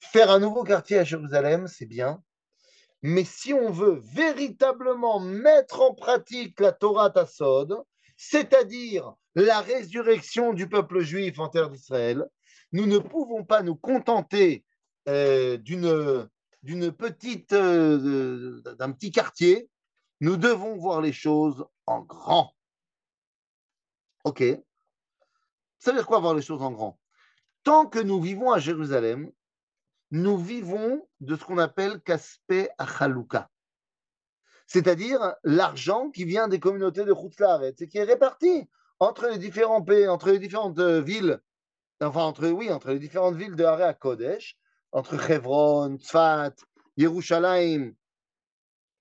Faire 0.00 0.32
un 0.32 0.40
nouveau 0.40 0.64
quartier 0.64 0.98
à 0.98 1.04
Jérusalem, 1.04 1.68
c'est 1.68 1.86
bien. 1.86 2.24
Mais 3.06 3.24
si 3.24 3.52
on 3.52 3.70
veut 3.70 4.00
véritablement 4.02 5.20
mettre 5.20 5.82
en 5.82 5.92
pratique 5.92 6.58
la 6.58 6.72
Torah 6.72 7.10
Tassod, 7.10 7.84
c'est-à-dire 8.16 9.12
la 9.34 9.60
résurrection 9.60 10.54
du 10.54 10.70
peuple 10.70 11.00
juif 11.00 11.38
en 11.38 11.50
terre 11.50 11.68
d'Israël, 11.68 12.24
nous 12.72 12.86
ne 12.86 12.96
pouvons 12.96 13.44
pas 13.44 13.62
nous 13.62 13.76
contenter 13.76 14.64
euh, 15.06 15.58
d'une 15.58 16.92
petite 16.92 17.52
euh, 17.52 18.62
d'un 18.78 18.92
petit 18.92 19.10
quartier. 19.10 19.68
Nous 20.22 20.38
devons 20.38 20.78
voir 20.78 21.02
les 21.02 21.12
choses 21.12 21.62
en 21.84 22.00
grand. 22.00 22.54
Ok. 24.24 24.42
Ça 25.78 25.90
veut 25.90 25.98
dire 25.98 26.06
quoi 26.06 26.20
voir 26.20 26.32
les 26.32 26.40
choses 26.40 26.62
en 26.62 26.72
grand? 26.72 26.98
Tant 27.64 27.84
que 27.84 27.98
nous 27.98 28.22
vivons 28.22 28.50
à 28.50 28.58
Jérusalem, 28.60 29.30
nous 30.14 30.38
vivons 30.38 31.04
de 31.18 31.34
ce 31.34 31.44
qu'on 31.44 31.58
appelle 31.58 32.00
Kaspe 32.00 32.52
Achaluka 32.78 33.50
c'est-à-dire 34.66 35.34
l'argent 35.42 36.10
qui 36.10 36.24
vient 36.24 36.46
des 36.46 36.60
communautés 36.60 37.04
de 37.04 37.12
Khutzlaret 37.12 37.74
et 37.80 37.88
qui 37.88 37.98
est 37.98 38.04
réparti 38.04 38.68
entre 39.00 39.26
les 39.26 39.38
différents 39.38 39.82
pays, 39.82 40.06
entre 40.06 40.30
les 40.30 40.38
différentes 40.38 40.78
euh, 40.78 41.00
villes, 41.00 41.40
enfin 42.00 42.22
entre 42.22 42.48
oui, 42.48 42.70
entre 42.70 42.90
les 42.92 43.00
différentes 43.00 43.34
villes 43.34 43.56
de 43.56 43.64
Hare 43.64 43.98
Kodesh, 43.98 44.56
entre 44.92 45.30
Hebron, 45.30 45.98
Tzfat, 45.98 46.54
Yerushalayim, 46.96 47.92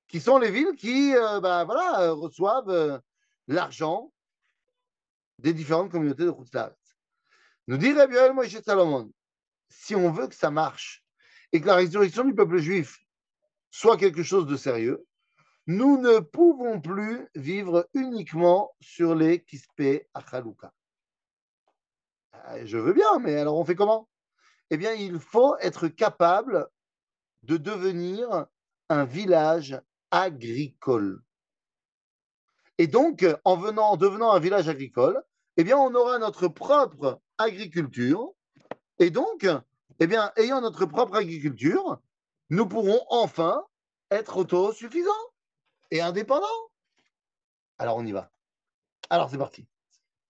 qui 0.07 0.19
sont 0.19 0.39
les 0.39 0.49
villes 0.49 0.75
qui 0.75 1.15
euh, 1.15 1.39
bah, 1.39 1.63
voilà, 1.63 2.01
euh, 2.01 2.13
reçoivent 2.13 3.01
l'argent 3.47 4.11
des 5.37 5.53
différentes 5.53 5.91
communautés 5.91 6.25
de 6.25 6.31
Khutzlaret. 6.31 6.75
Nous 7.67 7.77
dit 7.77 7.93
Rabbi 7.93 8.15
Moshe 8.33 8.59
Salomon, 8.61 9.11
si 9.81 9.95
on 9.95 10.11
veut 10.11 10.27
que 10.27 10.35
ça 10.35 10.51
marche 10.51 11.03
et 11.51 11.61
que 11.61 11.67
la 11.67 11.75
résurrection 11.75 12.23
du 12.23 12.33
peuple 12.33 12.57
juif 12.57 12.99
soit 13.71 13.97
quelque 13.97 14.23
chose 14.23 14.45
de 14.45 14.55
sérieux, 14.55 15.05
nous 15.65 15.97
ne 15.97 16.19
pouvons 16.19 16.79
plus 16.79 17.27
vivre 17.35 17.89
uniquement 17.93 18.75
sur 18.79 19.15
les 19.15 19.43
Kispe 19.43 20.05
Achaluka. 20.13 20.73
Euh, 22.35 22.61
je 22.65 22.77
veux 22.77 22.93
bien, 22.93 23.19
mais 23.19 23.35
alors 23.35 23.57
on 23.57 23.65
fait 23.65 23.75
comment? 23.75 24.09
Eh 24.69 24.77
bien, 24.77 24.93
il 24.93 25.19
faut 25.19 25.55
être 25.57 25.87
capable 25.87 26.67
de 27.43 27.57
devenir 27.57 28.47
un 28.89 29.05
village 29.05 29.79
agricole. 30.11 31.21
Et 32.77 32.87
donc, 32.87 33.25
en, 33.43 33.77
en 33.77 33.97
devenant 33.97 34.31
un 34.31 34.39
village 34.39 34.67
agricole, 34.67 35.21
eh 35.57 35.63
bien, 35.63 35.77
on 35.77 35.93
aura 35.93 36.19
notre 36.19 36.47
propre 36.47 37.21
agriculture. 37.37 38.33
Et 39.03 39.09
donc, 39.09 39.45
eh 39.99 40.07
bien, 40.07 40.31
ayant 40.37 40.61
notre 40.61 40.85
propre 40.85 41.15
agriculture, 41.17 41.99
nous 42.49 42.65
pourrons 42.65 43.05
enfin 43.09 43.65
être 44.11 44.37
autosuffisants 44.37 45.11
et 45.91 45.99
indépendant. 45.99 46.47
Alors 47.77 47.97
on 47.97 48.05
y 48.05 48.13
va. 48.13 48.31
Alors 49.09 49.29
c'est 49.29 49.37
parti. 49.37 49.67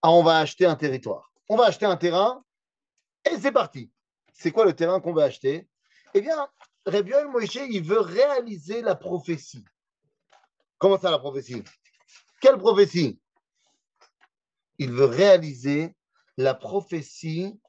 Ah, 0.01 0.09
on 0.09 0.23
va 0.23 0.39
acheter 0.39 0.65
un 0.65 0.75
territoire. 0.75 1.31
On 1.49 1.55
va 1.55 1.65
acheter 1.65 1.85
un 1.85 1.97
terrain 1.97 2.43
et 3.29 3.37
c'est 3.37 3.51
parti. 3.51 3.91
C'est 4.33 4.51
quoi 4.51 4.65
le 4.65 4.73
terrain 4.73 4.99
qu'on 4.99 5.13
va 5.13 5.25
acheter? 5.25 5.67
Eh 6.15 6.21
bien, 6.21 6.49
Rébiol 6.87 7.27
Moïse, 7.27 7.53
il 7.53 7.83
veut 7.83 7.99
réaliser 7.99 8.81
la 8.81 8.95
prophétie. 8.95 9.63
Comment 10.79 10.99
ça 10.99 11.11
la 11.11 11.19
prophétie? 11.19 11.63
Quelle 12.41 12.57
prophétie? 12.57 13.19
Il 14.79 14.91
veut 14.91 15.05
réaliser 15.05 15.95
la 16.37 16.55
prophétie 16.55 17.59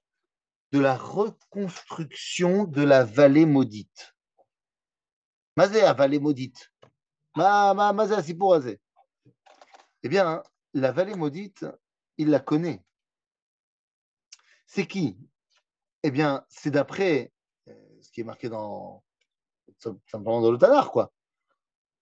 de 0.74 0.80
la 0.80 0.96
reconstruction 0.96 2.64
de 2.64 2.82
la 2.82 3.04
vallée 3.04 3.46
maudite. 3.46 4.16
Mazé 5.56 5.82
à 5.82 5.92
vallée 5.92 6.18
maudite. 6.18 6.72
Eh 10.02 10.08
bien, 10.08 10.42
la 10.72 10.90
vallée 10.90 11.14
maudite, 11.14 11.64
il 12.18 12.30
la 12.30 12.40
connaît. 12.40 12.82
C'est 14.66 14.88
qui? 14.88 15.16
Eh 16.02 16.10
bien, 16.10 16.44
c'est 16.48 16.72
d'après 16.72 17.32
euh, 17.68 17.98
ce 18.00 18.10
qui 18.10 18.22
est 18.22 18.24
marqué 18.24 18.48
dans 18.48 19.04
simplement 19.78 20.40
dans 20.40 20.50
le 20.50 20.58
Tanar, 20.58 20.90
quoi. 20.90 21.12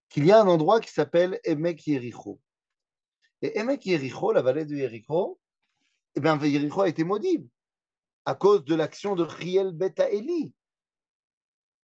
Qu'il 0.08 0.24
y 0.24 0.32
a 0.32 0.40
un 0.40 0.48
endroit 0.48 0.80
qui 0.80 0.90
s'appelle 0.90 1.38
Emek 1.44 1.86
Yericho. 1.86 2.40
Et 3.42 3.58
Emek 3.58 3.84
Yericho, 3.84 4.32
la 4.32 4.40
vallée 4.40 4.64
de 4.64 4.76
Yericho, 4.76 5.38
eh 6.14 6.20
bien, 6.20 6.38
Yericho 6.38 6.80
a 6.80 6.88
été 6.88 7.04
maudit 7.04 7.51
à 8.24 8.34
cause 8.34 8.64
de 8.64 8.74
l'action 8.74 9.14
de 9.14 9.22
Riel 9.22 9.72
Beta 9.72 10.10
Eli. 10.10 10.52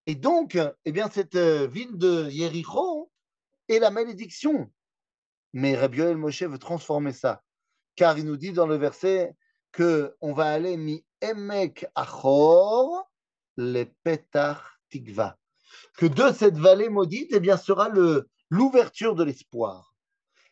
Et 0.07 0.15
donc, 0.15 0.59
eh 0.85 0.93
bien, 0.93 1.11
cette 1.11 1.35
euh, 1.35 1.67
ville 1.67 1.97
de 1.99 2.31
Yericho, 2.31 3.11
et 3.69 3.79
la 3.79 3.91
malédiction. 3.91 4.71
Mais 5.53 5.77
Rabbi 5.77 5.99
Yoel 5.99 6.17
Moshe 6.17 6.43
veut 6.43 6.59
transformer 6.59 7.13
ça, 7.13 7.43
car 7.97 8.19
il 8.19 8.25
nous 8.25 8.37
dit 8.37 8.53
dans 8.53 8.67
le 8.67 8.77
verset 8.77 9.35
que 9.73 10.17
on 10.21 10.33
va 10.33 10.51
aller 10.51 10.77
mi 10.77 11.05
emek 11.21 11.87
achor 11.95 13.11
le 13.57 13.85
petach 14.03 14.63
tikva, 14.91 15.37
que 15.97 16.07
de 16.07 16.33
cette 16.33 16.57
vallée 16.57 16.89
maudite, 16.89 17.33
eh 17.33 17.41
bien, 17.41 17.57
sera 17.57 17.89
le 17.89 18.29
l'ouverture 18.51 19.15
de 19.15 19.25
l'espoir. 19.25 19.95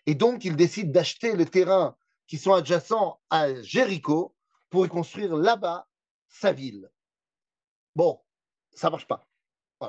Et 0.05 0.14
donc, 0.14 0.44
il 0.44 0.55
décide 0.55 0.92
d'acheter 0.92 1.35
les 1.35 1.46
terrains 1.46 1.96
qui 2.27 2.37
sont 2.37 2.53
adjacents 2.53 3.20
à 3.31 3.55
Jéricho 3.62 4.36
pour 4.77 4.91
construire 4.91 5.35
là-bas 5.35 5.89
sa 6.29 6.53
ville. 6.53 6.91
Bon, 7.95 8.21
ça 8.75 8.91
marche 8.91 9.07
pas. 9.07 9.27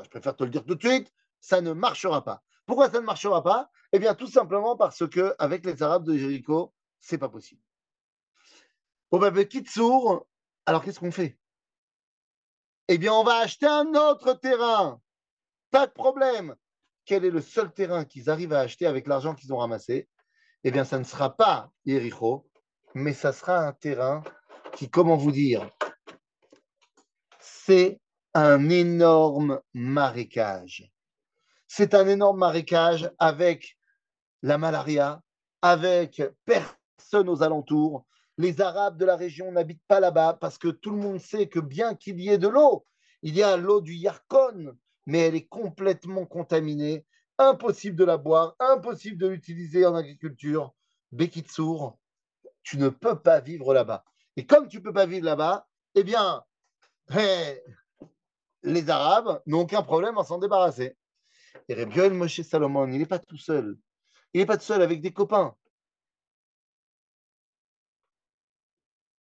je 0.01 0.07
préfère 0.07 0.33
te 0.33 0.45
le 0.45 0.49
dire 0.49 0.63
tout 0.63 0.75
de 0.75 0.87
suite, 0.87 1.13
ça 1.41 1.59
ne 1.59 1.73
marchera 1.73 2.23
pas. 2.23 2.41
Pourquoi 2.65 2.89
ça 2.89 3.01
ne 3.01 3.05
marchera 3.05 3.43
pas? 3.43 3.69
Eh 3.91 3.99
bien, 3.99 4.15
tout 4.15 4.27
simplement 4.27 4.77
parce 4.77 5.05
que 5.09 5.35
avec 5.39 5.65
les 5.65 5.83
Arabes 5.83 6.05
de 6.05 6.15
Jéricho, 6.15 6.73
c'est 7.01 7.17
pas 7.17 7.27
possible. 7.27 7.61
Bon, 9.11 9.19
ben, 9.19 9.45
Kitsour, 9.45 10.25
alors 10.65 10.81
qu'est-ce 10.81 11.01
qu'on 11.01 11.11
fait? 11.11 11.37
Eh 12.87 12.97
bien, 12.97 13.11
on 13.11 13.25
va 13.25 13.39
acheter 13.39 13.67
un 13.67 13.93
autre 13.93 14.35
terrain. 14.35 15.01
Pas 15.69 15.87
de 15.87 15.91
problème. 15.91 16.55
Quel 17.03 17.25
est 17.25 17.29
le 17.29 17.41
seul 17.41 17.73
terrain 17.73 18.05
qu'ils 18.05 18.29
arrivent 18.29 18.53
à 18.53 18.61
acheter 18.61 18.85
avec 18.85 19.05
l'argent 19.05 19.35
qu'ils 19.35 19.51
ont 19.51 19.57
ramassé? 19.57 20.07
Eh 20.63 20.71
bien, 20.71 20.85
ça 20.85 20.97
ne 20.97 21.03
sera 21.03 21.35
pas 21.35 21.73
Jéricho, 21.85 22.49
mais 22.95 23.11
ça 23.11 23.33
sera 23.33 23.57
un 23.67 23.73
terrain 23.73 24.23
qui, 24.77 24.91
comment 24.91 25.17
vous 25.17 25.31
dire, 25.31 25.67
c'est 27.39 27.99
un 28.35 28.69
énorme 28.69 29.59
marécage. 29.73 30.93
C'est 31.67 31.95
un 31.95 32.07
énorme 32.07 32.37
marécage 32.37 33.11
avec 33.17 33.75
la 34.43 34.59
malaria, 34.59 35.23
avec 35.63 36.21
personne 36.45 37.27
aux 37.27 37.41
alentours. 37.41 38.05
Les 38.37 38.61
Arabes 38.61 38.97
de 38.97 39.05
la 39.05 39.15
région 39.15 39.51
n'habitent 39.51 39.81
pas 39.87 39.99
là-bas 39.99 40.37
parce 40.39 40.59
que 40.59 40.67
tout 40.67 40.91
le 40.91 40.97
monde 40.97 41.19
sait 41.19 41.47
que 41.47 41.59
bien 41.59 41.95
qu'il 41.95 42.19
y 42.21 42.29
ait 42.29 42.37
de 42.37 42.47
l'eau, 42.47 42.85
il 43.23 43.35
y 43.35 43.41
a 43.41 43.57
l'eau 43.57 43.81
du 43.81 43.95
Yarkon, 43.95 44.77
mais 45.07 45.21
elle 45.21 45.35
est 45.35 45.47
complètement 45.47 46.27
contaminée, 46.27 47.03
impossible 47.39 47.95
de 47.95 48.05
la 48.05 48.17
boire, 48.17 48.55
impossible 48.59 49.17
de 49.17 49.27
l'utiliser 49.27 49.87
en 49.87 49.95
agriculture. 49.95 50.75
Bekitsour, 51.11 51.97
tu 52.61 52.77
ne 52.77 52.89
peux 52.89 53.19
pas 53.19 53.39
vivre 53.39 53.73
là-bas. 53.73 54.05
Et 54.37 54.45
comme 54.45 54.67
tu 54.67 54.77
ne 54.77 54.83
peux 54.83 54.93
pas 54.93 55.07
vivre 55.07 55.25
là-bas, 55.25 55.67
eh 55.95 56.03
bien, 56.03 56.43
eh, 57.17 57.61
les 58.61 58.89
Arabes 58.89 59.41
n'ont 59.47 59.61
aucun 59.61 59.81
problème 59.81 60.17
à 60.17 60.23
s'en 60.23 60.37
débarrasser. 60.37 60.95
Et 61.67 61.73
Rabbi 61.73 62.15
Moshe 62.15 62.41
Salomon, 62.41 62.87
il 62.87 62.99
n'est 62.99 63.07
pas 63.07 63.19
tout 63.19 63.37
seul. 63.37 63.77
Il 64.33 64.39
n'est 64.39 64.45
pas 64.45 64.57
tout 64.57 64.63
seul 64.63 64.83
avec 64.83 65.01
des 65.01 65.11
copains. 65.11 65.55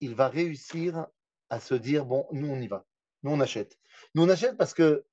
Il 0.01 0.15
va 0.15 0.27
réussir 0.27 1.07
à 1.49 1.61
se 1.61 1.73
dire, 1.73 2.05
bon, 2.05 2.27
nous 2.33 2.49
on 2.49 2.59
y 2.59 2.67
va, 2.67 2.85
nous 3.23 3.31
on 3.31 3.39
achète. 3.39 3.79
Nous 4.13 4.23
on 4.23 4.29
achète 4.29 4.57
parce 4.57 4.73
que 4.73 5.05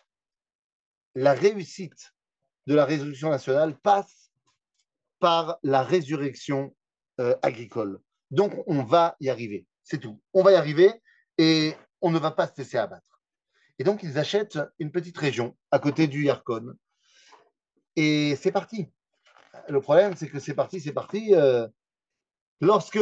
la 1.14 1.32
réussite 1.32 2.12
de 2.66 2.74
la 2.74 2.84
résolution 2.84 3.30
nationale 3.30 3.78
passe 3.78 4.32
par 5.20 5.58
la 5.62 5.82
résurrection 5.84 6.74
euh, 7.20 7.36
agricole. 7.42 8.00
Donc 8.30 8.52
on 8.66 8.82
va 8.82 9.16
y 9.20 9.28
arriver, 9.28 9.66
c'est 9.82 9.98
tout. 9.98 10.20
On 10.32 10.42
va 10.42 10.52
y 10.52 10.54
arriver 10.54 10.92
et 11.38 11.74
on 12.00 12.10
ne 12.10 12.18
va 12.18 12.30
pas 12.30 12.46
se 12.46 12.52
laisser 12.58 12.78
abattre. 12.78 13.20
Et 13.78 13.84
donc 13.84 14.02
ils 14.02 14.18
achètent 14.18 14.58
une 14.78 14.92
petite 14.92 15.18
région 15.18 15.56
à 15.70 15.78
côté 15.78 16.06
du 16.06 16.24
Yarkon. 16.24 16.74
Et 17.96 18.36
c'est 18.36 18.52
parti. 18.52 18.88
Le 19.68 19.80
problème, 19.80 20.16
c'est 20.16 20.28
que 20.28 20.38
c'est 20.38 20.54
parti, 20.54 20.80
c'est 20.80 20.92
parti. 20.92 21.34
Euh, 21.34 21.68
lorsque 22.60 23.00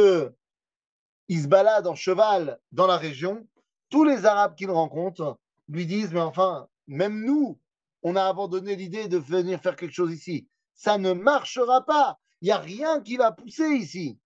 il 1.27 1.41
se 1.41 1.47
balade 1.47 1.87
en 1.87 1.95
cheval 1.95 2.59
dans 2.71 2.87
la 2.87 2.97
région, 2.97 3.47
tous 3.89 4.03
les 4.03 4.25
Arabes 4.25 4.55
qu'il 4.55 4.69
rencontre 4.69 5.39
lui 5.69 5.85
disent, 5.85 6.11
mais 6.13 6.19
enfin, 6.19 6.67
même 6.87 7.23
nous, 7.23 7.59
on 8.03 8.15
a 8.15 8.25
abandonné 8.25 8.75
l'idée 8.75 9.07
de 9.07 9.17
venir 9.17 9.61
faire 9.61 9.75
quelque 9.75 9.93
chose 9.93 10.13
ici. 10.13 10.47
Ça 10.73 10.97
ne 10.97 11.13
marchera 11.13 11.85
pas. 11.85 12.19
Il 12.41 12.45
n'y 12.45 12.51
a 12.51 12.57
rien 12.57 13.01
qui 13.01 13.17
va 13.17 13.31
pousser 13.31 13.69
ici. 13.69 14.19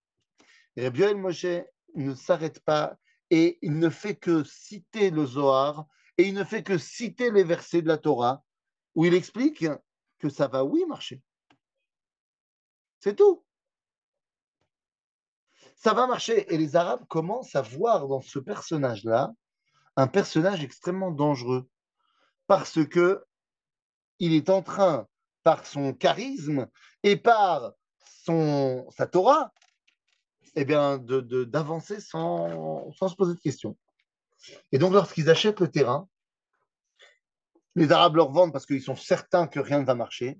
Rabbi 0.78 1.14
Moshe 1.14 1.46
ne 2.04 2.16
s'arrête 2.16 2.60
pas 2.62 2.98
et 3.30 3.58
il 3.62 3.80
ne 3.80 3.90
fait 3.90 4.16
que 4.16 4.44
citer 4.44 5.10
le 5.10 5.26
Zohar 5.26 5.88
et 6.18 6.28
il 6.28 6.34
ne 6.34 6.44
fait 6.44 6.64
que 6.64 6.78
citer 6.78 7.32
les 7.32 7.44
versets 7.44 7.82
de 7.82 7.88
la 7.88 7.98
Torah 7.98 8.44
où 8.96 9.06
il 9.06 9.14
explique 9.14 9.66
que 10.20 10.30
ça 10.30 10.48
va, 10.48 10.64
oui, 10.64 10.86
marcher. 10.88 11.22
C'est 13.00 13.16
tout 13.16 13.46
ça 15.86 15.94
va 15.94 16.08
marcher. 16.08 16.52
Et 16.52 16.58
les 16.58 16.76
Arabes 16.76 17.06
commencent 17.08 17.56
à 17.56 17.62
voir 17.62 18.08
dans 18.08 18.22
ce 18.22 18.40
personnage-là 18.40 19.32
un 19.96 20.08
personnage 20.08 20.64
extrêmement 20.64 21.12
dangereux 21.12 21.70
parce 22.48 22.84
que 22.88 23.24
il 24.18 24.34
est 24.34 24.50
en 24.50 24.64
train, 24.64 25.08
par 25.44 25.66
son 25.68 25.94
charisme 25.94 26.68
et 27.04 27.18
par 27.18 27.74
son, 28.24 28.90
sa 28.98 29.06
Torah, 29.06 29.54
eh 30.56 30.66
bien, 30.66 30.98
d'avancer 30.98 31.96
de, 31.96 32.02
sans, 32.02 32.92
sans 32.92 33.08
se 33.08 33.16
poser 33.16 33.34
de 33.34 33.40
questions. 33.40 33.78
Et 34.72 34.78
donc, 34.78 34.94
lorsqu'ils 34.94 35.30
achètent 35.30 35.60
le 35.60 35.70
terrain, 35.70 36.08
les 37.76 37.92
Arabes 37.92 38.16
leur 38.16 38.32
vendent 38.32 38.54
parce 38.54 38.66
qu'ils 38.66 38.82
sont 38.82 38.96
certains 38.96 39.48
que 39.48 39.60
rien 39.60 39.80
ne 39.80 39.86
va 39.86 39.96
marcher. 39.96 40.40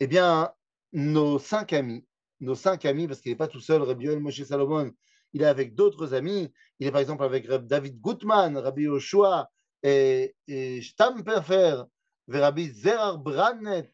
Eh 0.00 0.06
bien, 0.06 0.52
nos 0.92 1.38
cinq 1.38 1.72
amis 1.72 2.06
nos 2.40 2.54
cinq 2.54 2.84
amis, 2.84 3.06
parce 3.06 3.20
qu'il 3.20 3.32
n'est 3.32 3.36
pas 3.36 3.48
tout 3.48 3.60
seul, 3.60 3.82
Rabbi 3.82 4.06
Yoel 4.06 4.20
Moshe 4.20 4.42
Salomon, 4.42 4.92
il 5.32 5.42
est 5.42 5.46
avec 5.46 5.74
d'autres 5.74 6.14
amis. 6.14 6.52
Il 6.78 6.86
est 6.86 6.92
par 6.92 7.00
exemple 7.00 7.24
avec 7.24 7.48
David 7.48 8.00
Gutman, 8.00 8.56
Rabbi 8.56 8.82
Yoshua 8.82 9.50
et, 9.82 10.34
et 10.46 10.82
Stamperfer, 10.82 11.82
Rabbi 12.28 12.68
Zerar 12.70 13.18
Branet. 13.18 13.92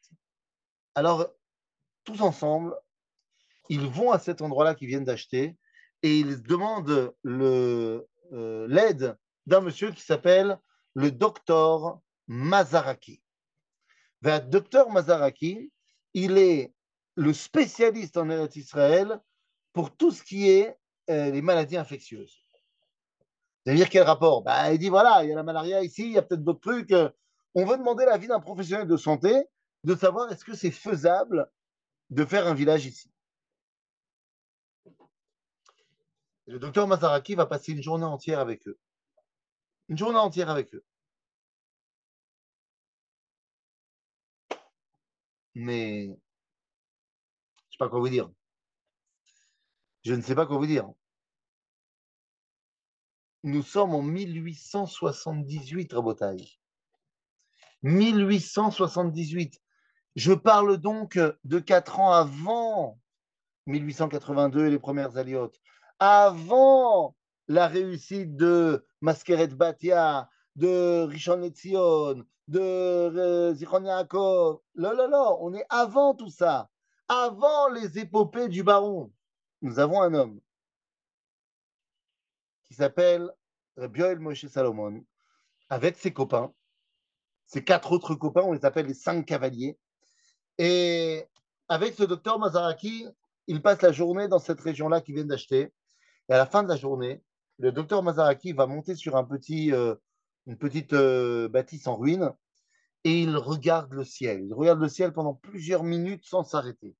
Alors, 0.94 1.28
tous 2.04 2.20
ensemble, 2.20 2.74
ils 3.68 3.86
vont 3.86 4.10
à 4.12 4.18
cet 4.18 4.42
endroit-là 4.42 4.74
qu'ils 4.74 4.88
viennent 4.88 5.04
d'acheter 5.04 5.56
et 6.02 6.18
ils 6.18 6.42
demandent 6.42 7.14
euh, 7.26 8.66
l'aide 8.68 9.16
d'un 9.46 9.60
monsieur 9.60 9.90
qui 9.92 10.02
s'appelle 10.02 10.58
le 10.94 11.10
docteur 11.10 12.00
Mazaraki. 12.28 13.22
Le 14.22 14.38
docteur 14.38 14.90
Mazaraki, 14.90 15.72
il 16.14 16.38
est 16.38 16.72
le 17.16 17.32
spécialiste 17.32 18.16
en 18.16 18.28
Israël 18.48 19.20
pour 19.72 19.94
tout 19.96 20.10
ce 20.10 20.22
qui 20.22 20.48
est 20.50 20.76
euh, 21.10 21.30
les 21.30 21.42
maladies 21.42 21.76
infectieuses. 21.76 22.38
cest 23.64 23.74
à 23.74 23.74
dire 23.74 23.88
quel 23.88 24.04
rapport? 24.04 24.42
Bah, 24.42 24.72
Il 24.72 24.78
dit 24.78 24.88
voilà, 24.88 25.24
il 25.24 25.30
y 25.30 25.32
a 25.32 25.36
la 25.36 25.42
malaria 25.42 25.82
ici, 25.82 26.04
il 26.04 26.12
y 26.12 26.18
a 26.18 26.22
peut-être 26.22 26.44
d'autres 26.44 26.60
trucs. 26.60 26.92
Euh, 26.92 27.10
on 27.54 27.64
veut 27.64 27.76
demander 27.76 28.04
l'avis 28.04 28.28
d'un 28.28 28.40
professionnel 28.40 28.86
de 28.86 28.96
santé 28.96 29.44
de 29.84 29.94
savoir 29.94 30.30
est-ce 30.30 30.44
que 30.44 30.54
c'est 30.54 30.70
faisable 30.70 31.50
de 32.10 32.24
faire 32.24 32.46
un 32.46 32.54
village 32.54 32.86
ici. 32.86 33.11
Le 36.46 36.58
docteur 36.58 36.86
Mazaraki 36.86 37.34
va 37.34 37.46
passer 37.46 37.72
une 37.72 37.82
journée 37.82 38.04
entière 38.04 38.40
avec 38.40 38.66
eux. 38.68 38.78
Une 39.88 39.98
journée 39.98 40.18
entière 40.18 40.50
avec 40.50 40.74
eux. 40.74 40.84
Mais 45.54 46.16
pas 47.82 47.88
quoi 47.88 47.98
vous 47.98 48.08
dire. 48.08 48.30
Je 50.04 50.14
ne 50.14 50.22
sais 50.22 50.36
pas 50.36 50.46
quoi 50.46 50.56
vous 50.56 50.66
dire. 50.66 50.88
Nous 53.42 53.64
sommes 53.64 53.92
en 53.92 54.02
1878, 54.02 55.92
Rabotaille. 55.92 56.60
1878. 57.82 59.60
Je 60.14 60.32
parle 60.32 60.76
donc 60.76 61.18
de 61.42 61.58
quatre 61.58 61.98
ans 61.98 62.12
avant 62.12 63.00
1882 63.66 64.66
et 64.66 64.70
les 64.70 64.78
premières 64.78 65.16
aliotes. 65.16 65.60
Avant 66.04 67.14
la 67.46 67.68
réussite 67.68 68.34
de 68.34 68.84
Maskeret 69.00 69.48
Batia, 69.48 70.28
de 70.56 71.04
Rishon 71.04 71.36
Lezion, 71.36 72.24
de 72.48 72.60
euh, 72.60 73.54
Zichron 73.54 73.84
Yaakov. 73.84 74.60
Là, 74.74 74.94
là, 74.94 75.06
là, 75.06 75.36
on 75.40 75.54
est 75.54 75.64
avant 75.68 76.14
tout 76.14 76.30
ça 76.30 76.68
avant 77.12 77.68
les 77.68 77.98
épopées 77.98 78.48
du 78.48 78.62
baron, 78.62 79.12
nous 79.60 79.78
avons 79.78 80.00
un 80.00 80.14
homme 80.14 80.40
qui 82.64 82.72
s'appelle 82.72 83.30
Bioel 83.76 84.18
Moshe 84.18 84.46
Salomon, 84.46 85.04
avec 85.68 85.98
ses 85.98 86.14
copains, 86.14 86.54
ses 87.44 87.62
quatre 87.62 87.92
autres 87.92 88.14
copains, 88.14 88.40
on 88.40 88.52
les 88.52 88.64
appelle 88.64 88.86
les 88.86 88.94
cinq 88.94 89.26
cavaliers. 89.26 89.78
Et 90.56 91.26
avec 91.68 91.94
ce 91.94 92.04
docteur 92.04 92.38
Mazaraki, 92.38 93.06
il 93.46 93.60
passe 93.60 93.82
la 93.82 93.92
journée 93.92 94.28
dans 94.28 94.38
cette 94.38 94.60
région-là 94.60 95.02
qu'ils 95.02 95.16
viennent 95.16 95.28
d'acheter. 95.28 95.70
Et 96.28 96.34
à 96.34 96.38
la 96.38 96.46
fin 96.46 96.62
de 96.62 96.68
la 96.68 96.76
journée, 96.76 97.22
le 97.58 97.72
docteur 97.72 98.02
Mazaraki 98.02 98.52
va 98.52 98.66
monter 98.66 98.94
sur 98.94 99.16
un 99.16 99.24
petit, 99.24 99.72
euh, 99.72 99.94
une 100.46 100.56
petite 100.56 100.92
euh, 100.92 101.48
bâtisse 101.48 101.86
en 101.86 101.96
ruine 101.96 102.32
et 103.04 103.22
il 103.22 103.36
regarde 103.36 103.92
le 103.92 104.04
ciel. 104.04 104.44
Il 104.46 104.54
regarde 104.54 104.80
le 104.80 104.88
ciel 104.88 105.12
pendant 105.12 105.34
plusieurs 105.34 105.82
minutes 105.82 106.24
sans 106.24 106.44
s'arrêter. 106.44 106.96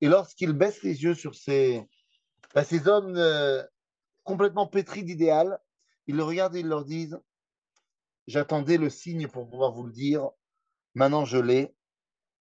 Et 0.00 0.08
lorsqu'il 0.08 0.52
baisse 0.52 0.82
les 0.82 1.02
yeux 1.02 1.14
sur 1.14 1.34
ces, 1.34 1.86
bah, 2.54 2.62
hommes 2.86 3.16
euh, 3.16 3.62
complètement 4.24 4.66
pétris 4.66 5.04
d'idéal, 5.04 5.58
il 6.06 6.16
le 6.16 6.24
regarde 6.24 6.56
et 6.56 6.60
il 6.60 6.68
leur 6.68 6.84
dit 6.84 7.10
J'attendais 8.26 8.78
le 8.78 8.90
signe 8.90 9.28
pour 9.28 9.48
pouvoir 9.48 9.72
vous 9.72 9.84
le 9.84 9.92
dire. 9.92 10.30
Maintenant, 10.94 11.24
je 11.24 11.38
l'ai. 11.38 11.74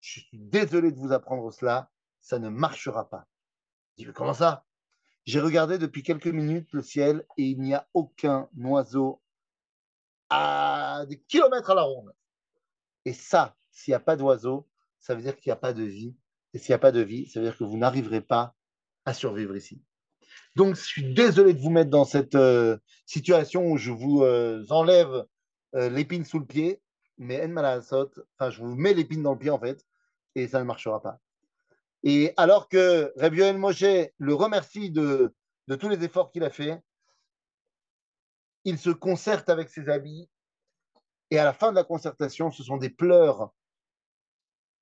Je 0.02 0.20
suis 0.22 0.40
désolé 0.40 0.92
de 0.92 1.00
vous 1.00 1.12
apprendre 1.12 1.52
cela. 1.52 1.90
Ça 2.22 2.40
ne 2.40 2.50
marchera 2.50 3.10
pas. 3.10 3.28
Je 3.98 4.04
dis 4.04 4.08
Mais 4.08 4.14
comment 4.14 4.34
ça? 4.34 4.66
J'ai 5.30 5.42
regardé 5.42 5.78
depuis 5.78 6.02
quelques 6.02 6.26
minutes 6.26 6.70
le 6.72 6.82
ciel 6.82 7.24
et 7.38 7.44
il 7.44 7.62
n'y 7.62 7.76
a 7.76 7.88
aucun 7.94 8.50
oiseau 8.58 9.22
à 10.32 11.06
des 11.08 11.20
kilomètres 11.20 11.70
à 11.70 11.76
la 11.76 11.84
ronde. 11.84 12.16
Et 13.06 13.14
ça, 13.14 13.56
s'il 13.70 13.92
n'y 13.92 13.96
a 13.96 14.00
pas 14.00 14.16
d'oiseau, 14.16 14.68
ça 14.98 15.14
veut 15.14 15.22
dire 15.22 15.36
qu'il 15.38 15.52
n'y 15.52 15.54
a 15.54 15.58
pas 15.58 15.72
de 15.72 15.84
vie 15.84 16.16
et 16.56 16.58
s'il 16.58 16.72
n'y 16.72 16.78
a 16.78 16.80
pas 16.80 16.92
de 16.92 17.02
vie, 17.02 17.28
ça 17.28 17.40
veut 17.40 17.46
dire 17.46 17.56
que 17.56 17.64
vous 17.64 17.78
n'arriverez 17.78 18.22
pas 18.22 18.56
à 19.06 19.14
survivre 19.14 19.56
ici. 19.56 19.84
Donc, 20.56 20.76
je 20.76 20.82
suis 20.82 21.14
désolé 21.14 21.54
de 21.54 21.60
vous 21.60 21.70
mettre 21.70 21.92
dans 21.92 22.06
cette 22.06 22.34
euh, 22.34 22.80
situation 23.06 23.68
où 23.68 23.78
je 23.78 23.92
vous 23.92 24.24
euh, 24.24 24.66
enlève 24.72 25.28
euh, 25.76 25.92
l'épine 25.92 26.26
sous 26.26 26.40
le 26.40 26.48
pied, 26.48 26.82
mais 27.20 27.46
en 27.46 27.56
enfin, 27.56 28.50
je 28.50 28.64
vous 28.64 28.76
mets 28.76 28.96
l'épine 28.96 29.22
dans 29.22 29.34
le 29.34 29.38
pied 29.38 29.52
en 29.52 29.60
fait, 29.60 29.86
et 30.34 30.48
ça 30.48 30.58
ne 30.58 30.64
marchera 30.64 31.04
pas. 31.04 31.20
Et 32.04 32.34
alors 32.38 32.70
que 32.70 33.14
Rabbi 33.18 33.42
El 33.42 33.58
Moshe 33.58 33.84
le 34.18 34.34
remercie 34.34 34.90
de, 34.90 35.34
tous 35.80 35.90
les 35.90 36.04
efforts 36.04 36.32
qu'il 36.32 36.44
a 36.44 36.50
fait, 36.50 36.82
il 38.64 38.78
se 38.78 38.90
concerte 38.90 39.50
avec 39.50 39.70
ses 39.70 39.90
amis, 39.90 40.30
et 41.32 41.40
à 41.40 41.44
la 41.44 41.54
fin 41.54 41.72
de 41.72 41.76
la 41.76 41.84
concertation, 41.84 42.52
ce 42.52 42.64
sont 42.64 42.78
des 42.78 42.90
pleurs. 42.90 43.54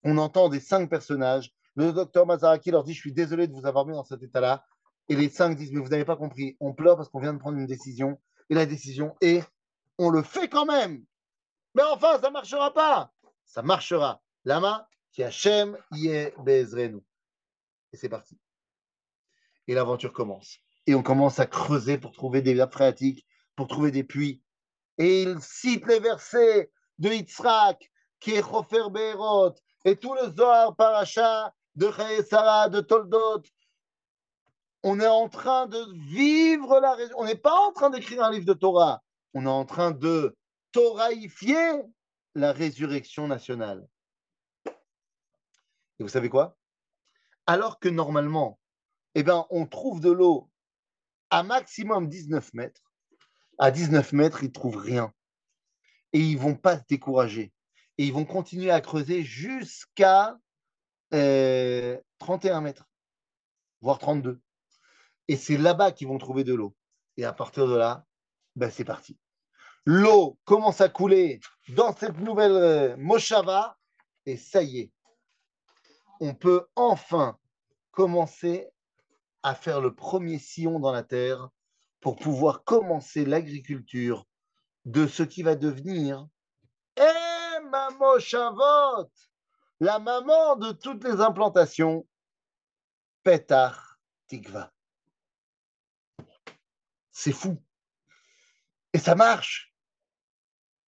On 0.03 0.17
entend 0.17 0.49
des 0.49 0.59
cinq 0.59 0.89
personnages 0.89 1.53
le 1.77 1.93
docteur 1.93 2.25
Mazaraki 2.25 2.71
leur 2.71 2.83
dit 2.83 2.93
Je 2.93 2.99
suis 2.99 3.13
désolé 3.13 3.47
de 3.47 3.53
vous 3.53 3.67
avoir 3.67 3.85
mis 3.85 3.93
dans 3.93 4.03
cet 4.03 4.23
état-là. 4.23 4.65
Et 5.09 5.15
les 5.15 5.29
cinq 5.29 5.55
disent 5.55 5.71
Mais 5.71 5.79
vous 5.79 5.89
n'avez 5.89 6.05
pas 6.05 6.15
compris, 6.15 6.57
on 6.59 6.73
pleure 6.73 6.97
parce 6.97 7.07
qu'on 7.07 7.19
vient 7.19 7.33
de 7.33 7.37
prendre 7.37 7.57
une 7.57 7.67
décision. 7.67 8.19
Et 8.49 8.55
la 8.55 8.65
décision 8.65 9.15
est 9.21 9.47
On 9.99 10.09
le 10.09 10.23
fait 10.23 10.49
quand 10.49 10.65
même. 10.65 11.05
Mais 11.75 11.83
enfin, 11.83 12.19
ça 12.19 12.29
ne 12.29 12.33
marchera 12.33 12.73
pas. 12.73 13.13
ça 13.45 13.61
marchera. 13.61 14.21
Lama, 14.43 14.89
qui 15.11 15.23
Hachem 15.23 15.77
yé 15.91 16.33
bezrenu. 16.43 17.03
Et 17.93 17.97
c'est 17.97 18.09
parti. 18.09 18.37
Et 19.67 19.73
l'aventure 19.73 20.13
commence. 20.13 20.59
Et 20.85 20.95
on 20.95 21.03
commence 21.03 21.39
à 21.39 21.45
creuser 21.45 21.97
pour 21.97 22.11
trouver 22.11 22.41
des 22.41 22.53
nappes 22.53 22.73
phréatiques, 22.73 23.25
pour 23.55 23.67
trouver 23.67 23.91
des 23.91 24.03
puits. 24.03 24.41
Et 24.97 25.23
il 25.23 25.39
cite 25.41 25.85
les 25.87 25.99
versets 25.99 26.71
de 26.99 27.09
Yitzhak, 27.09 27.91
qui 28.19 28.31
est 28.31 28.41
Chofer 28.41 28.89
Be'erot, 28.89 29.55
et 29.85 29.95
tout 29.95 30.13
le 30.13 30.31
Zohar 30.35 30.75
Paracha 30.75 31.53
de 31.75 31.91
Sarah, 32.27 32.69
de 32.69 32.81
Toldot. 32.81 33.43
On 34.83 34.99
est 34.99 35.07
en 35.07 35.29
train 35.29 35.67
de 35.67 35.85
vivre 36.09 36.79
la 36.79 36.97
On 37.15 37.25
n'est 37.25 37.35
pas 37.35 37.53
en 37.53 37.71
train 37.71 37.89
d'écrire 37.89 38.23
un 38.23 38.31
livre 38.31 38.45
de 38.45 38.53
Torah. 38.53 39.03
On 39.33 39.45
est 39.45 39.49
en 39.49 39.65
train 39.65 39.91
de 39.91 40.35
Torahifier 40.71 41.83
la 42.35 42.51
résurrection 42.51 43.27
nationale. 43.27 43.87
Et 45.99 46.03
vous 46.03 46.09
savez 46.09 46.29
quoi? 46.29 46.56
Alors 47.47 47.79
que 47.79 47.87
normalement, 47.89 48.59
eh 49.15 49.23
ben, 49.23 49.45
on 49.49 49.65
trouve 49.65 50.01
de 50.01 50.11
l'eau 50.11 50.49
à 51.29 51.43
maximum 51.43 52.09
19 52.09 52.53
mètres. 52.53 52.93
À 53.57 53.71
19 53.71 54.13
mètres, 54.13 54.43
ils 54.43 54.47
ne 54.47 54.53
trouvent 54.53 54.77
rien. 54.77 55.13
Et 56.13 56.19
ils 56.19 56.35
ne 56.35 56.41
vont 56.41 56.55
pas 56.55 56.77
se 56.77 56.83
décourager. 56.87 57.53
Et 57.97 58.05
ils 58.05 58.13
vont 58.13 58.25
continuer 58.25 58.69
à 58.69 58.81
creuser 58.81 59.23
jusqu'à 59.23 60.37
31 61.09 61.19
euh, 61.19 62.61
mètres, 62.61 62.85
voire 63.81 63.97
32. 63.97 64.39
Et 65.29 65.35
c'est 65.35 65.57
là-bas 65.57 65.91
qu'ils 65.91 66.07
vont 66.07 66.17
trouver 66.17 66.43
de 66.43 66.53
l'eau. 66.53 66.75
Et 67.15 67.25
à 67.25 67.33
partir 67.33 67.67
de 67.67 67.75
là, 67.75 68.05
ben 68.55 68.69
c'est 68.69 68.85
parti. 68.85 69.17
L'eau 69.85 70.37
commence 70.43 70.81
à 70.81 70.89
couler 70.89 71.39
dans 71.69 71.95
cette 71.95 72.17
nouvelle 72.19 72.51
euh, 72.51 72.97
Moshava, 72.97 73.77
et 74.25 74.35
ça 74.35 74.61
y 74.61 74.79
est, 74.79 74.91
on 76.19 76.33
peut 76.33 76.67
enfin 76.75 77.37
commencer 77.91 78.69
à 79.43 79.55
faire 79.55 79.81
le 79.81 79.95
premier 79.95 80.39
sillon 80.39 80.79
dans 80.79 80.91
la 80.91 81.03
terre 81.03 81.49
pour 82.01 82.15
pouvoir 82.15 82.63
commencer 82.63 83.25
l'agriculture 83.25 84.25
de 84.85 85.07
ce 85.07 85.23
qui 85.23 85.43
va 85.43 85.55
devenir 85.55 86.27
eh, 86.95 87.59
maman 87.69 88.17
la 89.79 89.99
maman 89.99 90.55
de 90.55 90.71
toutes 90.71 91.03
les 91.03 91.21
implantations, 91.21 92.07
Petar 93.23 93.99
Tikva. 94.27 94.71
C'est 97.11 97.31
fou. 97.31 97.61
Et 98.93 98.99
ça 98.99 99.15
marche. 99.15 99.73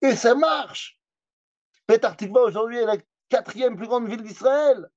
Et 0.01 0.15
ça 0.15 0.33
marche. 0.35 0.99
Petar 1.85 2.15
Tikva 2.15 2.41
aujourd'hui 2.41 2.77
est 2.77 2.85
la 2.85 2.97
quatrième 3.29 3.75
plus 3.75 3.87
grande 3.87 4.07
ville 4.07 4.23
d'Israël. 4.23 4.89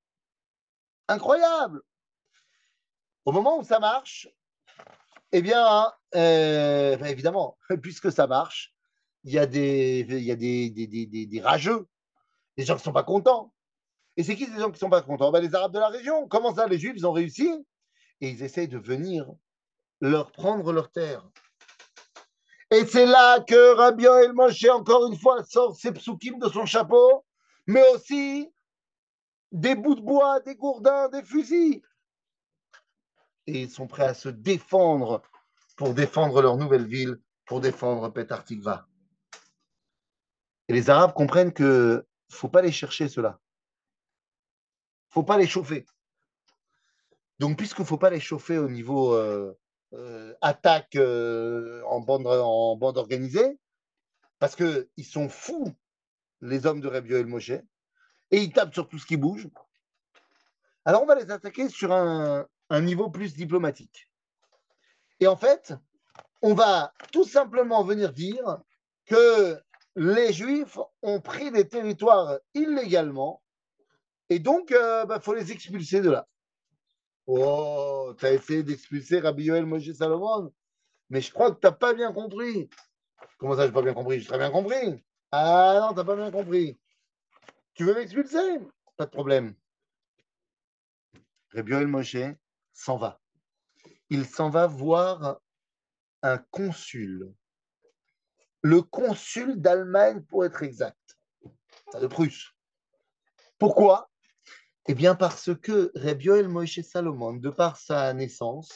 Incroyable. 1.12 1.82
Au 3.26 3.32
moment 3.32 3.58
où 3.58 3.64
ça 3.64 3.78
marche, 3.78 4.28
eh 5.30 5.42
bien, 5.42 5.92
euh, 6.14 6.96
ben 6.96 7.06
évidemment, 7.06 7.58
puisque 7.82 8.10
ça 8.10 8.26
marche, 8.26 8.74
il 9.24 9.32
y 9.32 9.38
a 9.38 9.46
des, 9.46 10.06
y 10.08 10.30
a 10.30 10.36
des, 10.36 10.70
des, 10.70 10.86
des, 10.86 11.26
des 11.26 11.40
rageux, 11.40 11.86
des 12.56 12.64
gens 12.64 12.74
qui 12.74 12.80
ne 12.80 12.84
sont 12.84 12.92
pas 12.92 13.04
contents. 13.04 13.52
Et 14.16 14.24
c'est 14.24 14.36
qui 14.36 14.46
ces 14.46 14.58
gens 14.58 14.66
qui 14.66 14.72
ne 14.72 14.78
sont 14.78 14.90
pas 14.90 15.02
contents? 15.02 15.30
Ben, 15.30 15.40
Les 15.40 15.54
Arabes 15.54 15.72
de 15.72 15.78
la 15.78 15.88
région. 15.88 16.28
Comment 16.28 16.54
ça, 16.54 16.66
les 16.66 16.78
Juifs, 16.78 16.94
ils 16.96 17.06
ont 17.06 17.12
réussi? 17.12 17.50
Et 18.20 18.30
ils 18.30 18.42
essayent 18.42 18.68
de 18.68 18.78
venir 18.78 19.26
leur 20.00 20.32
prendre 20.32 20.72
leur 20.72 20.90
terre. 20.90 21.28
Et 22.70 22.86
c'est 22.86 23.06
là 23.06 23.40
que 23.40 23.74
Rabbi 23.74 24.06
El 24.06 24.32
Moshe, 24.32 24.64
encore 24.64 25.06
une 25.06 25.18
fois, 25.18 25.44
sort 25.44 25.76
ses 25.76 25.92
psukim 25.92 26.38
de 26.38 26.48
son 26.48 26.64
chapeau, 26.64 27.24
mais 27.66 27.86
aussi 27.94 28.51
des 29.52 29.74
bouts 29.74 29.94
de 29.94 30.00
bois, 30.00 30.40
des 30.40 30.56
gourdins, 30.56 31.08
des 31.08 31.22
fusils. 31.22 31.82
Et 33.46 33.62
ils 33.62 33.70
sont 33.70 33.86
prêts 33.86 34.06
à 34.06 34.14
se 34.14 34.28
défendre 34.28 35.22
pour 35.76 35.94
défendre 35.94 36.42
leur 36.42 36.56
nouvelle 36.56 36.86
ville, 36.86 37.20
pour 37.46 37.60
défendre 37.60 38.08
Petar 38.08 38.44
Tikva. 38.44 38.86
Et 40.68 40.72
les 40.72 40.90
Arabes 40.90 41.12
comprennent 41.12 41.52
qu'il 41.52 41.66
ne 41.66 42.02
faut 42.30 42.48
pas 42.48 42.62
les 42.62 42.72
chercher, 42.72 43.08
cela. 43.08 43.38
Faut 45.10 45.24
pas 45.24 45.36
les 45.36 45.46
chauffer. 45.46 45.84
Donc, 47.38 47.58
puisqu'il 47.58 47.84
faut 47.84 47.98
pas 47.98 48.10
les 48.10 48.20
chauffer 48.20 48.58
au 48.58 48.68
niveau 48.68 49.14
euh, 49.14 49.58
euh, 49.94 50.32
attaque 50.40 50.96
euh, 50.96 51.82
en, 51.86 52.00
bande, 52.00 52.26
en 52.26 52.76
bande 52.76 52.96
organisée, 52.96 53.58
parce 54.38 54.56
qu'ils 54.56 55.04
sont 55.04 55.28
fous, 55.28 55.74
les 56.40 56.66
hommes 56.66 56.80
de 56.80 56.88
Rabbi 56.88 57.12
El 57.12 57.26
Moshe, 57.26 57.52
et 58.32 58.38
ils 58.38 58.52
tapent 58.52 58.74
sur 58.74 58.88
tout 58.88 58.98
ce 58.98 59.06
qui 59.06 59.16
bouge. 59.16 59.48
Alors 60.84 61.02
on 61.02 61.06
va 61.06 61.14
les 61.14 61.30
attaquer 61.30 61.68
sur 61.68 61.92
un, 61.92 62.48
niveau 62.80 63.10
plus 63.10 63.34
diplomatique. 63.34 64.10
Et 65.20 65.26
en 65.26 65.36
fait, 65.36 65.74
on 66.40 66.54
va 66.54 66.92
tout 67.12 67.24
simplement 67.24 67.84
venir 67.84 68.12
dire 68.12 68.58
que 69.04 69.60
les 69.94 70.32
Juifs 70.32 70.78
ont 71.02 71.20
pris 71.20 71.50
des 71.52 71.68
territoires 71.68 72.38
illégalement 72.54 73.42
et 74.30 74.38
donc 74.38 74.70
il 74.70 74.76
euh, 74.76 75.04
bah, 75.04 75.20
faut 75.20 75.34
les 75.34 75.52
expulser 75.52 76.00
de 76.00 76.10
là. 76.10 76.26
Oh, 77.26 78.14
tu 78.18 78.24
as 78.24 78.32
essayé 78.32 78.62
d'expulser 78.62 79.20
Rabbi 79.20 79.44
Yoel 79.44 79.66
Moshe 79.66 79.92
Salomon, 79.92 80.50
mais 81.10 81.20
je 81.20 81.30
crois 81.30 81.52
que 81.52 81.60
tu 81.60 81.66
n'as 81.66 81.72
pas 81.72 81.92
bien 81.92 82.12
compris. 82.12 82.70
Comment 83.38 83.54
ça, 83.54 83.62
je 83.62 83.66
n'ai 83.66 83.72
pas 83.72 83.82
bien 83.82 83.92
compris? 83.92 84.20
J'ai 84.20 84.26
très 84.26 84.38
bien 84.38 84.50
compris. 84.50 85.04
Ah 85.30 85.78
non, 85.80 85.88
tu 85.90 85.96
n'as 85.96 86.04
pas 86.04 86.16
bien 86.16 86.30
compris. 86.30 86.78
Tu 87.74 87.84
veux 87.84 87.94
m'expulser 87.94 88.60
Pas 88.96 89.06
de 89.06 89.10
problème. 89.10 89.54
Rabbi 91.54 91.72
Moshe 91.86 92.16
s'en 92.72 92.96
va. 92.96 93.20
Il 94.10 94.26
s'en 94.26 94.50
va 94.50 94.66
voir 94.66 95.40
un 96.22 96.38
consul. 96.38 97.32
Le 98.62 98.82
consul 98.82 99.60
d'Allemagne, 99.60 100.22
pour 100.22 100.44
être 100.44 100.62
exact. 100.62 101.18
De 102.00 102.06
Prusse. 102.06 102.52
Pourquoi? 103.58 104.10
Eh 104.86 104.94
bien, 104.94 105.14
parce 105.14 105.54
que 105.54 105.92
Rabbi 105.94 106.28
Moshe 106.44 106.80
Salomon, 106.80 107.34
de 107.34 107.50
par 107.50 107.76
sa 107.76 108.12
naissance, 108.12 108.70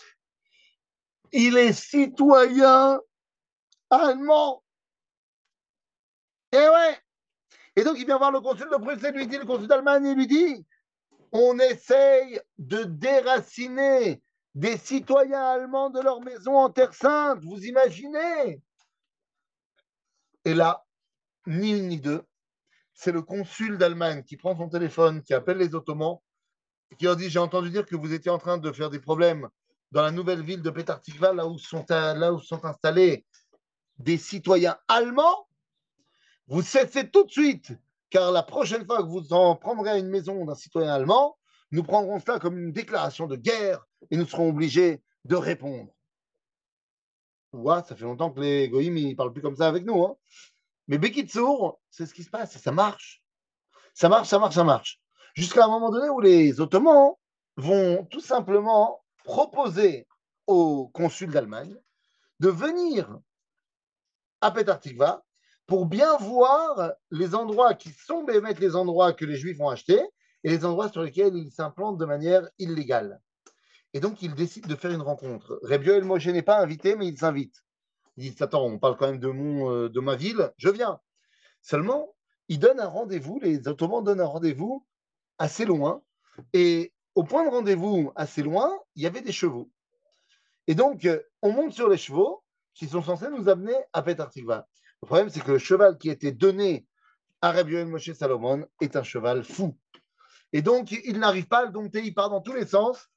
il 1.32 1.56
est 1.56 1.72
citoyen 1.72 3.00
allemand. 3.90 4.62
Eh 6.52 6.56
ouais 6.56 7.05
et 7.76 7.84
donc, 7.84 7.96
il 7.98 8.06
vient 8.06 8.16
voir 8.18 8.32
le 8.32 8.40
consul 8.40 8.68
de 8.70 8.76
Bruxelles, 8.76 9.14
lui 9.14 9.26
dit, 9.26 9.36
le 9.36 9.44
consul 9.44 9.68
d'Allemagne, 9.68 10.06
il 10.06 10.16
lui 10.16 10.26
dit, 10.26 10.66
on 11.32 11.58
essaye 11.58 12.40
de 12.58 12.84
déraciner 12.84 14.22
des 14.54 14.78
citoyens 14.78 15.44
allemands 15.44 15.90
de 15.90 16.00
leur 16.00 16.22
maison 16.22 16.56
en 16.56 16.70
Terre 16.70 16.94
Sainte, 16.94 17.44
vous 17.44 17.62
imaginez? 17.66 18.62
Et 20.46 20.54
là, 20.54 20.82
ni 21.46 21.76
une 21.78 21.88
ni 21.88 22.00
deux, 22.00 22.22
c'est 22.94 23.12
le 23.12 23.20
consul 23.20 23.76
d'Allemagne 23.76 24.22
qui 24.22 24.38
prend 24.38 24.56
son 24.56 24.70
téléphone, 24.70 25.22
qui 25.22 25.34
appelle 25.34 25.58
les 25.58 25.74
Ottomans, 25.74 26.16
qui 26.98 27.04
leur 27.04 27.16
dit, 27.16 27.28
j'ai 27.28 27.38
entendu 27.38 27.68
dire 27.68 27.84
que 27.84 27.96
vous 27.96 28.14
étiez 28.14 28.30
en 28.30 28.38
train 28.38 28.56
de 28.56 28.72
faire 28.72 28.88
des 28.88 29.00
problèmes 29.00 29.48
dans 29.92 30.02
la 30.02 30.10
nouvelle 30.10 30.42
ville 30.42 30.62
de 30.62 30.70
Petartikva, 30.70 31.34
là 31.34 31.46
où 31.46 31.58
sont, 31.58 31.84
là 31.90 32.32
où 32.32 32.40
sont 32.40 32.64
installés 32.64 33.26
des 33.98 34.16
citoyens 34.16 34.78
allemands 34.88 35.46
vous 36.48 36.62
cessez 36.62 37.10
tout 37.10 37.24
de 37.24 37.30
suite, 37.30 37.72
car 38.10 38.30
la 38.30 38.42
prochaine 38.42 38.86
fois 38.86 38.98
que 38.98 39.08
vous 39.08 39.32
en 39.32 39.56
prendrez 39.56 39.90
à 39.90 39.98
une 39.98 40.08
maison 40.08 40.44
d'un 40.44 40.54
citoyen 40.54 40.92
allemand, 40.92 41.36
nous 41.72 41.82
prendrons 41.82 42.20
cela 42.20 42.38
comme 42.38 42.58
une 42.58 42.72
déclaration 42.72 43.26
de 43.26 43.36
guerre 43.36 43.84
et 44.10 44.16
nous 44.16 44.26
serons 44.26 44.50
obligés 44.50 45.02
de 45.24 45.36
répondre. 45.36 45.92
Ouais, 47.52 47.82
ça 47.88 47.96
fait 47.96 48.04
longtemps 48.04 48.30
que 48.30 48.40
les 48.40 48.68
goïms 48.68 48.94
ne 48.94 49.14
parlent 49.14 49.32
plus 49.32 49.42
comme 49.42 49.56
ça 49.56 49.66
avec 49.66 49.84
nous. 49.84 50.04
Hein. 50.04 50.16
Mais 50.88 50.98
Bekitsour, 50.98 51.80
c'est 51.90 52.06
ce 52.06 52.14
qui 52.14 52.22
se 52.22 52.30
passe 52.30 52.56
ça 52.56 52.72
marche. 52.72 53.22
Ça 53.94 54.08
marche, 54.08 54.28
ça 54.28 54.38
marche, 54.38 54.54
ça 54.54 54.64
marche. 54.64 55.00
Jusqu'à 55.34 55.64
un 55.64 55.68
moment 55.68 55.90
donné 55.90 56.08
où 56.08 56.20
les 56.20 56.60
Ottomans 56.60 57.14
vont 57.56 58.04
tout 58.04 58.20
simplement 58.20 59.02
proposer 59.24 60.06
au 60.46 60.88
consul 60.88 61.30
d'Allemagne 61.30 61.74
de 62.40 62.48
venir 62.48 63.18
à 64.40 64.50
Petartikva 64.50 65.25
pour 65.66 65.86
bien 65.86 66.16
voir 66.18 66.92
les 67.10 67.34
endroits 67.34 67.74
qui 67.74 67.90
sont 67.90 68.24
mettre 68.24 68.60
les 68.60 68.76
endroits 68.76 69.12
que 69.12 69.24
les 69.24 69.36
Juifs 69.36 69.60
ont 69.60 69.68
achetés 69.68 70.00
et 70.44 70.50
les 70.50 70.64
endroits 70.64 70.88
sur 70.88 71.02
lesquels 71.02 71.34
ils 71.34 71.50
s'implantent 71.50 71.98
de 71.98 72.04
manière 72.04 72.48
illégale. 72.58 73.20
Et 73.92 74.00
donc, 74.00 74.22
ils 74.22 74.34
décident 74.34 74.68
de 74.68 74.74
faire 74.74 74.92
une 74.92 75.02
rencontre. 75.02 75.58
Rebio 75.62 75.94
El 75.94 76.04
Moshe 76.04 76.26
n'est 76.26 76.42
pas 76.42 76.60
invité, 76.60 76.96
mais 76.96 77.08
il 77.08 77.18
s'invite. 77.18 77.64
Il 78.16 78.30
dit 78.30 78.42
Attends, 78.42 78.64
on 78.64 78.78
parle 78.78 78.96
quand 78.96 79.06
même 79.06 79.18
de, 79.18 79.28
mon, 79.28 79.72
euh, 79.72 79.88
de 79.88 80.00
ma 80.00 80.16
ville, 80.16 80.52
je 80.58 80.68
viens. 80.68 81.00
Seulement, 81.62 82.14
il 82.48 82.58
donne 82.58 82.78
un 82.78 82.86
rendez-vous, 82.86 83.40
les 83.40 83.66
Ottomans 83.66 84.04
donnent 84.04 84.20
un 84.20 84.26
rendez-vous 84.26 84.86
assez 85.38 85.64
loin. 85.64 86.02
Et 86.52 86.92
au 87.14 87.24
point 87.24 87.44
de 87.44 87.50
rendez-vous 87.50 88.12
assez 88.14 88.42
loin, 88.42 88.70
il 88.94 89.02
y 89.02 89.06
avait 89.06 89.22
des 89.22 89.32
chevaux. 89.32 89.70
Et 90.66 90.74
donc, 90.74 91.08
on 91.42 91.52
monte 91.52 91.72
sur 91.72 91.88
les 91.88 91.96
chevaux 91.96 92.44
qui 92.74 92.86
sont 92.86 93.02
censés 93.02 93.30
nous 93.30 93.48
amener 93.48 93.74
à 93.92 94.02
Petartikva. 94.02 94.68
Le 95.06 95.08
problème, 95.08 95.30
c'est 95.30 95.38
que 95.38 95.52
le 95.52 95.58
cheval 95.58 95.98
qui 95.98 96.10
était 96.10 96.32
donné 96.32 96.84
Rabbi 97.40 97.74
Yoel 97.74 97.86
Moshe 97.86 98.10
Salomon 98.12 98.66
est 98.80 98.96
un 98.96 99.04
cheval 99.04 99.44
fou. 99.44 99.78
Et 100.52 100.62
donc, 100.62 100.90
il 100.90 101.20
n'arrive 101.20 101.46
pas 101.46 101.60
à 101.60 101.66
le 101.66 101.70
dompter, 101.70 102.02
il 102.02 102.12
part 102.12 102.28
dans 102.28 102.40
tous 102.40 102.54
les 102.54 102.66
sens. 102.66 103.08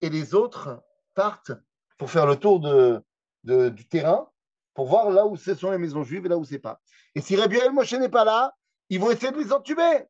Et 0.00 0.08
les 0.08 0.34
autres 0.34 0.82
partent 1.12 1.52
pour 1.98 2.10
faire 2.10 2.24
le 2.24 2.36
tour 2.36 2.60
de- 2.60 3.68
du 3.68 3.86
terrain, 3.86 4.30
pour 4.72 4.86
voir 4.86 5.10
là 5.10 5.26
où 5.26 5.36
ce 5.36 5.54
sont 5.54 5.70
les 5.72 5.76
maisons 5.76 6.04
juives 6.04 6.24
et 6.24 6.30
là 6.30 6.38
où 6.38 6.44
c'est 6.46 6.58
pas. 6.58 6.80
Et 7.14 7.20
si 7.20 7.36
Rabbi 7.36 7.56
Yoel 7.56 7.72
Moshe 7.72 7.92
n'est 7.92 8.08
pas 8.08 8.24
là, 8.24 8.54
ils 8.88 8.98
vont 8.98 9.10
essayer 9.10 9.32
de 9.32 9.38
les 9.38 9.52
entuber. 9.52 10.06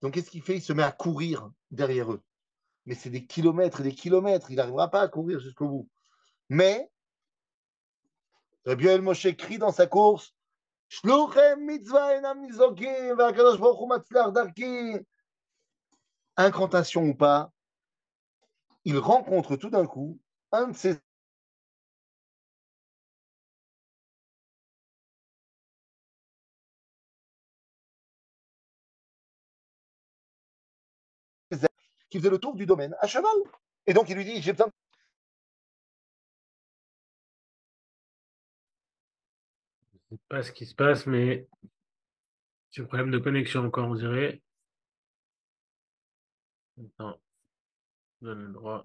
Donc, 0.00 0.14
qu'est-ce 0.14 0.30
qu'il 0.32 0.42
fait? 0.42 0.56
Il 0.56 0.60
se 0.60 0.72
met 0.72 0.82
à 0.82 0.90
courir 0.90 1.48
derrière 1.70 2.10
eux. 2.12 2.20
Mais 2.84 2.96
c'est 2.96 3.10
des 3.10 3.26
kilomètres 3.26 3.78
et 3.82 3.84
des 3.84 3.94
kilomètres. 3.94 4.50
Il 4.50 4.56
n'arrivera 4.56 4.90
pas 4.90 5.02
à 5.02 5.06
courir 5.06 5.38
jusqu'au 5.38 5.68
bout. 5.68 5.88
Mais, 6.48 6.90
Rabbi 8.64 8.84
Yoel 8.84 9.02
Moshe 9.02 9.36
crie 9.36 9.58
dans 9.58 9.72
sa 9.72 9.86
course. 9.86 10.34
Incantation 16.36 17.02
ou 17.04 17.14
pas, 17.14 17.50
il 18.84 18.98
rencontre 18.98 19.56
tout 19.56 19.70
d'un 19.70 19.86
coup 19.86 20.20
un 20.52 20.68
de 20.68 20.76
ses 20.76 20.98
qui 32.10 32.18
faisait 32.18 32.30
le 32.30 32.38
tour 32.38 32.54
du 32.54 32.66
domaine 32.66 32.94
à 33.00 33.06
cheval. 33.06 33.32
Et 33.86 33.94
donc 33.94 34.08
il 34.10 34.16
lui 34.16 34.24
dit 34.24 34.42
J'ai 34.42 34.52
besoin 34.52 34.66
de 34.66 34.72
sais 40.16 40.20
pas 40.28 40.42
ce 40.42 40.52
qui 40.52 40.66
se 40.66 40.74
passe, 40.74 41.06
mais 41.06 41.48
c'est 42.70 42.82
un 42.82 42.86
problème 42.86 43.10
de 43.10 43.18
connexion 43.18 43.64
encore, 43.64 43.88
on 43.88 43.94
dirait. 43.94 44.42
Attends. 46.78 47.20
Donne 48.20 48.46
le 48.46 48.52
droit. 48.52 48.84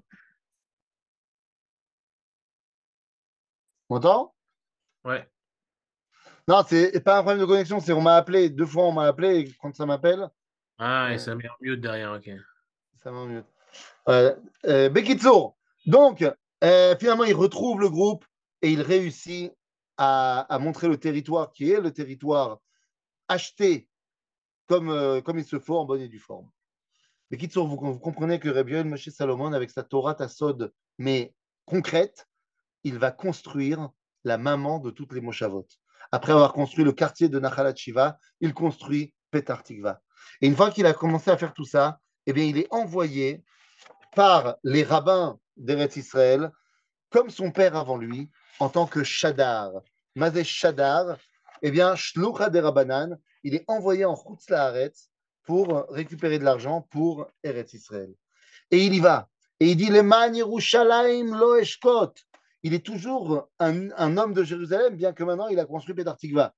m'entends? 3.89 4.33
Ouais. 5.05 5.29
Non, 6.47 6.63
c'est 6.67 7.03
pas 7.03 7.19
un 7.19 7.21
problème 7.21 7.41
de 7.41 7.45
connexion, 7.45 7.79
c'est 7.79 7.93
on 7.93 8.01
m'a 8.01 8.15
appelé, 8.15 8.49
deux 8.49 8.65
fois 8.65 8.85
on 8.85 8.91
m'a 8.91 9.05
appelé, 9.07 9.39
et 9.39 9.53
quand 9.61 9.75
ça 9.75 9.85
m'appelle, 9.85 10.29
Ah, 10.77 11.13
et 11.13 11.17
ça 11.17 11.35
met 11.35 11.47
en 11.47 11.55
mute 11.59 11.81
derrière, 11.81 12.13
ok. 12.13 12.29
ça 12.95 13.11
va 13.11 13.25
mieux. 13.25 13.43
Euh, 14.09 14.35
euh, 14.65 14.89
Bekitsour. 14.89 15.57
Donc, 15.85 16.25
euh, 16.63 16.95
finalement, 16.97 17.25
il 17.25 17.35
retrouve 17.35 17.79
le 17.81 17.89
groupe 17.89 18.25
et 18.61 18.71
il 18.71 18.81
réussit 18.81 19.53
à, 19.97 20.57
montrer 20.61 20.87
le 20.87 20.97
territoire 20.97 21.51
qui 21.51 21.71
est 21.71 21.81
le 21.81 21.91
territoire 21.91 22.59
acheté 23.27 23.89
comme, 24.67 24.89
euh, 24.89 25.21
comme 25.21 25.39
il 25.39 25.45
se 25.45 25.59
faut 25.59 25.77
en 25.77 25.85
bonne 25.85 26.01
et 26.01 26.07
due 26.07 26.19
forme. 26.19 26.49
Bekitsour, 27.31 27.67
vous, 27.67 27.75
vous 27.75 27.99
comprenez 27.99 28.39
que 28.39 28.49
Rabbi 28.49 28.83
Moshe 28.83 29.09
Salomon, 29.09 29.53
avec 29.53 29.69
sa 29.69 29.83
Torah 29.83 30.15
Tassod, 30.15 30.73
mais 30.97 31.33
concrète, 31.65 32.27
il 32.83 32.97
va 32.97 33.11
construire 33.11 33.89
la 34.23 34.37
maman 34.37 34.79
de 34.79 34.91
toutes 34.91 35.13
les 35.13 35.21
Moshavot. 35.21 35.67
Après 36.11 36.31
avoir 36.31 36.53
construit 36.53 36.85
le 36.85 36.93
quartier 36.93 37.27
de 37.27 37.39
Nachalat 37.39 37.75
Shiva, 37.75 38.17
il 38.39 38.53
construit 38.53 39.13
Petar 39.31 39.63
Tikva. 39.63 40.01
Et 40.41 40.47
une 40.47 40.55
fois 40.55 40.71
qu'il 40.71 40.85
a 40.85 40.93
commencé 40.93 41.29
à 41.29 41.37
faire 41.37 41.53
tout 41.53 41.65
ça, 41.65 41.99
eh 42.25 42.33
bien, 42.33 42.45
il 42.45 42.57
est 42.57 42.67
envoyé 42.71 43.43
par 44.15 44.55
les 44.63 44.83
rabbins 44.83 45.39
d'Eretz 45.57 45.97
Israël, 45.97 46.51
comme 47.09 47.29
son 47.29 47.51
père 47.51 47.75
avant 47.75 47.97
lui, 47.97 48.29
en 48.59 48.69
tant 48.69 48.87
que 48.87 49.03
Shadar. 49.03 49.71
Mazé 50.15 50.43
Shadar, 50.43 51.17
eh 51.61 51.71
bien, 51.71 51.95
Shlucha 51.95 52.49
de 52.49 52.59
Rabbanan, 52.59 53.17
il 53.43 53.55
est 53.55 53.65
envoyé 53.67 54.05
en 54.05 54.15
Chutz 54.15 55.09
pour 55.43 55.85
récupérer 55.89 56.39
de 56.39 56.43
l'argent 56.43 56.81
pour 56.81 57.27
Eretz 57.43 57.73
Israël. 57.73 58.13
Et 58.71 58.85
il 58.85 58.93
y 58.93 58.99
va. 58.99 59.29
Et 59.59 59.71
il 59.71 59.77
dit 59.77 59.87
Leman 59.87 60.35
Yerushalayim 60.35 61.35
lo 61.35 61.55
eshkot. 61.55 62.13
Il 62.63 62.73
est 62.73 62.85
toujours 62.85 63.49
un, 63.59 64.17
homme 64.17 64.33
de 64.33 64.43
Jérusalem, 64.43 64.95
bien 64.95 65.13
que 65.13 65.23
maintenant 65.23 65.47
il 65.47 65.59
a 65.59 65.65
construit 65.65 65.95
Petar 65.95 66.17
Tikva. 66.17 66.53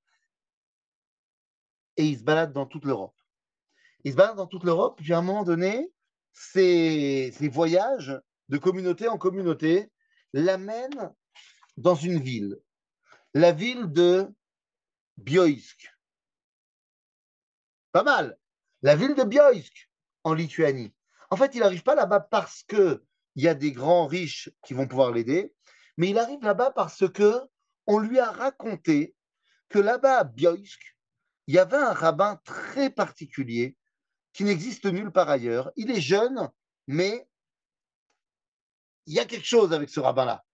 Et 1.96 2.04
il 2.04 2.18
se 2.18 2.24
balade 2.24 2.52
dans 2.52 2.66
toute 2.66 2.84
l'Europe. 2.84 3.14
Il 4.04 4.12
se 4.12 4.16
balade 4.16 4.36
dans 4.36 4.46
toute 4.46 4.64
l'Europe, 4.64 4.98
puis 5.00 5.12
à 5.12 5.18
un 5.18 5.22
moment 5.22 5.44
donné, 5.44 5.92
ces, 6.32 7.32
ces 7.36 7.48
voyages 7.48 8.18
de 8.48 8.58
communauté 8.58 9.08
en 9.08 9.18
communauté 9.18 9.90
l'amènent 10.32 11.12
dans 11.80 11.94
une 11.94 12.20
ville, 12.20 12.58
la 13.34 13.52
ville 13.52 13.90
de 13.90 14.28
Bioïsk. 15.16 15.90
Pas 17.92 18.02
mal. 18.02 18.38
La 18.82 18.96
ville 18.96 19.14
de 19.14 19.24
Bioïsk, 19.24 19.90
en 20.24 20.34
Lituanie. 20.34 20.94
En 21.30 21.36
fait, 21.36 21.54
il 21.54 21.60
n'arrive 21.60 21.82
pas 21.82 21.94
là-bas 21.94 22.20
parce 22.20 22.62
que 22.64 23.02
il 23.36 23.44
y 23.44 23.48
a 23.48 23.54
des 23.54 23.72
grands 23.72 24.06
riches 24.06 24.50
qui 24.64 24.74
vont 24.74 24.86
pouvoir 24.86 25.12
l'aider, 25.12 25.54
mais 25.96 26.10
il 26.10 26.18
arrive 26.18 26.42
là-bas 26.42 26.72
parce 26.72 27.08
que 27.10 27.40
on 27.86 27.98
lui 27.98 28.18
a 28.18 28.30
raconté 28.30 29.14
que 29.68 29.78
là-bas 29.78 30.18
à 30.18 30.24
Bioïsk, 30.24 30.96
il 31.46 31.54
y 31.54 31.58
avait 31.58 31.76
un 31.76 31.92
rabbin 31.92 32.40
très 32.44 32.90
particulier 32.90 33.76
qui 34.32 34.44
n'existe 34.44 34.84
nulle 34.86 35.12
part 35.12 35.30
ailleurs. 35.30 35.70
Il 35.76 35.90
est 35.90 36.00
jeune, 36.00 36.50
mais 36.86 37.28
il 39.06 39.14
y 39.14 39.20
a 39.20 39.24
quelque 39.24 39.46
chose 39.46 39.72
avec 39.72 39.88
ce 39.88 40.00
rabbin-là. 40.00 40.44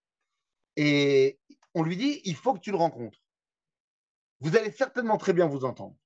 Et 0.77 1.39
on 1.75 1.83
lui 1.83 1.97
dit, 1.97 2.21
il 2.25 2.37
faut 2.37 2.55
que 2.55 2.61
tu 2.61 2.71
le 2.71 2.77
rencontres. 2.77 3.19
Vous 4.41 4.57
allez 4.57 4.71
certainement 4.71 5.17
très 5.17 5.33
bien 5.33 5.47
vous 5.47 5.65
entendre. 5.65 5.97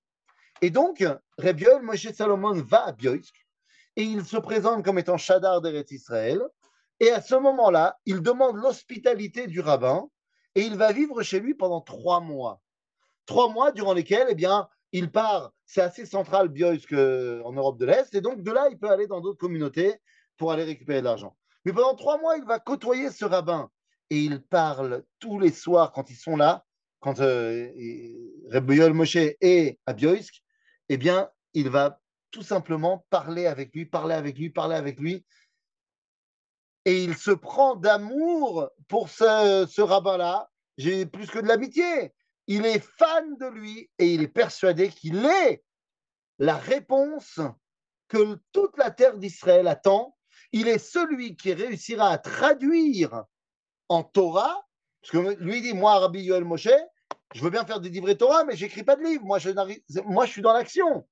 Et 0.62 0.70
donc, 0.70 1.04
Rabbi 1.38 1.64
Yoel 1.64 1.82
Moshe 1.82 2.12
Salomon 2.12 2.54
va 2.62 2.86
à 2.86 2.92
Bioïsk 2.92 3.34
et 3.96 4.02
il 4.02 4.24
se 4.24 4.36
présente 4.36 4.84
comme 4.84 4.98
étant 4.98 5.16
Shadar 5.16 5.60
d'Eretz 5.60 5.90
Israël. 5.90 6.40
Et 7.00 7.10
à 7.10 7.20
ce 7.20 7.34
moment-là, 7.34 7.98
il 8.04 8.20
demande 8.20 8.56
l'hospitalité 8.56 9.46
du 9.46 9.60
rabbin 9.60 10.08
et 10.54 10.62
il 10.62 10.76
va 10.76 10.92
vivre 10.92 11.22
chez 11.22 11.40
lui 11.40 11.54
pendant 11.54 11.80
trois 11.80 12.20
mois. 12.20 12.60
Trois 13.26 13.48
mois 13.48 13.72
durant 13.72 13.94
lesquels, 13.94 14.26
eh 14.30 14.34
bien, 14.34 14.68
il 14.92 15.10
part, 15.10 15.52
c'est 15.64 15.80
assez 15.80 16.04
central 16.04 16.48
Bioïsk 16.48 16.92
euh, 16.92 17.42
en 17.44 17.52
Europe 17.52 17.78
de 17.78 17.86
l'Est, 17.86 18.14
et 18.14 18.20
donc 18.20 18.42
de 18.42 18.50
là, 18.50 18.68
il 18.70 18.78
peut 18.78 18.90
aller 18.90 19.06
dans 19.06 19.20
d'autres 19.20 19.38
communautés 19.38 20.00
pour 20.36 20.52
aller 20.52 20.64
récupérer 20.64 21.00
de 21.00 21.04
l'argent. 21.04 21.36
Mais 21.64 21.72
pendant 21.72 21.94
trois 21.94 22.18
mois, 22.18 22.36
il 22.36 22.44
va 22.44 22.58
côtoyer 22.58 23.10
ce 23.10 23.24
rabbin 23.24 23.70
et 24.10 24.18
il 24.18 24.42
parle 24.42 25.04
tous 25.20 25.38
les 25.38 25.52
soirs 25.52 25.92
quand 25.92 26.10
ils 26.10 26.16
sont 26.16 26.36
là, 26.36 26.66
quand 26.98 27.20
euh, 27.20 27.70
Yoel 28.52 28.92
Moshe 28.92 29.16
est 29.16 29.78
à 29.86 29.92
Bioïsk, 29.92 30.42
eh 30.88 30.96
bien, 30.96 31.30
il 31.54 31.70
va 31.70 32.00
tout 32.30 32.42
simplement 32.42 33.06
parler 33.10 33.46
avec 33.46 33.74
lui, 33.74 33.86
parler 33.86 34.14
avec 34.14 34.36
lui, 34.36 34.50
parler 34.50 34.76
avec 34.76 34.98
lui. 34.98 35.24
Et 36.84 37.04
il 37.04 37.16
se 37.16 37.30
prend 37.30 37.76
d'amour 37.76 38.70
pour 38.88 39.08
ce, 39.08 39.66
ce 39.70 39.80
rabbin-là. 39.80 40.50
J'ai 40.76 41.06
plus 41.06 41.28
que 41.28 41.38
de 41.38 41.46
l'amitié. 41.46 42.12
Il 42.46 42.66
est 42.66 42.80
fan 42.80 43.36
de 43.36 43.46
lui 43.46 43.90
et 43.98 44.14
il 44.14 44.22
est 44.22 44.28
persuadé 44.28 44.88
qu'il 44.88 45.24
est 45.24 45.62
la 46.38 46.56
réponse 46.56 47.38
que 48.08 48.40
toute 48.52 48.76
la 48.76 48.90
terre 48.90 49.16
d'Israël 49.16 49.68
attend. 49.68 50.16
Il 50.52 50.66
est 50.66 50.78
celui 50.78 51.36
qui 51.36 51.52
réussira 51.52 52.08
à 52.08 52.18
traduire 52.18 53.24
en 53.90 54.04
Torah, 54.04 54.66
parce 55.02 55.10
que 55.12 55.42
lui 55.42 55.60
dit, 55.60 55.74
moi, 55.74 55.98
Rabbi 55.98 56.22
Yoel 56.22 56.44
Moshe, 56.44 56.68
je 57.34 57.42
veux 57.42 57.50
bien 57.50 57.66
faire 57.66 57.80
des 57.80 57.90
livrets 57.90 58.16
Torah, 58.16 58.44
mais 58.44 58.56
j'écris 58.56 58.84
pas 58.84 58.96
de 58.96 59.02
livres. 59.02 59.24
Moi, 59.24 59.38
je, 59.38 59.50
moi, 60.02 60.26
je 60.26 60.30
suis 60.30 60.42
dans 60.42 60.52
l'action. 60.52 61.06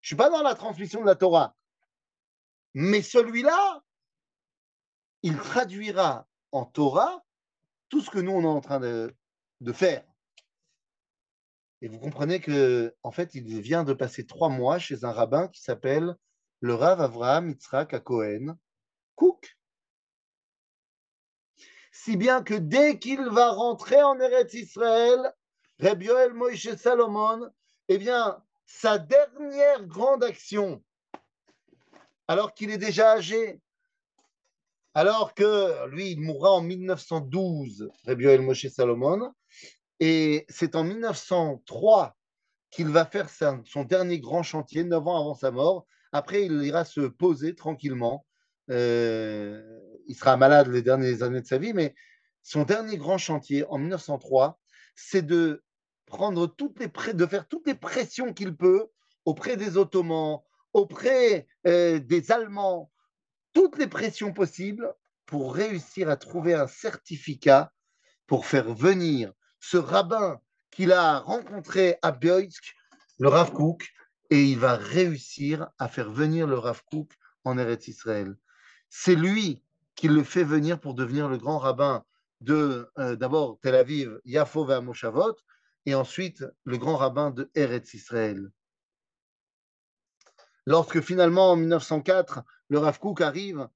Je 0.00 0.08
suis 0.08 0.16
pas 0.16 0.28
dans 0.28 0.42
la 0.42 0.54
transmission 0.54 1.00
de 1.00 1.06
la 1.06 1.14
Torah. 1.14 1.54
Mais 2.74 3.00
celui-là, 3.00 3.82
il 5.22 5.36
traduira 5.36 6.26
en 6.52 6.64
Torah 6.64 7.22
tout 7.88 8.00
ce 8.00 8.10
que 8.10 8.18
nous, 8.18 8.32
on 8.32 8.42
est 8.42 8.46
en 8.46 8.60
train 8.60 8.80
de, 8.80 9.14
de 9.60 9.72
faire. 9.72 10.04
Et 11.82 11.88
vous 11.88 11.98
comprenez 11.98 12.40
que, 12.40 12.94
en 13.04 13.12
fait, 13.12 13.34
il 13.34 13.60
vient 13.60 13.84
de 13.84 13.92
passer 13.92 14.26
trois 14.26 14.48
mois 14.48 14.78
chez 14.78 15.04
un 15.04 15.12
rabbin 15.12 15.48
qui 15.48 15.62
s'appelle 15.62 16.16
le 16.60 16.74
Rav 16.74 17.00
Avraham 17.00 17.50
Yitzhak 17.50 17.94
à 17.94 18.00
Cohen, 18.00 18.56
Cook. 19.14 19.59
Si 22.02 22.16
bien 22.16 22.42
que 22.42 22.54
dès 22.54 22.98
qu'il 22.98 23.20
va 23.28 23.50
rentrer 23.50 24.02
en 24.02 24.18
Eretz 24.18 24.54
Israël, 24.54 25.34
Rabbi 25.80 26.06
Yoel 26.06 26.32
Moïse 26.32 26.74
Salomon, 26.76 27.50
eh 27.88 27.98
bien, 27.98 28.42
sa 28.64 28.96
dernière 28.96 29.84
grande 29.84 30.24
action, 30.24 30.82
alors 32.26 32.54
qu'il 32.54 32.70
est 32.70 32.78
déjà 32.78 33.12
âgé, 33.12 33.60
alors 34.94 35.34
que 35.34 35.86
lui, 35.88 36.12
il 36.12 36.22
mourra 36.22 36.52
en 36.52 36.62
1912, 36.62 37.90
Rabbi 38.06 38.24
Yoel 38.24 38.40
Moshe 38.40 38.68
Salomon, 38.68 39.34
et 39.98 40.46
c'est 40.48 40.76
en 40.76 40.84
1903 40.84 42.16
qu'il 42.70 42.88
va 42.88 43.04
faire 43.04 43.28
son 43.28 43.84
dernier 43.84 44.20
grand 44.20 44.42
chantier, 44.42 44.84
neuf 44.84 45.06
ans 45.06 45.20
avant 45.20 45.34
sa 45.34 45.50
mort. 45.50 45.86
Après, 46.12 46.46
il 46.46 46.64
ira 46.64 46.86
se 46.86 47.02
poser 47.02 47.54
tranquillement. 47.54 48.24
Euh, 48.70 49.62
il 50.06 50.14
sera 50.14 50.36
malade 50.36 50.68
les 50.68 50.82
dernières 50.82 51.22
années 51.22 51.40
de 51.40 51.46
sa 51.46 51.58
vie, 51.58 51.72
mais 51.72 51.94
son 52.42 52.64
dernier 52.64 52.96
grand 52.96 53.18
chantier 53.18 53.64
en 53.68 53.78
1903, 53.78 54.58
c'est 54.94 55.22
de 55.22 55.62
prendre 56.06 56.46
toutes 56.46 56.78
les 56.80 57.14
de 57.14 57.26
faire 57.26 57.46
toutes 57.46 57.66
les 57.66 57.74
pressions 57.74 58.32
qu'il 58.32 58.56
peut 58.56 58.86
auprès 59.24 59.56
des 59.56 59.76
Ottomans, 59.76 60.40
auprès 60.72 61.46
euh, 61.66 61.98
des 61.98 62.32
Allemands, 62.32 62.90
toutes 63.52 63.78
les 63.78 63.86
pressions 63.86 64.32
possibles 64.32 64.92
pour 65.26 65.54
réussir 65.54 66.08
à 66.08 66.16
trouver 66.16 66.54
un 66.54 66.66
certificat 66.66 67.72
pour 68.26 68.46
faire 68.46 68.72
venir 68.74 69.32
ce 69.60 69.76
rabbin 69.76 70.40
qu'il 70.70 70.92
a 70.92 71.18
rencontré 71.18 71.96
à 72.02 72.12
Bioïsk, 72.12 72.74
le 73.18 73.28
Rav 73.28 73.52
Kook, 73.52 73.88
et 74.30 74.44
il 74.44 74.58
va 74.58 74.76
réussir 74.76 75.68
à 75.78 75.88
faire 75.88 76.10
venir 76.10 76.46
le 76.46 76.58
Rav 76.58 76.82
Kook 76.84 77.12
en 77.44 77.58
Eretz 77.58 77.88
Israël. 77.88 78.36
C'est 78.90 79.14
lui 79.14 79.62
qui 79.94 80.08
le 80.08 80.24
fait 80.24 80.44
venir 80.44 80.80
pour 80.80 80.94
devenir 80.94 81.28
le 81.28 81.38
grand 81.38 81.58
rabbin 81.58 82.04
de 82.40 82.90
euh, 82.98 83.16
d'abord 83.16 83.58
Tel 83.62 83.76
Aviv, 83.76 84.20
Yafo 84.24 84.68
et 84.70 84.80
Moshavot, 84.80 85.36
et 85.86 85.94
ensuite 85.94 86.44
le 86.64 86.76
grand 86.76 86.96
rabbin 86.96 87.30
de 87.30 87.50
Eretz 87.54 87.94
Israël. 87.94 88.50
Lorsque 90.66 91.00
finalement 91.00 91.52
en 91.52 91.56
1904, 91.56 92.42
le 92.68 92.78
Rav 92.78 92.98
Kook 92.98 93.20
arrive 93.20 93.68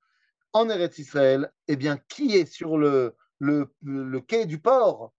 en 0.52 0.68
Eretz 0.68 0.98
Israël, 0.98 1.52
eh 1.68 1.76
bien, 1.76 1.96
qui 1.96 2.36
est 2.36 2.46
sur 2.46 2.76
le, 2.76 3.14
quai 4.26 4.46
du 4.46 4.58
port 4.58 5.12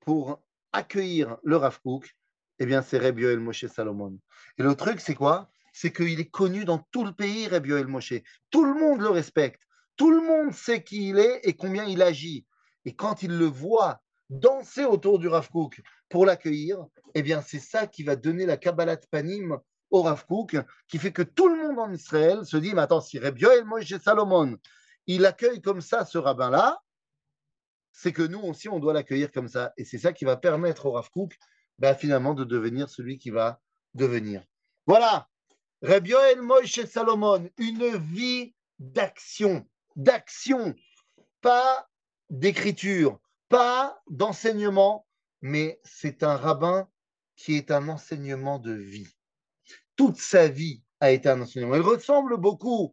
pour 0.00 0.40
accueillir 0.72 1.38
le 1.42 1.56
Rav 1.56 1.80
Kook? 1.82 2.16
Eh 2.58 2.66
bien, 2.66 2.82
c'est 2.82 2.98
Rabbi 2.98 3.22
Yoel 3.22 3.40
Moshe 3.40 3.66
Salomon. 3.66 4.18
Et 4.58 4.62
le 4.62 4.74
truc, 4.74 5.00
c'est 5.00 5.14
quoi? 5.14 5.50
C'est 5.72 5.92
qu'il 5.92 6.20
est 6.20 6.30
connu 6.30 6.64
dans 6.64 6.78
tout 6.90 7.04
le 7.04 7.12
pays, 7.12 7.48
Rabbi 7.48 7.70
Yoel 7.70 7.86
Moshe. 7.86 8.14
Tout 8.50 8.64
le 8.64 8.74
monde 8.74 9.00
le 9.00 9.08
respecte. 9.08 9.62
Tout 9.96 10.10
le 10.10 10.20
monde 10.20 10.52
sait 10.54 10.82
qui 10.82 11.10
il 11.10 11.18
est 11.18 11.40
et 11.42 11.54
combien 11.54 11.84
il 11.84 12.02
agit. 12.02 12.46
Et 12.84 12.94
quand 12.94 13.22
il 13.22 13.36
le 13.36 13.46
voit 13.46 14.00
danser 14.30 14.84
autour 14.84 15.18
du 15.18 15.28
Rav 15.28 15.48
Kook 15.50 15.82
pour 16.08 16.24
l'accueillir, 16.24 16.78
eh 17.14 17.22
bien, 17.22 17.42
c'est 17.42 17.58
ça 17.58 17.86
qui 17.86 18.02
va 18.02 18.16
donner 18.16 18.46
la 18.46 18.56
Kabbalat 18.56 19.00
Panim 19.10 19.58
au 19.90 20.02
Rav 20.02 20.24
Kook, 20.24 20.56
qui 20.88 20.98
fait 20.98 21.12
que 21.12 21.22
tout 21.22 21.48
le 21.48 21.56
monde 21.56 21.78
en 21.78 21.92
Israël 21.92 22.44
se 22.44 22.56
dit, 22.56 22.72
mais 22.74 22.82
attends, 22.82 23.00
si 23.00 23.18
Rabbi 23.18 23.42
Yoel 23.42 23.64
Moshe 23.64 23.98
Salomon, 23.98 24.56
il 25.06 25.26
accueille 25.26 25.60
comme 25.60 25.80
ça 25.80 26.04
ce 26.04 26.18
rabbin-là, 26.18 26.78
c'est 27.92 28.12
que 28.12 28.22
nous 28.22 28.40
aussi, 28.40 28.68
on 28.68 28.78
doit 28.78 28.92
l'accueillir 28.92 29.30
comme 29.32 29.48
ça. 29.48 29.72
Et 29.76 29.84
c'est 29.84 29.98
ça 29.98 30.12
qui 30.12 30.24
va 30.24 30.36
permettre 30.36 30.86
au 30.86 30.92
Rav 30.92 31.10
Kook, 31.10 31.36
ben, 31.78 31.94
finalement, 31.94 32.34
de 32.34 32.44
devenir 32.44 32.88
celui 32.88 33.18
qui 33.18 33.30
va 33.30 33.60
devenir. 33.94 34.44
Voilà, 34.86 35.28
Rabbi 35.82 36.10
Yoel 36.10 36.42
Moshe 36.42 36.84
Salomon, 36.84 37.48
une 37.56 37.96
vie 37.96 38.54
d'action, 38.78 39.66
d'action, 39.96 40.74
pas 41.40 41.88
d'écriture, 42.28 43.18
pas 43.48 43.98
d'enseignement, 44.10 45.06
mais 45.40 45.80
c'est 45.82 46.22
un 46.22 46.36
rabbin 46.36 46.86
qui 47.34 47.56
est 47.56 47.70
un 47.70 47.88
enseignement 47.88 48.58
de 48.58 48.72
vie. 48.72 49.08
Toute 49.96 50.18
sa 50.18 50.48
vie 50.48 50.82
a 51.00 51.12
été 51.12 51.30
un 51.30 51.40
enseignement. 51.40 51.76
Il 51.76 51.80
ressemble 51.80 52.36
beaucoup 52.36 52.92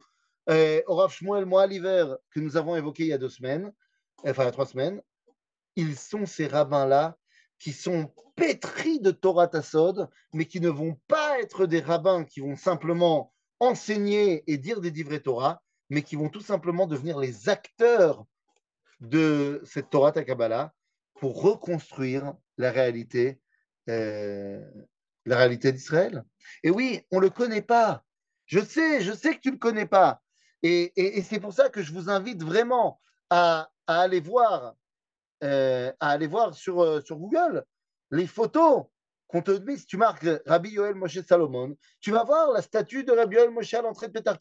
euh, 0.49 0.81
au 0.87 0.95
Rav 0.95 1.11
Shmuel 1.11 1.45
l'hiver 1.69 2.15
que 2.31 2.39
nous 2.39 2.55
avons 2.55 2.77
évoqué 2.77 3.03
il 3.03 3.09
y 3.09 3.13
a 3.13 3.17
deux 3.17 3.27
semaines, 3.27 3.73
enfin 4.25 4.43
il 4.43 4.45
y 4.45 4.49
a 4.49 4.51
trois 4.51 4.65
semaines. 4.65 5.01
Ils 5.75 5.97
sont 5.97 6.25
ces 6.25 6.47
rabbins-là 6.47 7.17
qui 7.59 7.73
sont 7.73 8.13
pétris 8.37 9.01
de 9.01 9.11
Torah 9.11 9.49
Tassod, 9.49 10.07
mais 10.31 10.45
qui 10.45 10.61
ne 10.61 10.69
vont 10.69 10.97
pas 11.09 11.26
être 11.39 11.65
des 11.65 11.79
rabbins 11.79 12.23
qui 12.23 12.39
vont 12.39 12.55
simplement 12.55 13.33
enseigner 13.59 14.43
et 14.51 14.57
dire 14.57 14.81
des 14.81 14.91
divrei 14.91 15.21
Torah, 15.21 15.61
mais 15.89 16.01
qui 16.01 16.15
vont 16.15 16.29
tout 16.29 16.41
simplement 16.41 16.85
devenir 16.85 17.17
les 17.17 17.49
acteurs 17.49 18.25
de 18.99 19.61
cette 19.65 19.89
Torah 19.89 20.11
Takabala 20.11 20.73
pour 21.15 21.41
reconstruire 21.41 22.33
la 22.57 22.71
réalité, 22.71 23.39
euh, 23.89 24.63
la 25.25 25.37
réalité 25.37 25.71
d'Israël. 25.71 26.23
Et 26.63 26.69
oui, 26.69 27.01
on 27.11 27.17
ne 27.17 27.21
le 27.21 27.29
connaît 27.29 27.61
pas. 27.61 28.03
Je 28.45 28.59
sais, 28.59 29.01
je 29.01 29.13
sais 29.13 29.35
que 29.35 29.41
tu 29.41 29.49
ne 29.49 29.53
le 29.53 29.59
connais 29.59 29.85
pas. 29.85 30.21
Et, 30.63 31.21
c'est 31.21 31.39
pour 31.39 31.53
ça 31.53 31.69
que 31.69 31.81
je 31.81 31.93
vous 31.93 32.09
invite 32.09 32.43
vraiment 32.43 32.99
à, 33.29 33.69
aller 33.85 34.19
voir, 34.19 34.75
euh, 35.43 35.91
à 35.99 36.09
aller 36.09 36.27
voir 36.27 36.53
sur, 36.53 36.81
euh, 36.81 37.01
sur 37.01 37.17
Google 37.17 37.63
les 38.11 38.27
photos 38.27 38.85
qu'on 39.27 39.41
te 39.41 39.51
met. 39.51 39.77
Si 39.77 39.85
tu 39.85 39.97
marques 39.97 40.25
Rabbi 40.45 40.69
Yoel 40.69 40.95
Moshe 40.95 41.21
Salomon, 41.21 41.75
tu 41.99 42.11
vas 42.11 42.23
voir 42.23 42.51
la 42.51 42.61
statue 42.61 43.03
de 43.03 43.11
Rabbi 43.11 43.35
Yoel 43.35 43.51
Moshe 43.51 43.73
à 43.73 43.81
l'entrée 43.81 44.07
de 44.07 44.13
Petar 44.13 44.37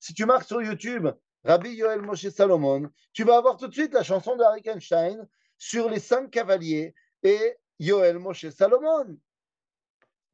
Si 0.00 0.14
tu 0.14 0.24
marques 0.24 0.46
sur 0.46 0.62
YouTube 0.62 1.08
Rabbi 1.44 1.70
Yoel 1.70 2.02
Moshe 2.02 2.28
Salomon, 2.28 2.90
tu 3.12 3.24
vas 3.24 3.36
avoir 3.36 3.56
tout 3.56 3.68
de 3.68 3.72
suite 3.72 3.92
la 3.92 4.02
chanson 4.02 4.36
de 4.36 4.42
Harry 4.42 4.62
Einstein 4.64 5.26
sur 5.58 5.88
les 5.88 6.00
cinq 6.00 6.30
cavaliers 6.30 6.94
et 7.22 7.56
Yoel 7.78 8.18
Moshe 8.18 8.48
Salomon. 8.50 9.16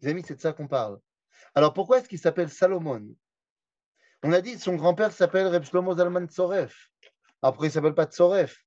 Les 0.01 0.11
amis, 0.11 0.25
c'est 0.27 0.37
de 0.37 0.41
ça 0.41 0.53
qu'on 0.53 0.69
parle. 0.69 0.99
Alors 1.55 1.75
pourquoi 1.75 1.99
est-ce 1.99 2.09
qu'il 2.09 2.19
s'appelle 2.19 2.49
Salomon? 2.49 3.15
On 4.23 4.33
a 4.33 4.41
dit 4.41 4.59
son 4.59 4.77
grand-père 4.77 5.13
s'appelle 5.13 5.49
Reb 5.49 5.65
Shlomo 5.65 5.97
Zalman 5.97 6.27
Tzoref. 6.27 6.91
Après, 7.43 7.67
il 7.67 7.71
ne 7.71 7.73
s'appelle 7.73 7.95
pas 7.95 8.07
Tzoref. 8.07 8.65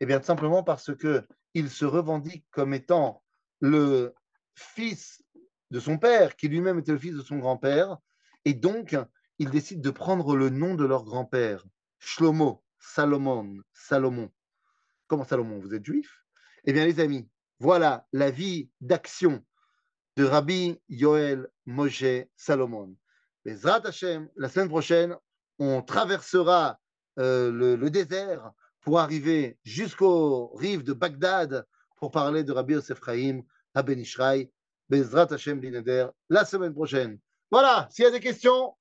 Eh 0.00 0.06
bien, 0.06 0.22
simplement 0.22 0.62
parce 0.62 0.94
que 0.94 1.26
il 1.54 1.70
se 1.70 1.84
revendique 1.84 2.46
comme 2.50 2.74
étant 2.74 3.22
le 3.60 4.14
fils 4.54 5.22
de 5.70 5.80
son 5.80 5.98
père, 5.98 6.36
qui 6.36 6.48
lui-même 6.48 6.78
était 6.78 6.92
le 6.92 6.98
fils 6.98 7.14
de 7.14 7.22
son 7.22 7.38
grand-père, 7.38 7.98
et 8.44 8.54
donc 8.54 8.96
il 9.38 9.50
décide 9.50 9.80
de 9.80 9.90
prendre 9.90 10.36
le 10.36 10.50
nom 10.50 10.74
de 10.74 10.84
leur 10.84 11.04
grand-père. 11.04 11.64
Shlomo, 11.98 12.62
Salomon, 12.78 13.58
Salomon. 13.72 14.30
Comment 15.06 15.24
Salomon 15.24 15.58
Vous 15.58 15.74
êtes 15.74 15.84
juif? 15.84 16.24
Eh 16.64 16.72
bien, 16.72 16.84
les 16.84 17.00
amis, 17.00 17.28
voilà 17.58 18.06
la 18.12 18.30
vie 18.30 18.70
d'action 18.80 19.44
de 20.16 20.24
Rabbi 20.24 20.78
Yoel 20.88 21.48
Moshe 21.66 22.26
Salomon. 22.36 22.96
Bezrat 23.44 23.86
Hashem, 23.86 24.28
la 24.36 24.48
semaine 24.48 24.68
prochaine, 24.68 25.16
on 25.58 25.82
traversera 25.82 26.78
euh, 27.18 27.50
le, 27.50 27.90
désert 27.90 28.52
pour 28.80 28.98
arriver 28.98 29.58
jusqu'aux 29.62 30.54
rives 30.56 30.84
de 30.84 30.92
Bagdad 30.92 31.66
pour 31.96 32.10
parler 32.10 32.44
de 32.44 32.52
Rabbi 32.52 32.74
Yosef 32.74 33.00
à 33.74 33.82
Ben 33.82 33.98
Ishraï. 33.98 34.50
Bezrat 34.90 35.32
Hashem 35.32 35.60
Bineder, 35.60 36.08
la 36.28 36.44
semaine 36.44 36.74
prochaine. 36.74 37.18
Voilà, 37.50 37.86
s'il 37.90 38.04
y 38.04 38.08
a 38.08 38.10
des 38.10 38.18
questions, 38.18 38.74